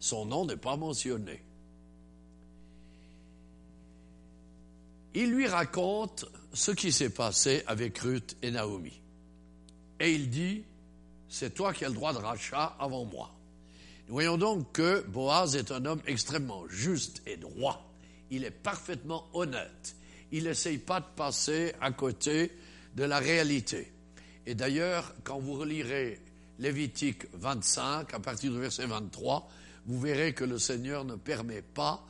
Son 0.00 0.24
nom 0.24 0.44
n'est 0.44 0.56
pas 0.56 0.76
mentionné. 0.76 1.40
Il 5.14 5.30
lui 5.30 5.46
raconte 5.46 6.24
ce 6.52 6.72
qui 6.72 6.90
s'est 6.90 7.10
passé 7.10 7.62
avec 7.66 7.98
Ruth 7.98 8.36
et 8.42 8.50
Naomi. 8.50 9.00
Et 10.00 10.12
il 10.12 10.28
dit, 10.30 10.64
c'est 11.28 11.54
toi 11.54 11.72
qui 11.72 11.84
as 11.84 11.88
le 11.88 11.94
droit 11.94 12.12
de 12.12 12.18
rachat 12.18 12.76
avant 12.80 13.04
moi. 13.04 13.32
Nous 14.08 14.14
voyons 14.14 14.38
donc 14.38 14.72
que 14.72 15.02
Boaz 15.06 15.54
est 15.54 15.70
un 15.70 15.84
homme 15.84 16.02
extrêmement 16.06 16.66
juste 16.66 17.22
et 17.26 17.36
droit. 17.36 17.92
Il 18.30 18.44
est 18.44 18.50
parfaitement 18.50 19.28
honnête. 19.34 19.94
Il 20.32 20.44
n'essaye 20.44 20.78
pas 20.78 20.98
de 20.98 21.06
passer 21.14 21.74
à 21.80 21.92
côté 21.92 22.50
de 22.94 23.04
la 23.04 23.18
réalité. 23.18 23.92
Et 24.46 24.54
d'ailleurs, 24.54 25.14
quand 25.24 25.38
vous 25.38 25.54
relirez 25.54 26.20
Lévitique 26.58 27.26
25, 27.32 28.12
à 28.12 28.20
partir 28.20 28.52
du 28.52 28.58
verset 28.58 28.86
23, 28.86 29.48
vous 29.86 30.00
verrez 30.00 30.34
que 30.34 30.44
le 30.44 30.58
Seigneur 30.58 31.04
ne 31.04 31.16
permet 31.16 31.62
pas 31.62 32.04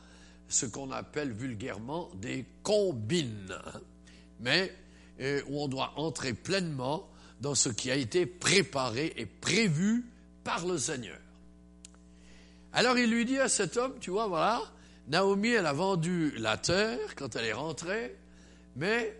ce 0.49 0.66
qu'on 0.66 0.91
appelle 0.91 1.33
vulgairement 1.33 2.11
des 2.16 2.45
combines, 2.62 3.57
mais 4.41 4.74
euh, 5.20 5.43
où 5.49 5.61
on 5.61 5.68
doit 5.68 5.93
entrer 5.97 6.35
pleinement 6.35 7.09
dans 7.41 7.55
ce 7.55 7.68
qui 7.68 7.91
a 7.91 7.95
été 7.95 8.26
préparé 8.26 9.12
et 9.16 9.26
prévu 9.26 10.05
par 10.43 10.66
le 10.66 10.78
Seigneur. 10.78 11.18
Alors 12.72 12.99
il 12.99 13.11
lui 13.11 13.24
dit 13.24 13.39
à 13.39 13.49
cet 13.49 13.76
homme, 13.76 13.95
tu 14.01 14.11
vois, 14.11 14.26
voilà, 14.26 14.62
Naomi, 15.09 15.51
elle 15.51 15.66
a 15.66 15.72
vendu 15.72 16.33
la 16.39 16.57
terre 16.57 17.14
quand 17.16 17.35
elle 17.37 17.47
est 17.47 17.53
rentrée, 17.53 18.16
mais 18.76 19.16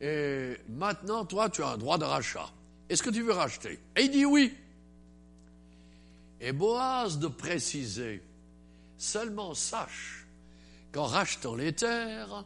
et 0.00 0.56
maintenant, 0.68 1.24
toi, 1.24 1.50
tu 1.50 1.62
as 1.62 1.68
un 1.68 1.78
droit 1.78 1.98
de 1.98 2.04
rachat. 2.04 2.50
Est-ce 2.88 3.02
que 3.02 3.10
tu 3.10 3.22
veux 3.22 3.32
racheter? 3.32 3.78
Et 3.96 4.02
il 4.02 4.10
dit 4.10 4.24
oui. 4.24 4.54
Et 6.40 6.52
Boaz 6.52 7.18
de 7.18 7.28
préciser, 7.28 8.22
seulement 8.96 9.54
sache 9.54 10.26
qu'en 10.90 11.04
rachetant 11.04 11.54
les 11.54 11.74
terres, 11.74 12.44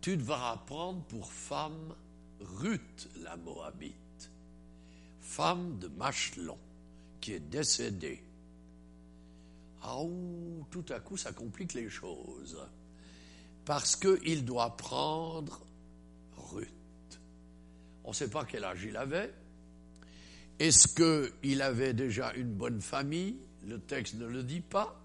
tu 0.00 0.16
devras 0.16 0.56
prendre 0.66 1.02
pour 1.04 1.32
femme 1.32 1.94
Ruth 2.40 3.08
la 3.22 3.36
Moabite, 3.36 4.30
femme 5.20 5.78
de 5.78 5.88
Machelon, 5.88 6.58
qui 7.20 7.34
est 7.34 7.40
décédée. 7.40 8.22
Ah, 9.82 9.98
tout 10.70 10.84
à 10.88 11.00
coup, 11.00 11.18
ça 11.18 11.32
complique 11.32 11.74
les 11.74 11.90
choses. 11.90 12.58
Parce 13.66 13.96
qu'il 13.96 14.44
doit 14.46 14.76
prendre 14.76 15.60
on 18.04 18.10
ne 18.10 18.14
sait 18.14 18.28
pas 18.28 18.44
quel 18.44 18.64
âge 18.64 18.84
il 18.84 18.96
avait. 18.96 19.32
Est-ce 20.58 20.88
qu'il 20.88 21.62
avait 21.62 21.94
déjà 21.94 22.32
une 22.34 22.52
bonne 22.52 22.80
famille? 22.80 23.36
Le 23.66 23.80
texte 23.80 24.14
ne 24.14 24.26
le 24.26 24.42
dit 24.42 24.60
pas. 24.60 25.00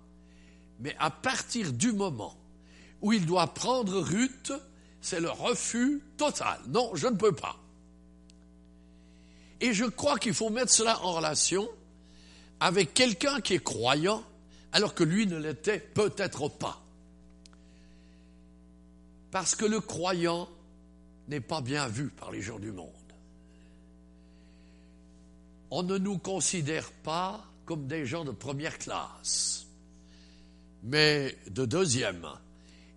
Mais 0.80 0.95
à 1.00 1.10
partir 1.10 1.74
du 1.74 1.91
moment 1.91 2.38
où 3.02 3.14
il 3.14 3.26
doit 3.26 3.54
prendre 3.54 4.00
Ruth, 4.00 4.52
c'est 5.02 5.22
le 5.22 5.30
refus 5.30 6.02
total. 6.18 6.60
Non, 6.68 6.91
je 6.93 7.08
ne 7.08 7.16
peux 7.16 7.32
pas. 7.32 7.58
Et 9.62 9.74
je 9.74 9.86
crois 9.86 10.18
qu'il 10.18 10.34
faut 10.34 10.50
mettre 10.50 10.72
cela 10.72 11.02
en 11.04 11.14
relation 11.14 11.68
avec 12.60 12.93
quelqu'un 12.93 13.39
qui 13.41 13.56
est 13.56 13.64
croyant 13.64 14.24
alors 14.72 14.93
que 14.93 15.04
lui 15.04 15.26
ne 15.26 15.38
l'était 15.38 15.80
peut-être 15.80 16.50
pas. 16.50 16.84
Parce 19.32 19.56
que 19.56 19.66
le 19.66 19.80
croyant 19.80 20.50
n'est 21.30 21.41
pas 21.41 21.61
bien 21.61 21.88
vu 21.88 22.09
par 22.09 22.32
les 22.32 22.41
gens 22.41 22.59
du 22.59 22.71
monde. 22.71 22.89
On 25.71 25.84
ne 25.84 25.97
nous 25.97 26.17
considère 26.17 26.91
pas 26.91 27.45
comme 27.65 27.88
des 27.88 28.05
gens 28.05 28.25
de 28.25 28.32
première 28.32 28.80
classe, 28.80 29.67
mais 30.84 31.38
de 31.47 31.65
deuxième. 31.65 32.27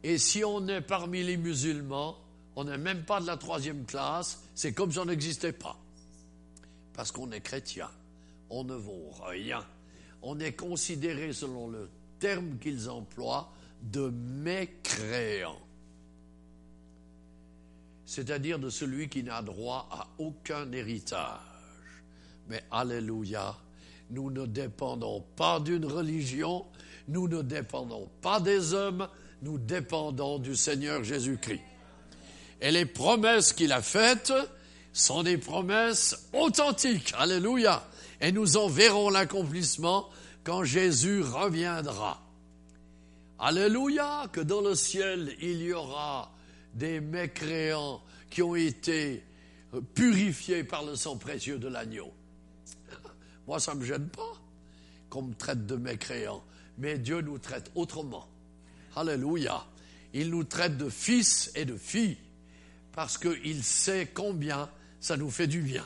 Et 0.03 0.17
si 0.17 0.43
on 0.43 0.67
est 0.69 0.81
parmi 0.81 1.23
les 1.23 1.37
musulmans, 1.37 2.17
on 2.57 2.65
n'est 2.65 2.79
même 2.79 3.05
pas 3.05 3.21
de 3.21 3.27
la 3.27 3.37
troisième 3.37 3.85
classe, 3.85 4.43
c'est 4.55 4.73
comme 4.73 4.91
si 4.91 4.99
on 4.99 5.05
n'existait 5.05 5.53
pas. 5.53 5.79
Parce 6.95 7.13
qu'on 7.13 7.31
est 7.33 7.41
chrétien, 7.41 7.91
on 8.49 8.65
ne 8.65 8.75
vaut 8.75 9.11
rien. 9.25 9.65
On 10.23 10.41
est 10.41 10.53
considéré, 10.53 11.33
selon 11.33 11.69
le 11.69 11.91
terme 12.19 12.59
qu'ils 12.59 12.89
emploient, 12.89 13.53
de 13.83 14.09
mécréant. 14.09 15.59
C'est-à-dire 18.05 18.59
de 18.59 18.71
celui 18.71 19.09
qui 19.09 19.23
n'a 19.23 19.43
droit 19.43 19.89
à 19.91 20.09
aucun 20.19 20.71
héritage. 20.73 21.39
Mais 22.49 22.63
Alléluia, 22.71 23.57
nous 24.11 24.31
ne 24.31 24.47
dépendons 24.47 25.25
pas 25.37 25.61
d'une 25.61 25.87
religion, 25.87 26.67
nous 27.09 27.29
ne 27.29 27.43
dépendons 27.43 28.09
pas 28.21 28.41
des 28.41 28.75
hommes, 28.75 29.09
nous 29.43 29.59
dépendons 29.59 30.39
du 30.39 30.55
Seigneur 30.55 31.03
Jésus-Christ. 31.05 31.63
Et 32.61 32.71
les 32.71 32.87
promesses 32.87 33.53
qu'il 33.53 33.73
a 33.73 33.83
faites 33.83 34.33
sont 34.93 35.23
des 35.23 35.39
promesses 35.39 36.29
authentiques. 36.33 37.13
Alléluia. 37.19 37.83
Et 38.21 38.31
nous 38.31 38.57
en 38.57 38.69
verrons 38.69 39.11
l'accomplissement 39.11 40.09
quand 40.45 40.63
Jésus 40.63 41.23
reviendra. 41.23 42.21
Alléluia, 43.39 44.27
que 44.33 44.41
dans 44.41 44.61
le 44.61 44.77
ciel, 44.77 45.35
il 45.41 45.63
y 45.63 45.73
aura 45.73 46.31
des 46.75 47.01
mécréants 47.01 48.03
qui 48.31 48.43
ont 48.43 48.55
été 48.55 49.25
purifiés 49.95 50.65
par 50.65 50.85
le 50.85 50.97
sang 50.97 51.17
précieux 51.17 51.59
de 51.59 51.69
l'agneau. 51.69 52.13
Moi, 53.47 53.61
ça 53.61 53.75
ne 53.75 53.81
me 53.81 53.85
gêne 53.85 54.09
pas 54.09 54.33
qu'on 55.11 55.23
me 55.23 55.35
traite 55.35 55.67
de 55.67 55.77
mécréants, 55.77 56.43
mais 56.79 56.99
Dieu 56.99 57.21
nous 57.21 57.39
traite 57.39 57.71
autrement. 57.75 58.29
Alléluia. 58.97 59.67
Il 60.15 60.31
nous 60.31 60.45
traite 60.45 60.77
de 60.77 60.89
fils 60.89 61.51
et 61.55 61.65
de 61.65 61.77
filles 61.77 62.19
parce 62.93 63.17
qu'il 63.17 63.65
sait 63.65 64.11
combien 64.13 64.69
ça 65.01 65.17
nous 65.17 65.31
fait 65.31 65.47
du 65.47 65.63
bien 65.63 65.85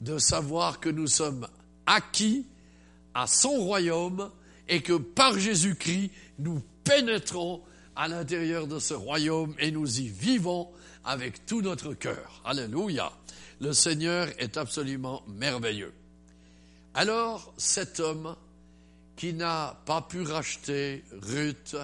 de 0.00 0.18
savoir 0.18 0.80
que 0.80 0.90
nous 0.90 1.06
sommes 1.06 1.48
acquis 1.86 2.46
à 3.14 3.26
son 3.26 3.52
royaume 3.52 4.30
et 4.68 4.82
que 4.82 4.94
par 4.94 5.38
Jésus-Christ, 5.38 6.10
nous 6.38 6.62
pénétrons 6.84 7.62
à 7.96 8.08
l'intérieur 8.08 8.66
de 8.66 8.78
ce 8.78 8.94
royaume 8.94 9.54
et 9.58 9.70
nous 9.70 10.00
y 10.00 10.08
vivons 10.08 10.68
avec 11.04 11.46
tout 11.46 11.62
notre 11.62 11.94
cœur. 11.94 12.42
Alléluia. 12.44 13.12
Le 13.60 13.72
Seigneur 13.72 14.28
est 14.38 14.56
absolument 14.56 15.22
merveilleux. 15.28 15.92
Alors 16.94 17.52
cet 17.56 18.00
homme 18.00 18.36
qui 19.16 19.32
n'a 19.32 19.80
pas 19.86 20.02
pu 20.02 20.22
racheter 20.22 21.04
Ruth, 21.22 21.76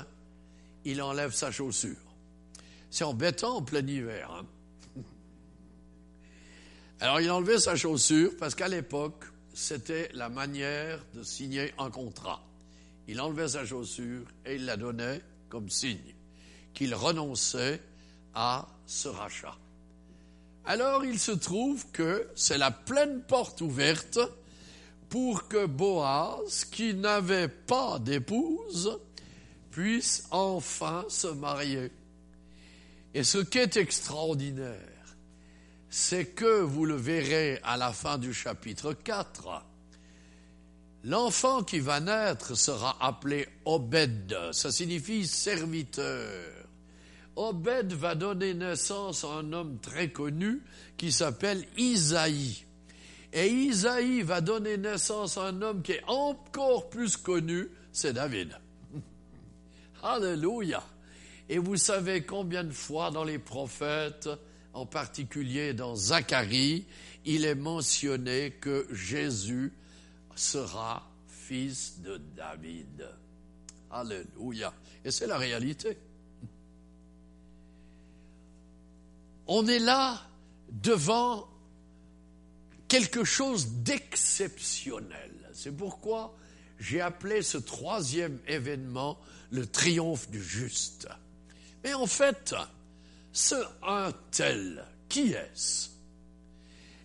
il 0.84 1.00
enlève 1.02 1.32
sa 1.32 1.50
chaussure. 1.50 1.96
C'est 2.90 3.04
embêtant 3.04 3.56
en 3.56 3.62
plein 3.62 3.86
hiver. 3.86 4.30
Hein. 4.32 4.46
Alors 7.00 7.20
il 7.20 7.30
enlevait 7.30 7.58
sa 7.58 7.76
chaussure 7.76 8.32
parce 8.38 8.54
qu'à 8.54 8.68
l'époque, 8.68 9.24
c'était 9.54 10.10
la 10.14 10.28
manière 10.28 11.04
de 11.14 11.22
signer 11.22 11.72
un 11.78 11.90
contrat. 11.90 12.42
Il 13.06 13.20
enlevait 13.20 13.48
sa 13.48 13.64
chaussure 13.64 14.26
et 14.44 14.56
il 14.56 14.64
la 14.64 14.76
donnait 14.76 15.20
comme 15.50 15.68
signe 15.68 16.14
qu'il 16.72 16.94
renonçait 16.94 17.82
à 18.32 18.66
ce 18.86 19.08
rachat. 19.08 19.56
Alors 20.64 21.04
il 21.04 21.18
se 21.18 21.32
trouve 21.32 21.84
que 21.92 22.28
c'est 22.34 22.58
la 22.58 22.70
pleine 22.70 23.22
porte 23.22 23.60
ouverte 23.60 24.18
pour 25.10 25.48
que 25.48 25.66
Boaz, 25.66 26.64
qui 26.64 26.94
n'avait 26.94 27.48
pas 27.48 27.98
d'épouse, 27.98 28.98
puisse 29.70 30.24
enfin 30.30 31.04
se 31.08 31.26
marier. 31.26 31.90
Et 33.12 33.24
ce 33.24 33.38
qui 33.38 33.58
est 33.58 33.76
extraordinaire, 33.76 34.76
c'est 35.88 36.26
que, 36.26 36.60
vous 36.60 36.86
le 36.86 36.94
verrez 36.94 37.58
à 37.64 37.76
la 37.76 37.92
fin 37.92 38.18
du 38.18 38.32
chapitre 38.32 38.92
4, 38.92 39.64
l'enfant 41.04 41.62
qui 41.62 41.80
va 41.80 42.00
naître 42.00 42.56
sera 42.56 42.96
appelé 43.00 43.48
Obed, 43.64 44.36
ça 44.52 44.70
signifie 44.70 45.26
serviteur. 45.26 46.60
Obed 47.36 47.92
va 47.92 48.14
donner 48.14 48.54
naissance 48.54 49.24
à 49.24 49.28
un 49.28 49.52
homme 49.52 49.78
très 49.80 50.10
connu 50.10 50.62
qui 50.96 51.12
s'appelle 51.12 51.64
Isaïe. 51.76 52.64
Et 53.32 53.48
Isaïe 53.48 54.22
va 54.22 54.40
donner 54.40 54.76
naissance 54.76 55.38
à 55.38 55.46
un 55.46 55.62
homme 55.62 55.82
qui 55.82 55.92
est 55.92 56.04
encore 56.06 56.90
plus 56.90 57.16
connu, 57.16 57.68
c'est 57.92 58.12
David. 58.12 58.58
Alléluia. 60.02 60.82
Et 61.48 61.58
vous 61.58 61.76
savez 61.76 62.22
combien 62.22 62.64
de 62.64 62.72
fois 62.72 63.10
dans 63.10 63.24
les 63.24 63.38
prophètes, 63.38 64.28
en 64.72 64.86
particulier 64.86 65.74
dans 65.74 65.94
Zacharie, 65.94 66.86
il 67.24 67.44
est 67.44 67.54
mentionné 67.54 68.52
que 68.60 68.86
Jésus 68.92 69.72
sera 70.40 71.06
fils 71.26 72.00
de 72.00 72.16
David. 72.16 73.08
Alléluia. 73.90 74.72
Et 75.04 75.10
c'est 75.10 75.26
la 75.26 75.36
réalité. 75.36 75.98
On 79.46 79.66
est 79.66 79.78
là 79.78 80.22
devant 80.70 81.48
quelque 82.88 83.24
chose 83.24 83.68
d'exceptionnel. 83.82 85.50
C'est 85.52 85.76
pourquoi 85.76 86.36
j'ai 86.78 87.00
appelé 87.00 87.42
ce 87.42 87.58
troisième 87.58 88.38
événement 88.46 89.18
le 89.50 89.66
triomphe 89.66 90.30
du 90.30 90.42
juste. 90.42 91.08
Mais 91.84 91.92
en 91.92 92.06
fait, 92.06 92.54
ce 93.32 93.56
un 93.82 94.12
tel, 94.30 94.84
qui 95.08 95.32
est-ce? 95.32 95.88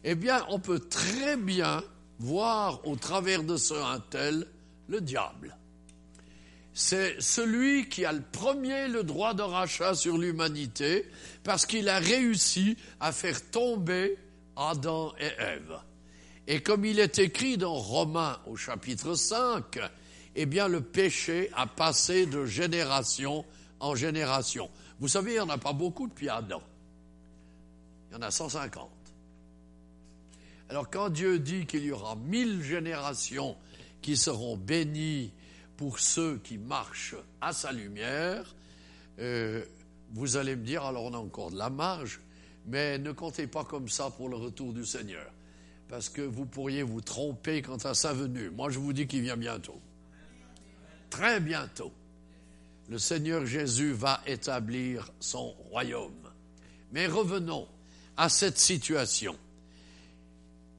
Eh 0.04 0.16
bien, 0.16 0.46
on 0.50 0.60
peut 0.60 0.80
très 0.80 1.36
bien 1.36 1.84
voir 2.20 2.86
au 2.88 2.96
travers 2.96 3.44
de 3.44 3.58
ce 3.58 3.74
un 3.74 4.00
tel 4.00 4.48
le 4.88 5.02
diable. 5.02 5.58
C'est 6.74 7.22
celui 7.22 7.88
qui 7.88 8.04
a 8.04 8.12
le 8.12 8.22
premier 8.22 8.88
le 8.88 9.04
droit 9.04 9.34
de 9.34 9.42
rachat 9.42 9.96
sur 9.96 10.18
l'humanité 10.18 11.10
parce 11.44 11.66
qu'il 11.66 11.88
a 11.88 12.00
réussi 12.00 12.78
à 13.00 13.12
faire 13.12 13.50
tomber 13.50 14.18
Adam 14.58 15.14
et 15.20 15.32
Ève. 15.42 15.80
Et 16.48 16.62
comme 16.62 16.86
il 16.86 17.00
est 17.00 17.18
écrit 17.20 17.58
dans 17.58 17.74
Romains 17.74 18.40
au 18.46 18.56
chapitre 18.56 19.16
5, 19.16 19.80
eh 20.36 20.46
bien 20.46 20.68
le 20.68 20.82
péché 20.82 21.50
a 21.56 21.66
passé 21.66 22.26
de 22.26 22.46
génération 22.46 23.46
en 23.80 23.96
génération. 23.96 24.70
Vous 25.00 25.08
savez, 25.08 25.32
il 25.32 25.36
n'y 25.36 25.40
en 25.40 25.50
a 25.50 25.58
pas 25.58 25.74
beaucoup 25.74 26.08
depuis 26.08 26.30
Adam. 26.30 26.62
Il 28.10 28.16
y 28.16 28.18
en 28.18 28.22
a 28.22 28.32
150. 28.32 28.95
Alors 30.70 30.90
quand 30.90 31.10
Dieu 31.10 31.40
dit 31.40 31.66
qu'il 31.66 31.86
y 31.86 31.92
aura 31.92 32.16
mille 32.16 32.64
générations 32.64 33.56
qui 34.02 34.18
seront 34.18 34.58
bénies 34.58 35.32
pour 35.78 36.00
ceux 36.00 36.38
qui 36.38 36.58
marchent 36.58 37.16
à 37.42 37.54
sa 37.54 37.72
lumière, 37.72 38.56
euh, 39.20 39.64
vous 40.14 40.38
allez 40.38 40.56
me 40.56 40.64
dire, 40.64 40.84
alors 40.84 41.04
on 41.04 41.14
a 41.14 41.18
encore 41.18 41.52
de 41.52 41.58
la 41.58 41.70
marge, 41.70 42.20
mais 42.66 42.98
ne 42.98 43.12
comptez 43.12 43.48
pas 43.48 43.64
comme 43.64 43.90
ça 43.90 44.10
pour 44.10 44.30
le 44.30 44.38
retour 44.38 44.74
du 44.74 44.86
Seigneur, 44.86 45.32
parce 45.88 46.10
que 46.10 46.22
vous 46.22 46.46
pourriez 46.46 46.84
vous 46.84 47.02
tromper 47.02 47.62
quant 47.62 47.78
à 47.78 47.94
sa 47.94 48.14
venue. 48.14 48.50
Moi, 48.50 48.70
je 48.70 48.80
vous 48.80 48.94
dis 48.94 49.08
qu'il 49.08 49.22
vient 49.22 49.38
bientôt. 49.38 49.80
Très 51.10 51.40
bientôt. 51.40 51.92
Le 52.90 52.98
Seigneur 52.98 53.46
Jésus 53.46 53.94
va 53.94 54.22
établir 54.26 55.12
son 55.20 55.52
royaume. 55.70 56.30
Mais 56.92 57.08
revenons 57.08 57.68
à 58.18 58.30
cette 58.30 58.60
situation. 58.60 59.38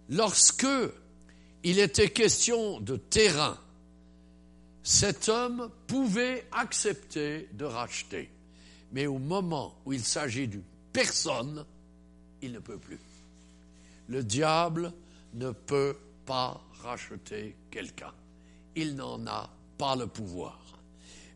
Lorsque 0.08 0.66
il 1.62 1.78
était 1.78 2.10
question 2.10 2.80
de 2.80 2.96
terrain, 2.96 3.58
cet 4.82 5.28
homme 5.28 5.70
pouvait 5.88 6.46
accepter 6.52 7.48
de 7.52 7.64
racheter. 7.64 8.30
Mais 8.92 9.06
au 9.06 9.18
moment 9.18 9.76
où 9.84 9.92
il 9.92 10.04
s'agit 10.04 10.46
d'une 10.46 10.62
personne, 10.92 11.66
il 12.40 12.52
ne 12.52 12.60
peut 12.60 12.78
plus. 12.78 13.00
Le 14.08 14.22
diable 14.22 14.92
ne 15.34 15.50
peut 15.50 15.96
pas 16.24 16.60
racheter 16.82 17.56
quelqu'un. 17.70 18.12
Il 18.76 18.94
n'en 18.94 19.26
a 19.26 19.50
pas 19.76 19.96
le 19.96 20.06
pouvoir. 20.06 20.60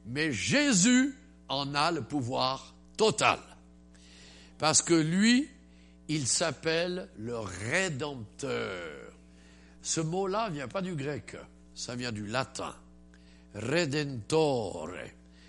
Mais 0.07 0.33
Jésus 0.33 1.15
en 1.49 1.75
a 1.75 1.91
le 1.91 2.03
pouvoir 2.03 2.73
total. 2.97 3.41
Parce 4.59 4.83
que 4.83 4.95
lui, 4.95 5.49
il 6.11 6.27
s'appelle 6.27 7.09
le 7.19 7.39
Rédempteur. 7.39 9.13
Ce 9.81 10.01
mot-là 10.01 10.51
vient 10.51 10.67
pas 10.67 10.83
du 10.83 10.97
grec, 10.97 11.37
ça 11.73 11.95
vient 11.95 12.11
du 12.11 12.27
latin. 12.27 12.75
Redentore. 13.55 14.91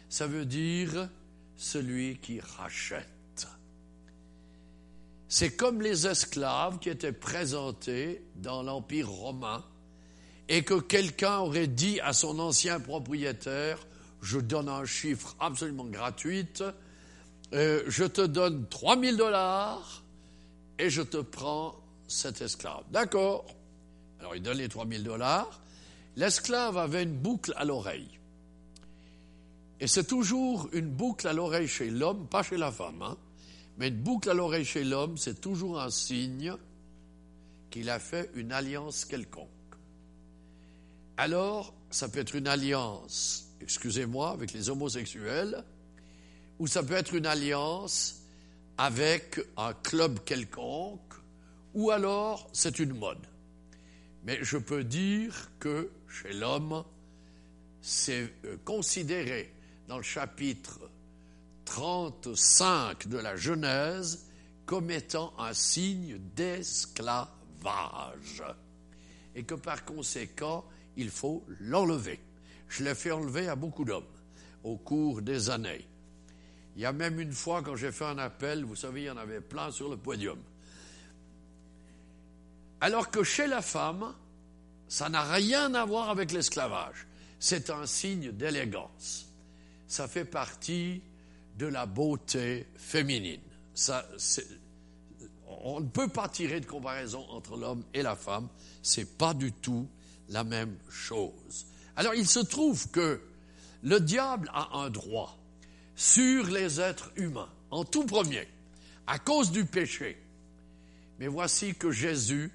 Ça 0.07 0.27
veut 0.27 0.45
dire 0.45 1.09
celui 1.57 2.19
qui 2.19 2.39
rachète. 2.39 3.47
C'est 5.27 5.55
comme 5.55 5.81
les 5.81 6.05
esclaves 6.05 6.77
qui 6.77 6.89
étaient 6.89 7.11
présentés 7.11 8.23
dans 8.35 8.61
l'Empire 8.61 9.09
romain 9.09 9.65
et 10.47 10.63
que 10.63 10.79
quelqu'un 10.79 11.39
aurait 11.39 11.65
dit 11.65 11.99
à 12.01 12.13
son 12.13 12.37
ancien 12.37 12.79
propriétaire, 12.79 13.79
je 14.21 14.37
donne 14.37 14.69
un 14.69 14.85
chiffre 14.85 15.35
absolument 15.39 15.85
gratuit, 15.85 16.45
euh, 17.53 17.83
je 17.87 18.03
te 18.03 18.21
donne 18.21 18.67
3000 18.69 19.17
dollars 19.17 20.00
et 20.77 20.89
je 20.89 21.01
te 21.01 21.17
prends 21.17 21.75
cet 22.07 22.41
esclave. 22.41 22.83
D'accord. 22.91 23.45
Alors 24.19 24.35
il 24.35 24.41
donne 24.41 24.57
les 24.57 24.69
3000 24.69 25.03
dollars. 25.03 25.61
L'esclave 26.15 26.77
avait 26.77 27.03
une 27.03 27.17
boucle 27.17 27.53
à 27.55 27.65
l'oreille. 27.65 28.19
Et 29.79 29.87
c'est 29.87 30.03
toujours 30.03 30.69
une 30.73 30.89
boucle 30.89 31.27
à 31.27 31.33
l'oreille 31.33 31.67
chez 31.67 31.89
l'homme, 31.89 32.27
pas 32.27 32.43
chez 32.43 32.57
la 32.57 32.71
femme, 32.71 33.01
hein. 33.01 33.17
mais 33.77 33.87
une 33.87 34.01
boucle 34.01 34.29
à 34.29 34.33
l'oreille 34.35 34.65
chez 34.65 34.83
l'homme, 34.83 35.17
c'est 35.17 35.41
toujours 35.41 35.81
un 35.81 35.89
signe 35.89 36.53
qu'il 37.71 37.89
a 37.89 37.97
fait 37.97 38.29
une 38.35 38.51
alliance 38.51 39.05
quelconque. 39.05 39.47
Alors, 41.17 41.73
ça 41.89 42.09
peut 42.09 42.19
être 42.19 42.35
une 42.35 42.47
alliance, 42.47 43.49
excusez-moi, 43.59 44.31
avec 44.31 44.53
les 44.53 44.69
homosexuels, 44.69 45.63
ou 46.59 46.67
ça 46.67 46.83
peut 46.83 46.93
être 46.93 47.15
une 47.15 47.25
alliance 47.25 48.20
avec 48.77 49.39
un 49.57 49.73
club 49.73 50.23
quelconque, 50.23 51.13
ou 51.73 51.91
alors 51.91 52.49
c'est 52.53 52.79
une 52.79 52.93
mode. 52.93 53.25
Mais 54.23 54.39
je 54.41 54.57
peux 54.57 54.83
dire 54.83 55.49
que 55.59 55.89
chez 56.07 56.33
l'homme, 56.33 56.83
c'est 57.81 58.31
euh, 58.45 58.57
considéré 58.63 59.53
dans 59.87 59.97
le 59.97 60.03
chapitre 60.03 60.79
35 61.65 63.07
de 63.07 63.17
la 63.17 63.35
Genèse 63.35 64.27
comme 64.65 64.91
étant 64.91 65.33
un 65.39 65.53
signe 65.53 66.17
d'esclavage. 66.35 67.29
Et 69.35 69.43
que 69.43 69.55
par 69.55 69.85
conséquent, 69.85 70.65
il 70.97 71.09
faut 71.09 71.43
l'enlever. 71.59 72.19
Je 72.67 72.83
l'ai 72.83 72.95
fait 72.95 73.11
enlever 73.11 73.47
à 73.47 73.55
beaucoup 73.55 73.85
d'hommes 73.85 74.03
au 74.63 74.77
cours 74.77 75.21
des 75.21 75.49
années. 75.49 75.87
Il 76.75 76.81
y 76.81 76.85
a 76.85 76.93
même 76.93 77.19
une 77.19 77.33
fois, 77.33 77.61
quand 77.61 77.75
j'ai 77.75 77.91
fait 77.91 78.05
un 78.05 78.17
appel, 78.17 78.63
vous 78.63 78.75
savez, 78.75 79.01
il 79.01 79.05
y 79.05 79.09
en 79.09 79.17
avait 79.17 79.41
plein 79.41 79.71
sur 79.71 79.89
le 79.89 79.97
podium. 79.97 80.39
Alors 82.79 83.11
que 83.11 83.23
chez 83.23 83.47
la 83.47 83.61
femme, 83.61 84.13
ça 84.87 85.09
n'a 85.09 85.23
rien 85.23 85.73
à 85.75 85.85
voir 85.85 86.09
avec 86.09 86.31
l'esclavage. 86.31 87.07
C'est 87.39 87.69
un 87.69 87.85
signe 87.85 88.31
d'élégance. 88.31 89.27
Ça 89.87 90.07
fait 90.07 90.25
partie 90.25 91.01
de 91.57 91.65
la 91.65 91.85
beauté 91.85 92.67
féminine. 92.75 93.41
On 95.47 95.79
ne 95.79 95.87
peut 95.87 96.07
pas 96.07 96.29
tirer 96.29 96.59
de 96.59 96.65
comparaison 96.65 97.25
entre 97.29 97.57
l'homme 97.57 97.83
et 97.93 98.01
la 98.01 98.15
femme. 98.15 98.47
C'est 98.81 99.17
pas 99.17 99.33
du 99.33 99.51
tout 99.51 99.87
la 100.29 100.43
même 100.43 100.77
chose. 100.89 101.67
Alors 101.95 102.15
il 102.15 102.27
se 102.27 102.39
trouve 102.39 102.89
que 102.89 103.21
le 103.83 103.99
diable 103.99 104.49
a 104.53 104.77
un 104.77 104.89
droit 104.89 105.37
sur 106.01 106.47
les 106.47 106.81
êtres 106.81 107.11
humains, 107.15 107.53
en 107.69 107.83
tout 107.83 108.07
premier, 108.07 108.47
à 109.05 109.19
cause 109.19 109.51
du 109.51 109.65
péché. 109.65 110.17
Mais 111.19 111.27
voici 111.27 111.75
que 111.75 111.91
Jésus 111.91 112.51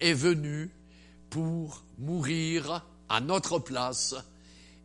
est 0.00 0.12
venu 0.12 0.68
pour 1.30 1.84
mourir 1.98 2.84
à 3.08 3.20
notre 3.20 3.60
place 3.60 4.16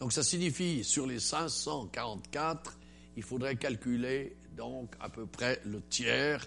Donc 0.00 0.12
ça 0.12 0.22
signifie, 0.22 0.82
sur 0.82 1.06
les 1.06 1.20
544, 1.20 2.76
il 3.16 3.22
faudrait 3.22 3.56
calculer 3.56 4.36
donc 4.56 4.92
à 5.00 5.08
peu 5.08 5.26
près 5.26 5.60
le 5.64 5.80
tiers 5.80 6.44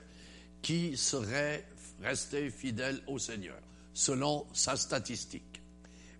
qui 0.61 0.97
serait 0.97 1.65
resté 2.01 2.49
fidèle 2.49 3.01
au 3.07 3.17
Seigneur, 3.17 3.57
selon 3.93 4.45
sa 4.53 4.75
statistique. 4.75 5.61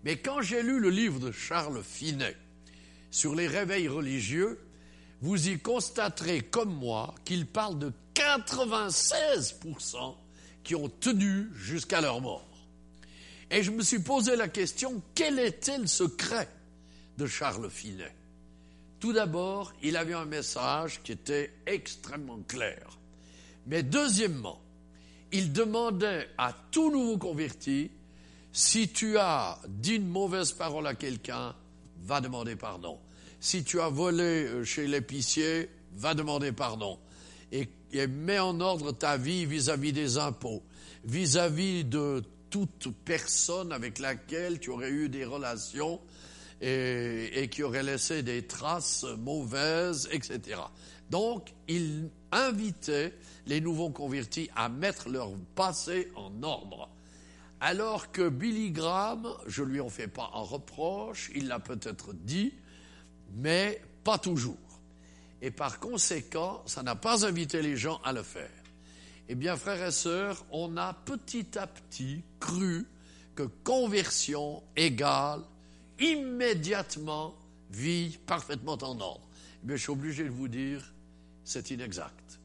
Mais 0.04 0.18
quand 0.18 0.42
j'ai 0.42 0.64
lu 0.64 0.80
le 0.80 0.90
livre 0.90 1.20
de 1.20 1.32
Charles 1.32 1.84
Finet 1.84 2.38
sur 3.12 3.36
les 3.36 3.48
réveils 3.48 3.88
religieux, 3.88 4.60
vous 5.22 5.50
y 5.50 5.60
constaterez 5.60 6.42
comme 6.42 6.74
moi 6.74 7.14
qu'il 7.24 7.46
parle 7.46 7.80
de 7.80 7.92
96% 8.16 10.16
qui 10.64 10.76
ont 10.76 10.90
tenu 10.90 11.50
jusqu'à 11.56 12.02
leur 12.02 12.22
mort. 12.22 12.48
Et 13.52 13.64
je 13.64 13.72
me 13.72 13.84
suis 13.84 14.00
posé 14.00 14.36
la 14.36 14.48
question, 14.48 15.02
quel 15.14 15.40
était 15.40 15.78
le 15.78 15.88
secret 15.88 16.50
de 17.18 17.28
Charles 17.28 17.70
Finet? 17.70 18.14
Tout 19.00 19.14
d'abord, 19.14 19.74
il 19.84 19.98
avait 19.98 20.14
un 20.14 20.26
message 20.26 21.02
qui 21.04 21.12
était 21.12 21.54
extrêmement 21.68 22.40
clair. 22.48 22.98
Mais 23.68 23.84
deuxièmement, 23.84 24.62
il 25.32 25.54
demandait 25.54 26.30
à 26.38 26.54
tout 26.72 26.92
nouveau 26.92 27.18
converti, 27.18 27.92
si 28.52 28.90
tu 28.90 29.18
as 29.18 29.60
dit 29.68 29.96
une 29.96 30.08
mauvaise 30.08 30.54
parole 30.54 30.88
à 30.88 30.96
quelqu'un, 30.96 31.56
va 32.00 32.22
demander 32.22 32.56
pardon 32.56 33.00
si 33.46 33.64
tu 33.64 33.80
as 33.80 33.90
volé 33.90 34.48
euh, 34.48 34.64
chez 34.64 34.88
l'épicier, 34.88 35.70
va 35.94 36.16
demander 36.16 36.52
pardon. 36.52 36.98
Et, 37.52 37.70
mets 38.08 38.40
en 38.40 38.60
ordre 38.60 38.92
ta 38.92 39.16
vie 39.16 39.46
vis-à-vis 39.46 39.94
des 39.94 40.18
impôts, 40.18 40.64
vis-à-vis 41.06 41.86
de 41.86 42.24
toute 42.50 42.90
personne 43.06 43.72
avec 43.72 44.00
laquelle 44.00 44.60
tu 44.60 44.70
aurais 44.72 44.90
eu 44.90 45.08
des 45.08 45.24
relations 45.24 46.02
et, 46.60 47.48
qui 47.50 47.64
aurait 47.64 47.84
laissé 47.84 48.22
des 48.22 48.48
traces 48.48 49.06
mauvaises, 49.20 50.10
etc. 50.12 50.60
Donc, 51.10 51.54
il 51.70 52.10
invitait 52.34 53.14
les 53.48 53.62
nouveaux 53.62 53.92
convertis 53.92 54.50
à 54.58 54.68
mettre 54.68 55.08
leur 55.08 55.32
passé 55.56 56.12
en 56.16 56.44
ordre. 56.44 56.90
Alors 57.62 58.12
que 58.12 58.28
Billy 58.28 58.72
Graham, 58.72 59.30
je 59.48 59.64
lui 59.64 59.80
en 59.80 59.90
fais 59.90 60.10
pas 60.10 60.32
un 60.34 60.42
reproche, 60.42 61.32
il 61.34 61.48
l'a 61.48 61.60
peut-être 61.60 62.14
dit, 62.14 62.52
mais 63.36 63.82
pas 64.04 64.18
toujours. 64.18 64.58
Et 65.42 65.52
par 65.52 65.80
conséquent, 65.80 66.64
ça 66.66 66.82
n'a 66.82 66.96
pas 66.96 67.26
invité 67.26 67.62
les 67.62 67.78
gens 67.78 68.00
à 68.04 68.14
le 68.14 68.24
faire. 68.24 68.50
Eh 69.28 69.36
bien, 69.36 69.58
frères 69.58 69.88
et 69.88 69.92
sœurs, 69.92 70.44
on 70.52 70.78
a 70.78 70.94
petit 70.94 71.58
à 71.58 71.68
petit 71.68 72.24
cru 72.40 72.86
que 73.36 73.44
conversion 73.64 74.64
égale 74.76 75.42
immédiatement 76.00 77.36
vie 77.72 78.18
parfaitement 78.26 78.78
en 78.82 79.00
ordre. 79.00 79.28
Eh 79.64 79.72
je 79.72 79.76
suis 79.76 79.92
obligé 79.92 80.24
de 80.24 80.30
vous 80.30 80.48
dire, 80.48 80.94
c'est 81.44 81.72
inexact. 81.72 82.40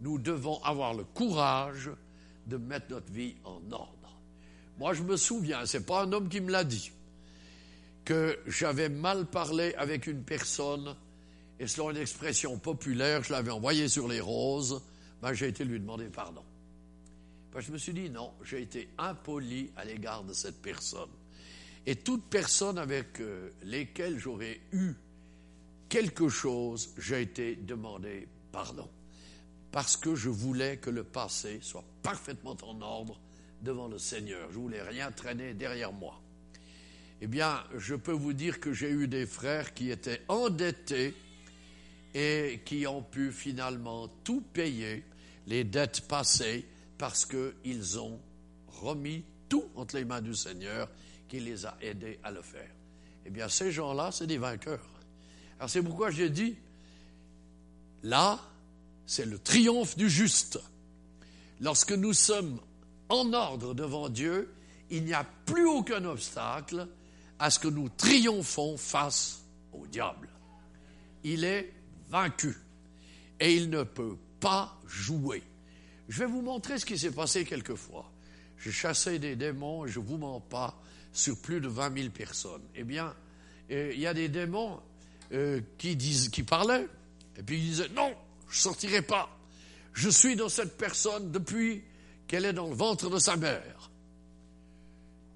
Nous 0.00 0.18
devons 0.18 0.62
avoir 0.64 0.94
le 0.94 1.04
courage 1.04 1.90
de 2.46 2.56
mettre 2.56 2.86
notre 2.90 3.12
vie 3.12 3.36
en 3.44 3.60
ordre. 3.70 4.18
Moi, 4.78 4.94
je 4.94 5.02
me 5.02 5.16
souviens, 5.16 5.66
c'est 5.66 5.84
pas 5.84 6.04
un 6.04 6.12
homme 6.12 6.28
qui 6.28 6.40
me 6.40 6.50
l'a 6.50 6.64
dit, 6.64 6.90
que 8.10 8.40
j'avais 8.48 8.88
mal 8.88 9.24
parlé 9.24 9.72
avec 9.76 10.08
une 10.08 10.24
personne, 10.24 10.96
et 11.60 11.68
selon 11.68 11.92
une 11.92 11.96
expression 11.96 12.58
populaire, 12.58 13.22
je 13.22 13.30
l'avais 13.30 13.52
envoyé 13.52 13.88
sur 13.88 14.08
les 14.08 14.18
roses, 14.18 14.82
ben, 15.22 15.32
j'ai 15.32 15.46
été 15.46 15.64
lui 15.64 15.78
demander 15.78 16.06
pardon. 16.06 16.42
Ben, 17.52 17.60
je 17.60 17.70
me 17.70 17.78
suis 17.78 17.92
dit, 17.92 18.10
non, 18.10 18.32
j'ai 18.42 18.62
été 18.62 18.88
impoli 18.98 19.70
à 19.76 19.84
l'égard 19.84 20.24
de 20.24 20.32
cette 20.32 20.60
personne. 20.60 21.08
Et 21.86 21.94
toute 21.94 22.24
personne 22.24 22.78
avec 22.78 23.20
euh, 23.20 23.50
lesquelles 23.62 24.18
j'aurais 24.18 24.60
eu 24.72 24.94
quelque 25.88 26.28
chose, 26.28 26.92
j'ai 26.98 27.22
été 27.22 27.54
demandé 27.54 28.26
pardon. 28.50 28.88
Parce 29.70 29.96
que 29.96 30.16
je 30.16 30.30
voulais 30.30 30.78
que 30.78 30.90
le 30.90 31.04
passé 31.04 31.60
soit 31.62 31.84
parfaitement 32.02 32.56
en 32.64 32.80
ordre 32.80 33.20
devant 33.62 33.86
le 33.86 33.98
Seigneur. 33.98 34.48
Je 34.50 34.58
voulais 34.58 34.82
rien 34.82 35.12
traîner 35.12 35.54
derrière 35.54 35.92
moi. 35.92 36.20
Eh 37.22 37.26
bien, 37.26 37.62
je 37.76 37.94
peux 37.94 38.12
vous 38.12 38.32
dire 38.32 38.60
que 38.60 38.72
j'ai 38.72 38.90
eu 38.90 39.06
des 39.06 39.26
frères 39.26 39.74
qui 39.74 39.90
étaient 39.90 40.22
endettés 40.28 41.14
et 42.14 42.62
qui 42.64 42.86
ont 42.86 43.02
pu 43.02 43.30
finalement 43.30 44.08
tout 44.24 44.40
payer, 44.40 45.04
les 45.46 45.64
dettes 45.64 46.08
passées, 46.08 46.66
parce 46.96 47.26
qu'ils 47.26 47.98
ont 47.98 48.18
remis 48.68 49.24
tout 49.48 49.64
entre 49.76 49.96
les 49.96 50.04
mains 50.04 50.22
du 50.22 50.34
Seigneur 50.34 50.88
qui 51.28 51.40
les 51.40 51.66
a 51.66 51.76
aidés 51.82 52.18
à 52.22 52.30
le 52.30 52.40
faire. 52.42 52.70
Eh 53.26 53.30
bien, 53.30 53.48
ces 53.48 53.70
gens-là, 53.70 54.10
c'est 54.12 54.26
des 54.26 54.38
vainqueurs. 54.38 54.88
Alors 55.58 55.68
c'est 55.68 55.82
pourquoi 55.82 56.10
j'ai 56.10 56.30
dit, 56.30 56.56
là, 58.02 58.40
c'est 59.04 59.26
le 59.26 59.38
triomphe 59.38 59.96
du 59.96 60.08
juste. 60.08 60.58
Lorsque 61.60 61.92
nous 61.92 62.14
sommes 62.14 62.58
en 63.10 63.32
ordre 63.34 63.74
devant 63.74 64.08
Dieu, 64.08 64.54
il 64.88 65.04
n'y 65.04 65.12
a 65.12 65.26
plus 65.44 65.66
aucun 65.66 66.04
obstacle 66.06 66.88
à 67.40 67.50
ce 67.50 67.58
que 67.58 67.68
nous 67.68 67.88
triomphons 67.88 68.76
face 68.76 69.42
au 69.72 69.86
diable. 69.86 70.28
Il 71.24 71.44
est 71.44 71.72
vaincu 72.10 72.54
et 73.40 73.54
il 73.54 73.70
ne 73.70 73.82
peut 73.82 74.16
pas 74.38 74.78
jouer. 74.86 75.42
Je 76.08 76.20
vais 76.20 76.26
vous 76.26 76.42
montrer 76.42 76.78
ce 76.78 76.84
qui 76.84 76.98
s'est 76.98 77.10
passé 77.10 77.44
quelquefois. 77.44 78.12
J'ai 78.58 78.72
chassé 78.72 79.18
des 79.18 79.36
démons 79.36 79.86
je 79.86 80.00
ne 80.00 80.04
vous 80.04 80.18
mens 80.18 80.40
pas 80.40 80.78
sur 81.12 81.40
plus 81.40 81.60
de 81.60 81.68
20 81.68 81.96
000 81.98 82.10
personnes. 82.10 82.62
Eh 82.74 82.84
bien, 82.84 83.14
euh, 83.70 83.90
il 83.94 84.00
y 84.00 84.06
a 84.06 84.14
des 84.14 84.28
démons 84.28 84.78
euh, 85.32 85.60
qui, 85.78 85.96
disent, 85.96 86.28
qui 86.28 86.42
parlaient 86.42 86.86
et 87.36 87.42
puis 87.42 87.56
ils 87.56 87.70
disaient 87.70 87.88
non, 87.96 88.14
je 88.48 88.56
ne 88.56 88.60
sortirai 88.60 89.00
pas. 89.00 89.30
Je 89.94 90.10
suis 90.10 90.36
dans 90.36 90.50
cette 90.50 90.76
personne 90.76 91.32
depuis 91.32 91.82
qu'elle 92.28 92.44
est 92.44 92.52
dans 92.52 92.68
le 92.68 92.74
ventre 92.74 93.08
de 93.08 93.18
sa 93.18 93.36
mère. 93.36 93.89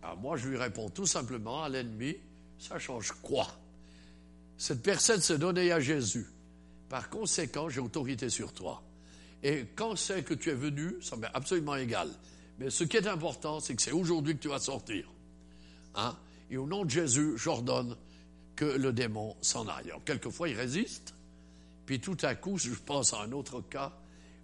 Alors 0.04 0.18
moi, 0.18 0.36
je 0.36 0.48
lui 0.48 0.58
réponds 0.58 0.90
tout 0.90 1.06
simplement 1.06 1.62
à 1.62 1.70
l'ennemi, 1.70 2.14
ça 2.58 2.78
change 2.78 3.12
quoi? 3.22 3.48
Cette 4.58 4.82
personne 4.82 5.22
s'est 5.22 5.38
donnée 5.38 5.72
à 5.72 5.80
Jésus. 5.80 6.26
Par 6.90 7.08
conséquent, 7.08 7.70
j'ai 7.70 7.80
autorité 7.80 8.28
sur 8.28 8.52
toi. 8.52 8.82
Et 9.42 9.64
quand 9.74 9.96
c'est 9.96 10.22
que 10.22 10.34
tu 10.34 10.50
es 10.50 10.54
venu, 10.54 10.96
ça 11.00 11.16
m'est 11.16 11.30
absolument 11.32 11.76
égal. 11.76 12.10
Mais 12.58 12.68
ce 12.68 12.84
qui 12.84 12.98
est 12.98 13.06
important, 13.06 13.60
c'est 13.60 13.74
que 13.74 13.80
c'est 13.80 13.92
aujourd'hui 13.92 14.36
que 14.36 14.42
tu 14.42 14.48
vas 14.48 14.58
sortir. 14.58 15.10
Hein? 15.94 16.14
Et 16.50 16.58
au 16.58 16.66
nom 16.66 16.84
de 16.84 16.90
Jésus, 16.90 17.38
j'ordonne 17.38 17.96
que 18.56 18.66
le 18.66 18.92
démon 18.92 19.34
s'en 19.40 19.66
aille. 19.68 19.86
Alors, 19.86 20.04
quelquefois, 20.04 20.50
il 20.50 20.56
résiste. 20.56 21.14
Puis 21.86 21.98
tout 21.98 22.18
à 22.20 22.34
coup, 22.34 22.58
je 22.58 22.74
pense 22.74 23.14
à 23.14 23.22
un 23.22 23.32
autre 23.32 23.62
cas 23.62 23.92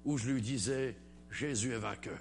où 0.07 0.17
je 0.17 0.31
lui 0.31 0.41
disais, 0.41 0.97
Jésus 1.31 1.75
est 1.75 1.79
vainqueur. 1.79 2.19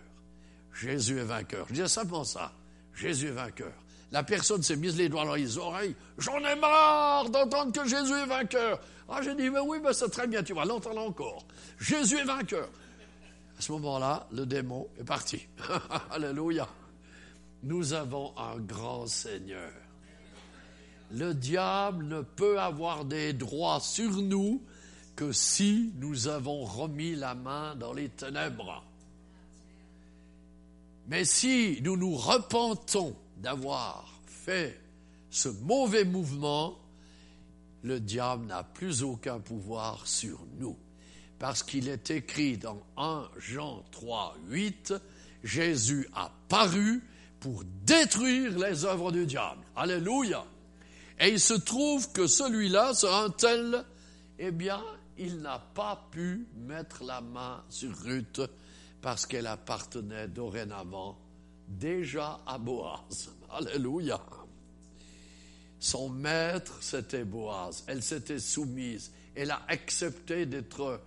Jésus 0.74 1.20
est 1.20 1.24
vainqueur. 1.24 1.68
Je 1.70 1.76
disais 1.76 1.88
simplement 1.88 2.26
ça. 2.26 2.54
Jésus 2.94 3.28
est 3.28 3.32
vainqueur. 3.32 3.74
La 4.12 4.24
personne 4.24 4.64
s'est 4.64 4.76
mise 4.76 4.98
les 4.98 5.08
doigts 5.08 5.26
dans 5.26 5.36
les 5.36 5.58
oreilles. 5.58 5.96
J'en 6.18 6.40
ai 6.40 6.56
marre 6.56 7.30
d'entendre 7.30 7.72
que 7.72 7.88
Jésus 7.88 8.14
est 8.14 8.26
vainqueur. 8.26 8.80
Ah, 9.08 9.22
j'ai 9.24 9.36
dit, 9.36 9.50
mais 9.50 9.60
oui, 9.60 9.80
mais 9.84 9.94
c'est 9.94 10.10
très 10.10 10.28
bien, 10.28 10.44
tu 10.44 10.54
vas 10.54 10.66
l'entendre 10.66 11.02
encore. 11.02 11.46
Jésus 11.80 12.18
est 12.18 12.26
vainqueur. 12.26 12.70
À 13.58 13.62
ce 13.62 13.72
moment-là, 13.74 14.28
le 14.32 14.46
démon 14.46 14.88
est 15.00 15.04
parti. 15.04 15.48
Alléluia. 16.12 16.68
Nous 17.64 17.94
avons 17.94 18.34
un 18.38 18.58
grand 18.58 19.06
Seigneur. 19.06 19.72
Le 21.12 21.34
diable 21.34 22.06
ne 22.06 22.22
peut 22.22 22.60
avoir 22.60 23.04
des 23.04 23.34
droits 23.34 23.80
sur 23.80 24.12
nous 24.12 24.64
que 25.16 25.32
si 25.32 25.92
nous 25.98 26.28
avons 26.28 26.64
remis 26.64 27.16
la 27.16 27.36
main 27.36 27.76
dans 27.76 27.94
les 27.94 28.10
ténèbres. 28.10 28.84
Mais 31.10 31.26
si 31.26 31.80
nous 31.82 31.98
nous 31.98 32.16
repentons 32.16 33.16
d'avoir 33.38 34.22
fait 34.28 34.80
ce 35.32 35.50
mauvais 35.50 36.06
mouvement, 36.06 36.78
le 37.82 38.00
diable 38.00 38.46
n'a 38.46 38.64
plus 38.64 39.02
aucun 39.02 39.40
pouvoir 39.40 40.06
sur 40.06 40.40
nous. 40.60 40.78
Parce 41.40 41.64
qu'il 41.64 41.88
est 41.88 42.12
écrit 42.12 42.58
dans 42.58 42.80
1 42.98 43.28
Jean 43.40 43.84
3, 43.92 44.38
8, 44.50 44.94
Jésus 45.44 46.08
a 46.14 46.32
paru 46.48 47.02
pour 47.40 47.64
détruire 47.86 48.60
les 48.60 48.86
œuvres 48.86 49.12
du 49.12 49.26
diable. 49.26 49.62
Alléluia. 49.76 50.46
Et 51.20 51.30
il 51.30 51.40
se 51.40 51.56
trouve 51.56 52.12
que 52.12 52.28
celui-là, 52.28 52.94
ce 52.94 53.08
un 53.08 53.32
tel, 53.32 53.84
eh 54.38 54.52
bien, 54.52 54.84
il 55.18 55.38
n'a 55.38 55.58
pas 55.74 56.08
pu 56.12 56.46
mettre 56.56 57.04
la 57.04 57.22
main 57.22 57.64
sur 57.70 57.98
Ruth 58.04 58.42
parce 59.02 59.26
qu'elle 59.26 59.48
appartenait 59.48 60.28
dorénavant 60.28 61.18
déjà 61.68 62.42
à 62.46 62.58
Boaz. 62.58 63.32
Alléluia. 63.50 64.20
Son 65.80 66.10
maître, 66.10 66.78
c'était 66.82 67.24
Boaz. 67.24 67.84
Elle 67.88 68.04
s'était 68.04 68.40
soumise. 68.40 69.12
Elle 69.36 69.52
a 69.52 69.62
accepté 69.68 70.46
d'être 70.46 71.02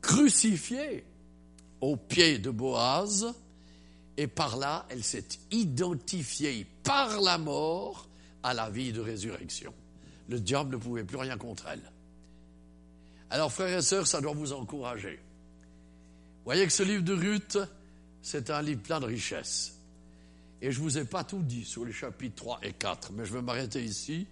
crucifiée 0.00 1.04
aux 1.80 1.96
pieds 1.96 2.38
de 2.38 2.50
Boaz. 2.50 3.34
Et 4.16 4.28
par 4.28 4.56
là, 4.56 4.86
elle 4.90 5.02
s'est 5.02 5.26
identifiée 5.50 6.64
par 6.84 7.20
la 7.20 7.36
mort 7.36 8.08
à 8.44 8.54
la 8.54 8.70
vie 8.70 8.92
de 8.92 9.00
résurrection. 9.00 9.74
Le 10.28 10.38
diable 10.38 10.76
ne 10.76 10.80
pouvait 10.80 11.04
plus 11.04 11.16
rien 11.16 11.36
contre 11.36 11.66
elle. 11.66 11.82
Alors, 13.34 13.50
frères 13.52 13.76
et 13.76 13.82
sœurs, 13.82 14.06
ça 14.06 14.20
doit 14.20 14.32
vous 14.32 14.52
encourager. 14.52 15.18
Voyez 16.44 16.64
que 16.66 16.72
ce 16.72 16.84
livre 16.84 17.02
de 17.02 17.14
Ruth, 17.14 17.58
c'est 18.22 18.48
un 18.48 18.62
livre 18.62 18.80
plein 18.80 19.00
de 19.00 19.06
richesses. 19.06 19.76
Et 20.62 20.70
je 20.70 20.78
ne 20.78 20.84
vous 20.84 20.98
ai 20.98 21.04
pas 21.04 21.24
tout 21.24 21.42
dit 21.42 21.64
sur 21.64 21.84
les 21.84 21.92
chapitres 21.92 22.36
3 22.36 22.60
et 22.62 22.72
4, 22.72 23.10
mais 23.10 23.24
je 23.26 23.32
vais 23.32 23.42
m'arrêter 23.42 23.82
ici 23.82 24.28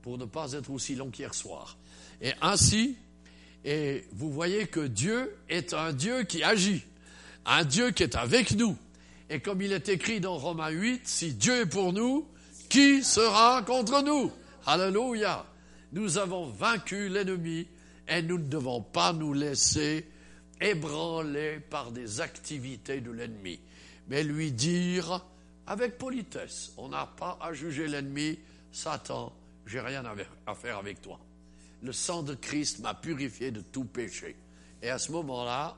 pour 0.00 0.16
ne 0.16 0.24
pas 0.24 0.52
être 0.52 0.70
aussi 0.70 0.94
long 0.94 1.10
qu'hier 1.10 1.34
soir. 1.34 1.76
Et 2.22 2.32
ainsi, 2.40 2.96
et 3.62 4.06
vous 4.12 4.32
voyez 4.32 4.66
que 4.66 4.80
Dieu 4.80 5.36
est 5.50 5.74
un 5.74 5.92
Dieu 5.92 6.22
qui 6.22 6.42
agit, 6.42 6.82
un 7.44 7.62
Dieu 7.62 7.90
qui 7.90 8.04
est 8.04 8.16
avec 8.16 8.52
nous. 8.52 8.74
Et 9.28 9.40
comme 9.40 9.60
il 9.60 9.72
est 9.72 9.90
écrit 9.90 10.18
dans 10.18 10.38
Romains 10.38 10.70
8, 10.70 11.02
si 11.06 11.34
Dieu 11.34 11.60
est 11.60 11.66
pour 11.66 11.92
nous, 11.92 12.26
qui 12.70 13.04
sera 13.04 13.60
contre 13.60 14.02
nous? 14.02 14.32
Alléluia. 14.64 15.44
Nous 15.92 16.16
avons 16.16 16.46
vaincu 16.46 17.10
l'ennemi 17.10 17.66
et 18.08 18.22
nous 18.22 18.38
ne 18.38 18.48
devons 18.48 18.82
pas 18.82 19.12
nous 19.12 19.32
laisser 19.32 20.06
ébranler 20.60 21.60
par 21.60 21.92
des 21.92 22.20
activités 22.20 23.00
de 23.00 23.10
l'ennemi, 23.10 23.60
mais 24.08 24.22
lui 24.22 24.52
dire 24.52 25.24
avec 25.66 25.98
politesse, 25.98 26.72
on 26.76 26.88
n'a 26.88 27.06
pas 27.06 27.38
à 27.40 27.52
juger 27.52 27.88
l'ennemi, 27.88 28.38
Satan, 28.70 29.32
j'ai 29.66 29.80
rien 29.80 30.04
à 30.46 30.54
faire 30.54 30.78
avec 30.78 31.02
toi. 31.02 31.18
Le 31.82 31.92
sang 31.92 32.22
de 32.22 32.34
Christ 32.34 32.78
m'a 32.78 32.94
purifié 32.94 33.50
de 33.50 33.60
tout 33.60 33.84
péché. 33.84 34.36
Et 34.80 34.90
à 34.90 34.98
ce 34.98 35.12
moment-là, 35.12 35.76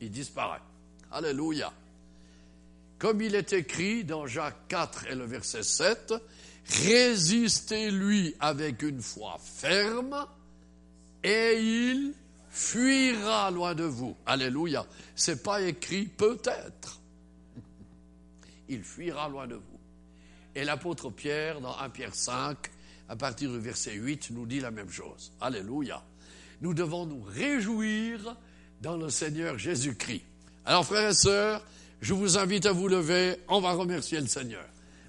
il 0.00 0.10
disparaît. 0.10 0.60
Alléluia. 1.10 1.72
comme 2.98 3.22
il 3.22 3.34
est 3.34 3.52
écrit 3.52 4.04
dans 4.04 4.26
Jacques 4.26 4.66
4 4.68 5.06
et 5.06 5.14
le 5.14 5.24
verset 5.24 5.62
7, 5.62 6.14
résistez-lui 6.84 8.34
avec 8.40 8.82
une 8.82 9.00
foi 9.00 9.38
ferme 9.40 10.26
et 11.22 11.58
il 11.58 12.14
fuira 12.50 13.50
loin 13.50 13.74
de 13.74 13.84
vous. 13.84 14.16
Alléluia. 14.26 14.86
C'est 15.14 15.42
pas 15.42 15.62
écrit 15.62 16.06
peut-être. 16.06 17.00
Il 18.68 18.82
fuira 18.82 19.28
loin 19.28 19.46
de 19.46 19.54
vous. 19.54 19.78
Et 20.54 20.64
l'apôtre 20.64 21.10
Pierre, 21.10 21.60
dans 21.60 21.76
1 21.78 21.88
Pierre 21.90 22.14
5, 22.14 22.56
à 23.08 23.16
partir 23.16 23.50
du 23.50 23.58
verset 23.58 23.94
8, 23.94 24.30
nous 24.30 24.46
dit 24.46 24.60
la 24.60 24.70
même 24.70 24.90
chose. 24.90 25.32
Alléluia. 25.40 26.02
Nous 26.60 26.74
devons 26.74 27.06
nous 27.06 27.22
réjouir 27.22 28.36
dans 28.82 28.96
le 28.96 29.08
Seigneur 29.08 29.58
Jésus-Christ. 29.58 30.24
Alors, 30.64 30.84
frères 30.84 31.10
et 31.10 31.14
sœurs, 31.14 31.64
je 32.00 32.12
vous 32.12 32.38
invite 32.38 32.66
à 32.66 32.72
vous 32.72 32.88
lever. 32.88 33.36
On 33.48 33.60
va 33.60 33.72
remercier 33.72 34.20
le 34.20 34.26
Seigneur 34.26 34.64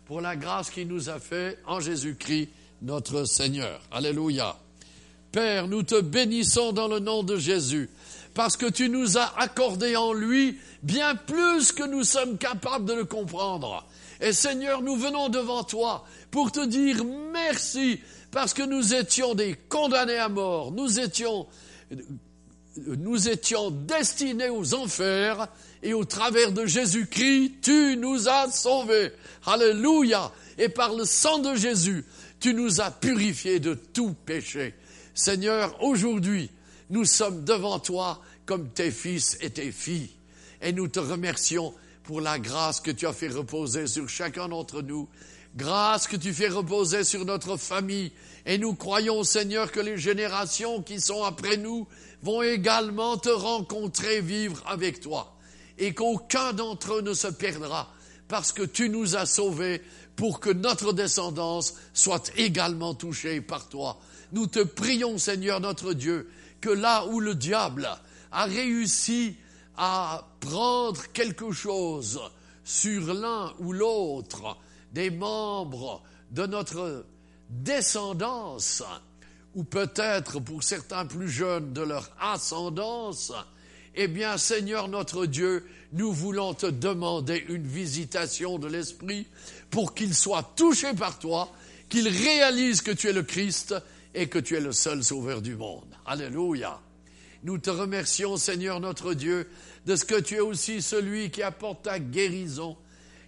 pour 0.05 0.21
la 0.21 0.35
grâce 0.35 0.69
qu'il 0.71 0.87
nous 0.87 1.09
a 1.09 1.19
fait 1.19 1.59
en 1.65 1.79
Jésus-Christ, 1.79 2.49
notre 2.81 3.25
Seigneur. 3.25 3.81
Alléluia. 3.91 4.55
Père, 5.31 5.67
nous 5.67 5.83
te 5.83 5.99
bénissons 6.01 6.71
dans 6.71 6.87
le 6.87 6.99
nom 6.99 7.23
de 7.23 7.37
Jésus, 7.37 7.89
parce 8.33 8.57
que 8.57 8.65
tu 8.65 8.89
nous 8.89 9.17
as 9.17 9.31
accordé 9.37 9.95
en 9.95 10.11
lui 10.13 10.57
bien 10.81 11.15
plus 11.15 11.71
que 11.71 11.83
nous 11.83 12.03
sommes 12.03 12.37
capables 12.37 12.85
de 12.85 12.93
le 12.93 13.05
comprendre. 13.05 13.85
Et 14.21 14.33
Seigneur, 14.33 14.81
nous 14.81 14.95
venons 14.95 15.29
devant 15.29 15.63
toi 15.63 16.05
pour 16.31 16.51
te 16.51 16.65
dire 16.65 17.03
merci, 17.31 17.99
parce 18.31 18.53
que 18.53 18.63
nous 18.63 18.93
étions 18.93 19.35
des 19.35 19.55
condamnés 19.69 20.17
à 20.17 20.29
mort, 20.29 20.71
nous 20.71 20.99
étions, 20.99 21.47
nous 22.77 23.29
étions 23.29 23.69
destinés 23.69 24.49
aux 24.49 24.73
enfers, 24.73 25.47
et 25.81 25.93
au 25.93 26.03
travers 26.05 26.51
de 26.51 26.65
Jésus-Christ, 26.65 27.61
tu 27.61 27.97
nous 27.97 28.27
as 28.27 28.51
sauvés. 28.51 29.11
Alléluia. 29.45 30.31
Et 30.57 30.69
par 30.69 30.93
le 30.93 31.05
sang 31.05 31.39
de 31.39 31.55
Jésus, 31.55 32.03
tu 32.39 32.53
nous 32.53 32.81
as 32.81 32.91
purifiés 32.91 33.59
de 33.59 33.75
tout 33.75 34.13
péché. 34.25 34.73
Seigneur, 35.13 35.81
aujourd'hui, 35.83 36.49
nous 36.89 37.05
sommes 37.05 37.43
devant 37.43 37.79
toi 37.79 38.21
comme 38.45 38.69
tes 38.69 38.91
fils 38.91 39.37
et 39.41 39.49
tes 39.49 39.71
filles. 39.71 40.09
Et 40.61 40.73
nous 40.73 40.87
te 40.87 40.99
remercions 40.99 41.73
pour 42.03 42.21
la 42.21 42.39
grâce 42.39 42.81
que 42.81 42.91
tu 42.91 43.05
as 43.05 43.13
fait 43.13 43.27
reposer 43.27 43.87
sur 43.87 44.09
chacun 44.09 44.49
d'entre 44.49 44.81
nous. 44.81 45.07
Grâce 45.55 46.07
que 46.07 46.15
tu 46.15 46.33
fais 46.33 46.47
reposer 46.47 47.03
sur 47.03 47.25
notre 47.25 47.57
famille. 47.57 48.11
Et 48.45 48.57
nous 48.57 48.73
croyons, 48.75 49.23
Seigneur, 49.23 49.71
que 49.71 49.79
les 49.79 49.97
générations 49.97 50.81
qui 50.81 50.99
sont 50.99 51.23
après 51.23 51.57
nous 51.57 51.87
vont 52.21 52.41
également 52.41 53.17
te 53.17 53.29
rencontrer, 53.29 54.21
vivre 54.21 54.63
avec 54.67 54.99
toi. 54.99 55.35
Et 55.77 55.93
qu'aucun 55.93 56.53
d'entre 56.53 56.95
eux 56.95 57.01
ne 57.01 57.13
se 57.13 57.27
perdra 57.27 57.93
parce 58.27 58.51
que 58.51 58.63
tu 58.63 58.89
nous 58.89 59.15
as 59.15 59.25
sauvés 59.25 59.81
pour 60.15 60.39
que 60.39 60.49
notre 60.49 60.93
descendance 60.93 61.73
soit 61.93 62.31
également 62.37 62.93
touchée 62.93 63.41
par 63.41 63.69
toi. 63.69 63.99
Nous 64.31 64.47
te 64.47 64.59
prions, 64.59 65.17
Seigneur 65.17 65.59
notre 65.59 65.93
Dieu, 65.93 66.29
que 66.61 66.69
là 66.69 67.05
où 67.07 67.19
le 67.19 67.35
diable 67.35 67.89
a 68.31 68.45
réussi 68.45 69.35
à 69.77 70.27
prendre 70.39 71.01
quelque 71.13 71.51
chose 71.51 72.19
sur 72.63 73.13
l'un 73.13 73.53
ou 73.59 73.73
l'autre 73.73 74.57
des 74.93 75.09
membres 75.09 76.03
de 76.31 76.45
notre 76.45 77.05
descendance, 77.49 78.83
ou 79.55 79.63
peut-être 79.63 80.39
pour 80.39 80.63
certains 80.63 81.05
plus 81.05 81.29
jeunes 81.29 81.73
de 81.73 81.81
leur 81.81 82.09
ascendance, 82.19 83.33
eh 83.95 84.07
bien 84.07 84.37
Seigneur 84.37 84.87
notre 84.87 85.25
Dieu, 85.25 85.65
nous 85.93 86.11
voulons 86.13 86.53
te 86.53 86.67
demander 86.67 87.43
une 87.49 87.65
visitation 87.65 88.59
de 88.59 88.67
l'Esprit 88.67 89.25
pour 89.71 89.95
qu'il 89.95 90.13
soit 90.13 90.53
touché 90.55 90.93
par 90.93 91.17
toi, 91.17 91.51
qu'il 91.89 92.07
réalise 92.07 92.81
que 92.81 92.91
tu 92.91 93.07
es 93.07 93.13
le 93.13 93.23
Christ 93.23 93.73
et 94.13 94.27
que 94.27 94.39
tu 94.39 94.55
es 94.55 94.59
le 94.59 94.71
seul 94.71 95.03
sauveur 95.03 95.41
du 95.41 95.55
monde. 95.55 95.95
Alléluia. 96.05 96.79
Nous 97.43 97.57
te 97.57 97.69
remercions 97.69 98.37
Seigneur 98.37 98.79
notre 98.79 99.13
Dieu 99.13 99.49
de 99.85 99.95
ce 99.95 100.05
que 100.05 100.19
tu 100.19 100.35
es 100.35 100.39
aussi 100.39 100.81
celui 100.81 101.31
qui 101.31 101.41
apporte 101.41 101.83
ta 101.83 101.99
guérison. 101.99 102.75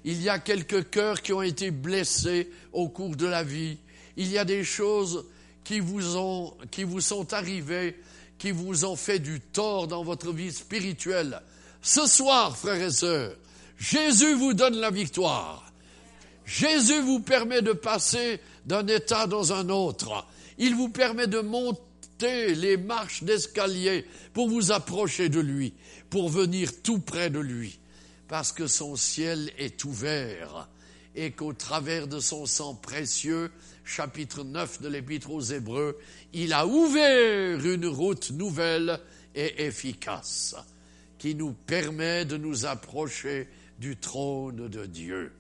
Il 0.04 0.22
y 0.22 0.30
a 0.30 0.40
quelques 0.40 0.90
cœurs 0.90 1.22
qui 1.22 1.32
ont 1.32 1.42
été 1.42 1.72
blessés 1.72 2.50
au 2.74 2.90
cours 2.90 3.16
de 3.16 3.28
la 3.28 3.44
vie. 3.44 3.78
Il 4.18 4.30
y 4.30 4.38
a 4.38 4.46
des 4.46 4.64
choses 4.64 5.26
qui 5.64 5.80
vous, 5.80 6.18
ont, 6.18 6.58
qui 6.72 6.84
vous 6.84 7.00
sont 7.00 7.34
arrivées, 7.34 8.02
qui 8.38 8.52
vous 8.52 8.84
ont 8.84 8.96
fait 8.96 9.20
du 9.20 9.40
tort 9.40 9.88
dans 9.88 10.04
votre 10.04 10.34
vie 10.34 10.52
spirituelle. 10.52 11.42
Ce 11.82 12.06
soir, 12.06 12.58
frères 12.58 12.82
et 12.82 12.92
sœurs, 12.92 13.36
Jésus 13.78 14.34
vous 14.34 14.54
donne 14.54 14.76
la 14.76 14.92
victoire. 14.92 15.72
Jésus 16.46 17.00
vous 17.02 17.20
permet 17.20 17.62
de 17.62 17.72
passer 17.72 18.40
d'un 18.66 18.86
état 18.88 19.28
dans 19.28 19.54
un 19.54 19.70
autre. 19.70 20.26
Il 20.64 20.76
vous 20.76 20.90
permet 20.90 21.26
de 21.26 21.40
monter 21.40 22.54
les 22.54 22.78
marches 22.78 23.24
d'escalier 23.24 24.06
pour 24.32 24.48
vous 24.48 24.72
approcher 24.72 25.28
de 25.28 25.40
lui 25.40 25.74
pour 26.12 26.30
venir 26.30 26.84
tout 26.84 27.00
près 27.00 27.32
de 27.32 27.40
lui, 27.40 27.80
parce 28.28 28.52
que 28.52 28.68
son 28.68 28.96
ciel 28.96 29.52
est 29.58 29.84
ouvert 29.86 30.70
et 31.16 31.32
qu'au 31.32 31.54
travers 31.54 32.08
de 32.08 32.20
son 32.20 32.46
sang 32.46 32.76
précieux, 32.76 33.52
chapitre 33.84 34.44
9 34.44 34.84
de 34.84 34.88
l'Épître 34.88 35.32
aux 35.32 35.42
Hébreux, 35.42 35.98
il 36.32 36.54
a 36.54 36.68
ouvert 36.68 37.66
une 37.66 37.88
route 37.88 38.30
nouvelle 38.30 39.00
et 39.34 39.66
efficace 39.66 40.56
qui 41.18 41.34
nous 41.34 41.54
permet 41.54 42.24
de 42.24 42.38
nous 42.38 42.68
approcher 42.68 43.50
du 43.80 43.98
trône 43.98 44.68
de 44.68 44.86
Dieu. 44.86 45.34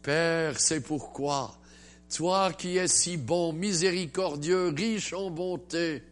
Père, 0.00 0.60
c'est 0.60 0.80
pourquoi, 0.80 1.58
toi 2.14 2.52
qui 2.52 2.76
es 2.76 2.88
si 2.88 3.16
bon, 3.16 3.52
miséricordieux, 3.52 4.68
riche 4.68 5.12
en 5.12 5.30
bonté, 5.30 6.02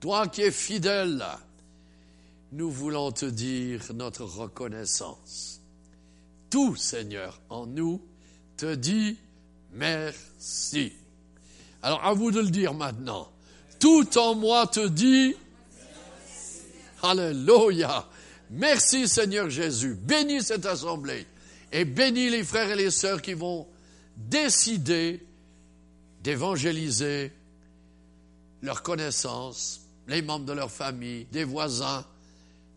toi 0.00 0.28
qui 0.28 0.42
es 0.42 0.50
fidèle, 0.50 1.24
nous 2.52 2.70
voulons 2.70 3.12
te 3.12 3.26
dire 3.26 3.82
notre 3.94 4.24
reconnaissance. 4.24 5.60
Tout, 6.50 6.76
Seigneur, 6.76 7.40
en 7.50 7.66
nous, 7.66 8.00
te 8.56 8.74
dit 8.74 9.16
merci. 9.72 10.92
Alors 11.82 12.04
à 12.04 12.12
vous 12.14 12.30
de 12.30 12.40
le 12.40 12.50
dire 12.50 12.74
maintenant. 12.74 13.30
Tout 13.78 14.18
en 14.18 14.34
moi 14.34 14.66
te 14.66 14.86
dit 14.88 15.34
Alléluia. 17.02 18.06
Merci 18.50 19.06
Seigneur 19.06 19.50
Jésus. 19.50 19.94
Bénis 19.94 20.42
cette 20.42 20.66
assemblée 20.66 21.26
et 21.70 21.84
bénis 21.84 22.30
les 22.30 22.42
frères 22.42 22.70
et 22.70 22.76
les 22.76 22.90
sœurs 22.90 23.22
qui 23.22 23.34
vont 23.34 23.66
décider 24.16 25.22
d'évangéliser 26.28 27.32
leur 28.60 28.82
connaissance, 28.82 29.88
les 30.08 30.20
membres 30.20 30.44
de 30.44 30.52
leur 30.52 30.70
famille, 30.70 31.24
des 31.32 31.44
voisins, 31.44 32.04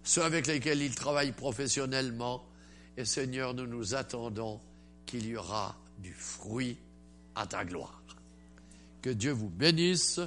ceux 0.03 0.23
avec 0.23 0.47
lesquels 0.47 0.81
ils 0.81 0.95
travaillent 0.95 1.33
professionnellement. 1.33 2.45
Et 2.95 3.03
Seigneur, 3.03 3.53
nous 3.53 3.67
nous 3.67 3.93
attendons 3.93 4.61
qu'il 5.05 5.27
y 5.27 5.35
aura 5.35 5.75
du 5.97 6.13
fruit 6.13 6.77
à 7.35 7.45
ta 7.45 7.65
gloire. 7.65 8.01
Que 9.01 9.09
Dieu 9.09 9.33
vous 9.33 9.49
bénisse 9.49 10.21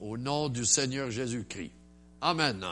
au 0.00 0.16
nom 0.16 0.48
du 0.48 0.64
Seigneur 0.64 1.10
Jésus-Christ. 1.10 1.72
Amen. 2.20 2.64